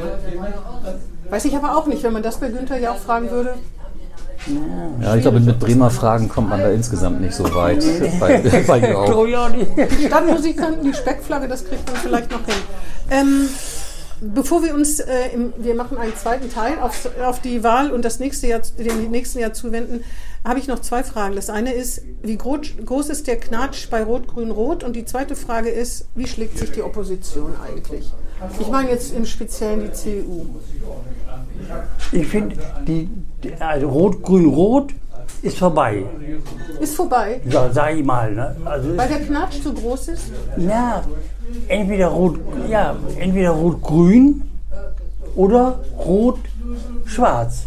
Weiß 1.30 1.44
ich 1.46 1.56
aber 1.56 1.78
auch 1.78 1.86
nicht, 1.88 2.04
wenn 2.04 2.14
man 2.14 2.24
das 2.24 2.38
bei 2.38 2.50
Günther 2.50 2.78
ja 2.78 2.92
auch 2.92 2.98
fragen 2.98 3.30
würde. 3.30 3.56
ja, 5.02 5.16
ich 5.16 5.22
glaube, 5.22 5.42
mit 5.42 5.60
Bremer 5.60 5.90
Fragen 5.90 6.30
kommt 6.30 6.50
man 6.50 6.62
da 6.62 6.70
insgesamt 6.70 7.20
nicht 7.20 7.34
so 7.34 7.44
weit. 7.54 7.84
bei, 8.20 8.42
bei 8.68 8.78
ich. 9.58 9.98
Die 9.98 10.06
Stadtmusikanten, 10.06 10.84
die 10.84 10.94
Speckflagge, 10.94 11.50
das 11.50 11.66
kriegt 11.66 11.86
man 11.92 11.96
vielleicht 11.98 12.32
noch 12.32 12.46
hin. 12.46 12.56
Ähm, 13.12 13.50
bevor 14.22 14.64
wir 14.64 14.74
uns, 14.74 15.00
äh, 15.00 15.30
im, 15.34 15.54
wir 15.58 15.76
machen 15.76 15.98
einen 15.98 16.16
zweiten 16.16 16.52
Teil 16.52 16.80
auf, 16.80 17.10
auf 17.24 17.42
die 17.42 17.64
Wahl 17.64 17.92
und 17.92 18.04
das 18.06 18.20
nächste 18.20 18.48
Jahr, 18.48 18.62
dem 18.78 19.12
nächsten 19.12 19.40
Jahr 19.40 19.54
zuwenden, 19.54 20.04
habe 20.44 20.60
ich 20.60 20.68
noch 20.68 20.80
zwei 20.80 21.04
Fragen. 21.04 21.36
Das 21.36 21.50
eine 21.50 21.74
ist, 21.74 22.04
wie 22.22 22.38
groß, 22.38 22.78
groß 22.86 23.10
ist 23.10 23.28
der 23.28 23.40
Knatsch 23.40 23.90
bei 23.90 24.04
Rot-Grün-Rot? 24.04 24.84
Und 24.84 24.96
die 24.96 25.06
zweite 25.06 25.36
Frage 25.36 25.70
ist, 25.70 26.08
wie 26.16 26.28
schlägt 26.28 26.58
sich 26.58 26.72
die 26.72 26.84
Opposition 26.84 27.54
eigentlich? 27.66 28.12
Ich 28.60 28.68
meine 28.68 28.92
jetzt 28.92 29.14
im 29.14 29.26
Speziellen 29.26 29.82
die 29.82 29.92
CDU. 29.94 30.46
Ich 32.12 32.28
finde, 32.28 32.58
die, 32.88 33.10
die, 33.44 33.54
also 33.56 33.90
Rot-Grün-Rot 33.90 34.94
ist 35.42 35.58
vorbei. 35.58 36.06
Ist 36.80 36.96
vorbei, 36.96 37.42
Ja, 37.46 37.72
sag 37.72 37.96
ich 37.96 38.04
mal. 38.04 38.32
Ne? 38.34 38.56
Also, 38.66 38.96
weil 38.98 39.08
der 39.08 39.22
Knatsch 39.22 39.62
zu 39.62 39.74
groß 39.74 40.10
ist. 40.10 40.26
ja, 40.58 41.04
entweder 41.68 42.08
Rot, 42.08 42.40
ja, 42.70 42.96
entweder 43.20 43.52
Rot-Grün 43.52 44.42
oder 45.36 45.80
Rot-Schwarz. 45.98 47.64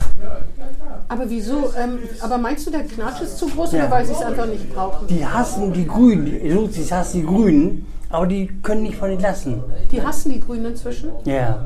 Aber 1.10 1.28
wieso? 1.30 1.70
Ähm, 1.78 1.98
aber 2.20 2.36
meinst 2.38 2.66
du, 2.66 2.70
der 2.70 2.84
Knatsch 2.84 3.22
ist 3.22 3.38
zu 3.38 3.46
groß 3.48 3.72
Ja. 3.72 3.80
oder 3.84 3.90
weil 3.90 4.04
sie 4.06 4.12
es 4.12 4.20
einfach 4.22 4.46
nicht 4.46 4.72
brauchen? 4.74 5.06
Die 5.06 5.24
hassen 5.24 5.72
die 5.72 5.86
Grünen, 5.86 6.52
Sozis 6.52 6.92
hassen 6.92 7.20
die 7.20 7.26
Grünen, 7.26 7.86
aber 8.10 8.26
die 8.26 8.46
können 8.62 8.82
nicht 8.82 8.96
von 8.96 9.08
denen 9.08 9.22
lassen. 9.22 9.62
Die 9.90 10.02
hassen 10.02 10.32
die 10.32 10.40
Grünen 10.40 10.66
inzwischen. 10.66 11.10
Ja. 11.24 11.64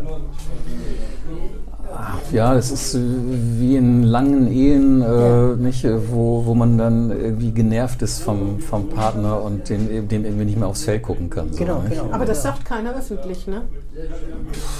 Ja, 2.32 2.54
das 2.54 2.70
ist 2.70 2.94
äh, 2.94 3.00
wie 3.58 3.76
in 3.76 4.02
langen 4.02 4.50
Ehen, 4.50 5.02
äh, 5.02 5.56
nicht, 5.56 5.84
äh, 5.84 5.98
wo, 6.10 6.44
wo 6.46 6.54
man 6.54 6.78
dann 6.78 7.10
irgendwie 7.10 7.50
genervt 7.50 8.02
ist 8.02 8.22
vom, 8.22 8.58
vom 8.60 8.88
Partner 8.88 9.42
und 9.42 9.68
den, 9.68 10.08
dem 10.08 10.24
irgendwie 10.24 10.44
nicht 10.46 10.58
mehr 10.58 10.68
aufs 10.68 10.84
Feld 10.84 11.02
gucken 11.02 11.28
kann. 11.30 11.52
So, 11.52 11.58
Genau, 11.58 11.80
nicht? 11.82 12.00
genau. 12.00 12.12
Aber 12.12 12.24
das 12.24 12.42
sagt 12.42 12.64
keiner 12.64 12.94
öffentlich, 12.96 13.46
ne? 13.46 13.62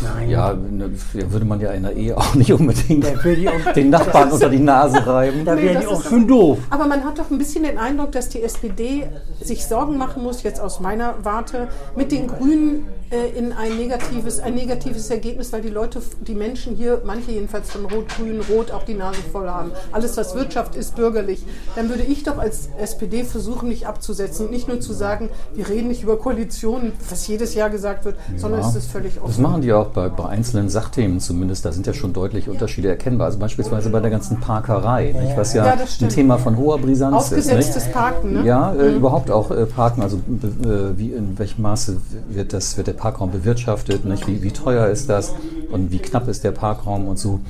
Nein. 0.03 0.31
Ja, 0.31 0.55
ne, 0.55 0.91
ja, 1.13 1.31
würde 1.33 1.45
man 1.45 1.61
ja 1.61 1.73
in 1.73 1.83
der 1.83 1.93
Ehe 1.95 2.17
auch 2.17 2.35
nicht 2.35 2.53
unbedingt 2.53 3.07
auch- 3.07 3.73
den 3.75 3.91
Nachbarn 3.91 4.31
unter 4.33 4.49
die 4.49 4.59
Nase 4.59 5.07
reiben. 5.07 5.45
Da 5.45 5.55
Nee, 5.55 5.63
wären 5.65 5.75
das 5.75 5.83
die 5.85 5.89
auch 5.91 6.03
schön 6.03 6.27
doof. 6.27 6.59
Aber 6.71 6.87
man 6.87 7.05
hat 7.05 7.19
doch 7.19 7.31
ein 7.31 7.39
bisschen 7.39 7.65
den 7.65 7.79
Eindruck, 7.79 8.13
dass 8.13 8.29
die 8.31 8.43
SPD 8.43 9.05
sich 9.41 9.67
Sorgen 9.67 9.97
machen 9.99 10.23
muss, 10.23 10.43
jetzt 10.43 10.61
aus 10.61 10.81
meiner 10.81 11.15
Warte, 11.23 11.69
mit 11.95 12.11
den 12.11 12.27
Grünen 12.27 12.87
äh, 13.11 13.37
in 13.39 13.53
ein 13.53 13.77
negatives, 13.77 14.41
ein 14.41 14.55
negatives 14.55 15.11
Ergebnis, 15.11 15.53
weil 15.53 15.61
die 15.61 15.69
Leute, 15.69 16.01
die 16.27 16.35
Menschen 16.35 16.75
hier, 16.75 17.03
manche 17.05 17.33
jedenfalls 17.33 17.71
von 17.71 17.85
Rot, 17.85 18.07
Grün, 18.17 18.41
Rot, 18.51 18.71
auch 18.71 18.85
die 18.85 18.95
Nase 18.95 19.21
voll 19.31 19.49
haben. 19.49 19.73
Alles, 19.93 20.17
was 20.17 20.35
Wirtschaft 20.35 20.75
ist, 20.75 20.97
bürgerlich. 20.97 21.45
Dann 21.77 21.91
würde 21.91 22.03
ich 22.05 22.23
doch 22.23 22.39
als 22.39 22.71
SPD 22.79 23.25
versuchen, 23.25 23.69
nicht 23.69 23.87
abzusetzen 23.87 24.47
und 24.47 24.53
nicht 24.53 24.69
nur 24.69 24.81
zu 24.81 24.95
sagen, 24.95 25.29
wir 25.55 25.69
reden 25.69 25.89
nicht 25.89 26.03
über 26.03 26.19
Koalitionen, 26.19 26.93
was 27.11 27.27
jedes 27.27 27.55
Jahr 27.55 27.69
gesagt 27.69 28.07
wird, 28.07 28.17
sondern 28.37 28.61
Ja. 28.63 28.69
es 28.69 28.75
ist 28.77 28.91
völlig 28.91 29.02
Das 29.03 29.23
offen. 29.23 29.43
machen 29.43 29.63
die 29.63 29.73
auch 29.73 29.87
bei, 29.89 30.09
bei 30.09 30.27
einzelnen 30.29 30.69
Sachthemen 30.69 31.21
zumindest. 31.21 31.65
Da 31.65 31.73
sind 31.73 31.87
ja 31.87 31.95
schon 31.95 32.13
deutlich 32.13 32.49
Unterschiede 32.49 32.89
erkennbar. 32.89 33.27
Also 33.27 33.39
beispielsweise 33.39 33.91
bei 33.91 34.01
der 34.01 34.11
ganzen 34.11 34.41
Parkerei, 34.41 35.13
nicht? 35.13 35.37
was 35.37 35.55
ja, 35.55 35.67
Ja, 35.67 35.77
das 35.77 36.01
ein. 36.03 36.09
Thema 36.09 36.39
von 36.39 36.57
hoher 36.57 36.79
Brisanz 36.79 37.17
ist. 37.17 37.33
Aufgesetztes 37.33 37.85
Nicht? 37.85 37.95
Parken, 37.95 38.33
ne? 38.35 38.45
Ja, 38.45 38.73
äh, 38.75 38.93
überhaupt 38.95 39.31
auch 39.31 39.51
äh, 39.51 39.67
Parken. 39.67 40.03
Also 40.03 40.17
äh, 40.17 40.99
wie 40.99 41.13
in 41.13 41.39
welchem 41.39 41.63
Maße 41.63 41.97
wird, 42.29 42.53
das, 42.53 42.77
wird 42.77 42.87
der 42.87 42.93
Parkraum 42.93 43.31
bewirtschaftet? 43.31 44.05
Nicht? 44.05 44.27
Wie, 44.27 44.43
wie 44.43 44.51
teuer 44.51 44.87
ist 44.89 45.09
das? 45.09 45.35
Und 45.71 45.91
wie 45.91 45.99
knapp 45.99 46.29
ist 46.29 46.45
der 46.45 46.53
Parkraum 46.53 47.09
und 47.09 47.19
so? 47.19 47.41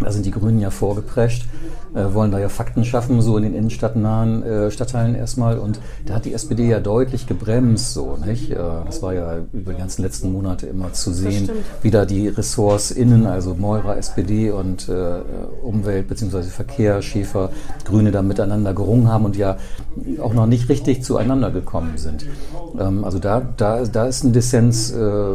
Da 0.00 0.12
sind 0.12 0.26
die 0.26 0.30
Grünen 0.30 0.58
ja 0.58 0.70
vorgeprescht, 0.70 1.46
äh, 1.94 2.12
wollen 2.12 2.30
da 2.30 2.38
ja 2.38 2.50
Fakten 2.50 2.84
schaffen, 2.84 3.22
so 3.22 3.38
in 3.38 3.44
den 3.44 3.54
innenstadtnahen 3.54 4.42
äh, 4.42 4.70
Stadtteilen 4.70 5.14
erstmal. 5.14 5.58
Und 5.58 5.80
da 6.04 6.14
hat 6.14 6.26
die 6.26 6.34
SPD 6.34 6.68
ja 6.68 6.80
deutlich 6.80 7.26
gebremst, 7.26 7.94
so, 7.94 8.18
nicht? 8.22 8.50
Äh, 8.50 8.56
das 8.84 9.02
war 9.02 9.14
ja 9.14 9.38
über 9.54 9.72
die 9.72 9.78
ganzen 9.78 10.02
letzten 10.02 10.32
Monate 10.32 10.66
immer 10.66 10.92
zu 10.92 11.12
sehen, 11.12 11.48
wie 11.80 11.90
da 11.90 12.04
die 12.04 12.28
Ressorts 12.28 12.90
innen, 12.90 13.26
also 13.26 13.54
Meurer, 13.54 13.96
SPD 13.96 14.50
und 14.50 14.88
äh, 14.90 15.20
Umwelt 15.62 16.08
bzw. 16.08 16.42
Verkehr, 16.42 17.00
Schäfer, 17.00 17.50
Grüne 17.84 18.10
da 18.10 18.20
miteinander 18.20 18.74
gerungen 18.74 19.08
haben 19.08 19.24
und 19.24 19.36
ja 19.36 19.56
auch 20.20 20.34
noch 20.34 20.46
nicht 20.46 20.68
richtig 20.68 21.04
zueinander 21.04 21.50
gekommen 21.50 21.96
sind. 21.96 22.26
Ähm, 22.78 23.04
also 23.04 23.18
da, 23.18 23.40
da, 23.56 23.84
da 23.84 24.06
ist 24.06 24.24
ein 24.24 24.32
Dissens 24.32 24.90
äh, 24.90 25.34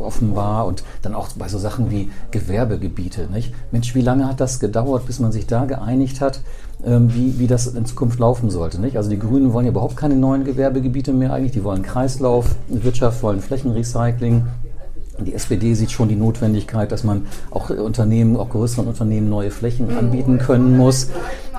offenbar 0.00 0.66
und 0.66 0.82
dann 1.02 1.14
auch 1.14 1.28
bei 1.38 1.48
so 1.48 1.58
Sachen 1.58 1.90
wie 1.90 2.10
Gewerbegebiete, 2.30 3.28
nicht? 3.32 3.54
Mensch, 3.70 3.91
wie 3.94 4.00
lange 4.00 4.26
hat 4.28 4.40
das 4.40 4.60
gedauert, 4.60 5.06
bis 5.06 5.20
man 5.20 5.32
sich 5.32 5.46
da 5.46 5.64
geeinigt 5.64 6.20
hat, 6.20 6.40
ähm, 6.84 7.14
wie, 7.14 7.38
wie 7.38 7.46
das 7.46 7.66
in 7.66 7.86
Zukunft 7.86 8.18
laufen 8.18 8.50
sollte. 8.50 8.80
Nicht? 8.80 8.96
Also 8.96 9.10
die 9.10 9.18
Grünen 9.18 9.52
wollen 9.52 9.66
ja 9.66 9.70
überhaupt 9.70 9.96
keine 9.96 10.16
neuen 10.16 10.44
Gewerbegebiete 10.44 11.12
mehr 11.12 11.32
eigentlich, 11.32 11.52
die 11.52 11.64
wollen 11.64 11.82
Kreislaufwirtschaft, 11.82 13.22
wollen 13.22 13.40
Flächenrecycling. 13.40 14.44
Die 15.20 15.34
SPD 15.34 15.74
sieht 15.74 15.92
schon 15.92 16.08
die 16.08 16.16
Notwendigkeit, 16.16 16.90
dass 16.90 17.04
man 17.04 17.26
auch 17.50 17.70
Unternehmen, 17.70 18.36
auch 18.36 18.48
größeren 18.48 18.88
Unternehmen 18.88 19.28
neue 19.28 19.50
Flächen 19.50 19.96
anbieten 19.96 20.38
können 20.38 20.76
muss. 20.76 21.10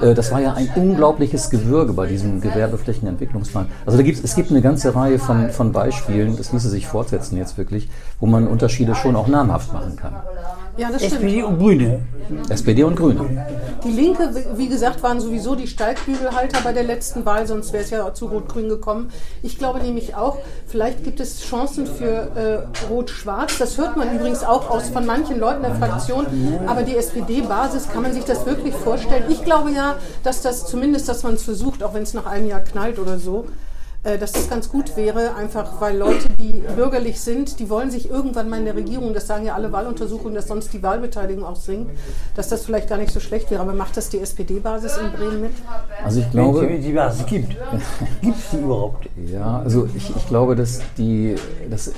Äh, 0.01 0.13
das 0.13 0.31
war 0.31 0.41
ja 0.41 0.53
ein 0.53 0.69
unglaubliches 0.75 1.49
Gewürge 1.49 1.93
bei 1.93 2.07
diesem 2.07 2.41
Gewerbeflächenentwicklungsplan. 2.41 3.67
Also 3.85 3.97
da 3.97 4.03
gibt 4.03 4.23
es 4.23 4.35
gibt 4.35 4.49
eine 4.49 4.61
ganze 4.61 4.95
Reihe 4.95 5.19
von, 5.19 5.49
von 5.51 5.71
Beispielen, 5.71 6.35
das 6.35 6.51
ließe 6.51 6.69
sich 6.69 6.87
fortsetzen 6.87 7.37
jetzt 7.37 7.57
wirklich, 7.57 7.89
wo 8.19 8.25
man 8.25 8.47
Unterschiede 8.47 8.95
schon 8.95 9.15
auch 9.15 9.27
namhaft 9.27 9.71
machen 9.71 9.95
kann. 9.95 10.15
Ja, 10.75 10.91
das 10.91 11.03
stimmt. 11.03 11.23
SPD 11.23 11.43
und 11.43 11.59
Grüne. 11.59 12.01
SPD 12.49 12.83
und 12.83 12.95
Grüne. 12.95 13.45
Die 13.83 13.91
Linke, 13.91 14.29
wie 14.55 14.67
gesagt, 14.67 15.03
waren 15.03 15.19
sowieso 15.19 15.55
die 15.55 15.67
Steigbügelhalter 15.67 16.61
bei 16.63 16.73
der 16.73 16.83
letzten 16.83 17.25
Wahl, 17.25 17.45
sonst 17.45 17.73
wäre 17.73 17.83
es 17.83 17.89
ja 17.91 18.11
zu 18.13 18.25
Rot-Grün 18.27 18.69
gekommen. 18.69 19.09
Ich 19.43 19.59
glaube 19.59 19.79
nämlich 19.79 20.15
auch, 20.15 20.37
vielleicht 20.65 21.03
gibt 21.03 21.19
es 21.19 21.41
Chancen 21.41 21.85
für 21.85 22.65
äh, 22.85 22.91
Rot-Schwarz. 22.91 23.57
Das 23.59 23.77
hört 23.77 23.97
man 23.97 24.15
übrigens 24.15 24.43
auch 24.43 24.69
aus 24.69 24.89
von 24.89 25.05
manchen 25.05 25.39
Leuten 25.39 25.61
der 25.61 25.75
Fraktion. 25.75 26.25
Aber 26.65 26.83
die 26.83 26.95
SPD-Basis, 26.95 27.89
kann 27.89 28.01
man 28.01 28.13
sich 28.13 28.23
das 28.23 28.45
wirklich 28.45 28.73
vorstellen? 28.73 29.25
Ich 29.29 29.43
glaube 29.43 29.71
ja, 29.71 29.95
dass 30.23 30.41
das 30.41 30.65
zumindest, 30.65 31.07
dass 31.07 31.23
man 31.23 31.35
es 31.35 31.43
versucht, 31.43 31.83
auch 31.83 31.93
wenn 31.93 32.03
es 32.03 32.13
nach 32.13 32.25
einem 32.25 32.47
Jahr 32.47 32.61
knallt 32.61 32.97
oder 32.97 33.19
so, 33.19 33.45
dass 34.03 34.33
das 34.33 34.49
ganz 34.49 34.69
gut 34.69 34.97
wäre, 34.97 35.35
einfach 35.35 35.79
weil 35.79 35.97
Leute, 35.97 36.27
die 36.39 36.63
bürgerlich 36.75 37.21
sind, 37.21 37.59
die 37.59 37.69
wollen 37.69 37.89
sich 37.89 38.09
irgendwann 38.09 38.49
mal 38.49 38.59
in 38.59 38.65
der 38.65 38.75
Regierung, 38.75 39.13
das 39.13 39.27
sagen 39.27 39.45
ja 39.45 39.55
alle 39.55 39.71
Wahluntersuchungen, 39.71 40.35
dass 40.35 40.47
sonst 40.47 40.73
die 40.73 40.83
Wahlbeteiligung 40.83 41.45
auch 41.45 41.55
sinkt, 41.55 41.91
dass 42.35 42.49
das 42.49 42.65
vielleicht 42.65 42.89
gar 42.89 42.97
nicht 42.97 43.13
so 43.13 43.19
schlecht 43.19 43.49
wäre. 43.49 43.61
Aber 43.61 43.73
macht 43.73 43.95
das 43.95 44.09
die 44.09 44.19
SPD-Basis 44.19 44.97
in 44.97 45.11
Bremen 45.11 45.41
mit? 45.41 45.51
Also 46.03 46.19
ich 46.19 46.29
glaube, 46.31 46.67
die 46.67 46.91
Basis 46.91 47.25
gibt. 47.25 47.55
Gibt 48.21 48.37
es 48.37 48.49
die 48.51 48.57
überhaupt? 48.57 49.07
ja, 49.31 49.61
also 49.63 49.87
ich, 49.95 50.15
ich 50.15 50.27
glaube, 50.27 50.55
dass 50.55 50.81
die, 50.97 51.35
das 51.69 51.91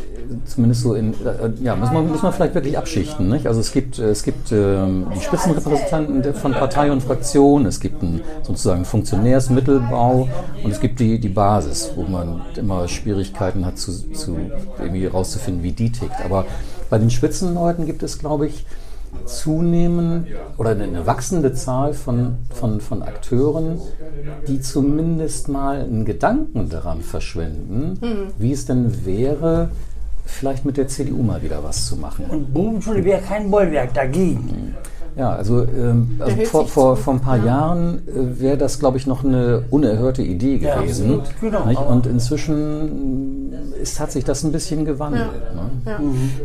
zumindest 0.46 0.82
so 0.82 0.94
in, 0.94 1.14
äh, 1.14 1.52
ja, 1.62 1.76
muss 1.76 1.92
man, 1.92 2.10
muss 2.10 2.22
man 2.22 2.34
vielleicht 2.34 2.56
wirklich 2.56 2.78
abschichten. 2.78 3.30
Nicht? 3.30 3.48
Also 3.48 3.60
es 3.60 3.72
gibt, 3.72 4.00
äh, 4.00 4.10
es 4.10 4.24
gibt 4.24 4.52
ähm, 4.52 5.08
die 5.16 5.22
Spitzenrepräsentanten 5.22 6.34
von 6.34 6.54
Partei 6.54 6.92
und 6.92 7.02
Fraktion, 7.02 7.66
es 7.66 7.80
gibt 7.80 8.02
einen 8.02 8.22
sozusagen 8.44 8.86
Funktionärsmittelbau 8.86 10.28
und 10.64 10.72
es 10.72 10.80
gibt 10.80 11.00
die, 11.00 11.20
die 11.20 11.30
Basis, 11.30 11.92
wo 11.96 12.04
man 12.04 12.42
immer 12.56 12.88
Schwierigkeiten 12.88 13.66
hat, 13.66 13.78
zu, 13.78 14.12
zu 14.12 14.38
irgendwie 14.80 15.06
rauszufinden, 15.06 15.64
wie 15.64 15.72
die 15.72 15.92
tickt. 15.92 16.24
Aber 16.24 16.46
bei 16.90 16.98
den 16.98 17.10
Spitzenleuten 17.10 17.86
gibt 17.86 18.04
es, 18.04 18.20
glaube 18.20 18.48
ich, 18.48 18.66
zunehmend 19.26 20.28
oder 20.58 20.72
eine 20.72 21.06
wachsende 21.06 21.54
Zahl 21.54 21.94
von, 21.94 22.36
von, 22.54 22.82
von 22.82 23.02
Akteuren, 23.02 23.80
die 24.48 24.60
zumindest 24.62 25.48
mal 25.48 25.82
einen 25.82 26.06
Gedanken 26.06 26.70
daran 26.70 27.02
verschwenden, 27.02 27.98
wie 28.38 28.52
es 28.52 28.66
denn 28.66 29.06
wäre, 29.06 29.70
vielleicht 30.26 30.66
mit 30.66 30.78
der 30.78 30.88
CDU 30.88 31.22
mal 31.22 31.42
wieder 31.42 31.64
was 31.64 31.86
zu 31.86 31.96
machen. 31.96 32.26
Und 32.26 32.54
Bubenschule 32.54 33.04
wäre 33.04 33.22
kein 33.22 33.50
Bollwerk 33.50 33.94
dagegen. 33.94 34.76
Ja, 35.18 35.32
also, 35.34 35.62
ähm, 35.64 36.20
also 36.20 36.36
vor, 36.44 36.68
vor, 36.68 36.98
vor 36.98 37.14
ein 37.14 37.22
paar 37.22 37.38
Jahren 37.44 38.06
äh, 38.08 38.40
wäre 38.42 38.58
das, 38.58 38.80
glaube 38.80 38.98
ich, 38.98 39.08
noch 39.08 39.24
eine 39.24 39.64
unerhörte 39.72 40.22
Idee 40.22 40.58
Ja, 40.58 40.82
gewesen. 40.82 41.22
genau. 41.40 41.66
nicht? 41.66 41.80
Und 41.80 42.06
inzwischen 42.06 43.54
ist, 43.82 44.00
hat 44.00 44.12
sich 44.12 44.26
das 44.26 44.44
ein 44.44 44.52
bisschen 44.52 44.84
gewandelt. 44.84 45.30
Ne? 45.56 45.70
Ja. 45.86 46.00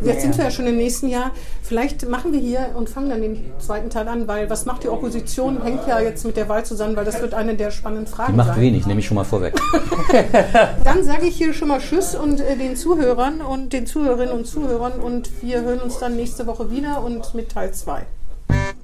Jetzt 0.05 0.23
sind 0.23 0.37
wir 0.37 0.45
ja 0.45 0.51
schon 0.51 0.67
im 0.67 0.77
nächsten 0.77 1.09
Jahr. 1.09 1.33
Vielleicht 1.63 2.09
machen 2.09 2.33
wir 2.33 2.39
hier 2.41 2.67
und 2.77 2.89
fangen 2.89 3.11
dann 3.11 3.23
den 3.23 3.39
zweiten 3.59 3.91
Teil 3.91 4.07
an, 4.07 4.29
weil 4.29 4.49
was 4.51 4.67
macht 4.67 4.85
die 4.85 4.89
Opposition, 4.89 5.63
hängt 5.63 5.87
ja 5.89 5.99
jetzt 6.01 6.25
mit 6.25 6.37
der 6.37 6.49
Wahl 6.49 6.65
zusammen, 6.65 6.95
weil 6.97 7.05
das 7.05 7.21
wird 7.21 7.35
eine 7.35 7.55
der 7.55 7.71
spannenden 7.73 8.07
Fragen 8.07 8.33
Die 8.33 8.37
macht 8.37 8.55
sein. 8.55 8.61
wenig, 8.61 8.87
nehme 8.87 9.01
ich 9.01 9.07
schon 9.07 9.17
mal 9.17 9.25
vorweg. 9.25 9.55
Dann 10.85 11.03
sage 11.05 11.27
ich 11.27 11.37
hier 11.37 11.53
schon 11.53 11.69
mal 11.69 11.81
Tschüss 11.81 12.15
und 12.15 12.41
äh, 12.41 12.57
den 12.57 12.77
Zuhörern 12.77 13.41
und 13.41 13.73
den 13.73 13.87
Zuhörerinnen 13.87 14.33
und 14.35 14.47
Zuhörern 14.47 14.93
und 15.01 15.31
wir 15.43 15.63
hören 15.63 15.81
uns 15.81 15.99
dann 15.99 16.17
nächste 16.17 16.47
Woche 16.47 16.71
wieder 16.71 17.03
und 17.03 17.35
mit 17.35 17.51
Teil 17.51 17.73
2. 17.73 18.03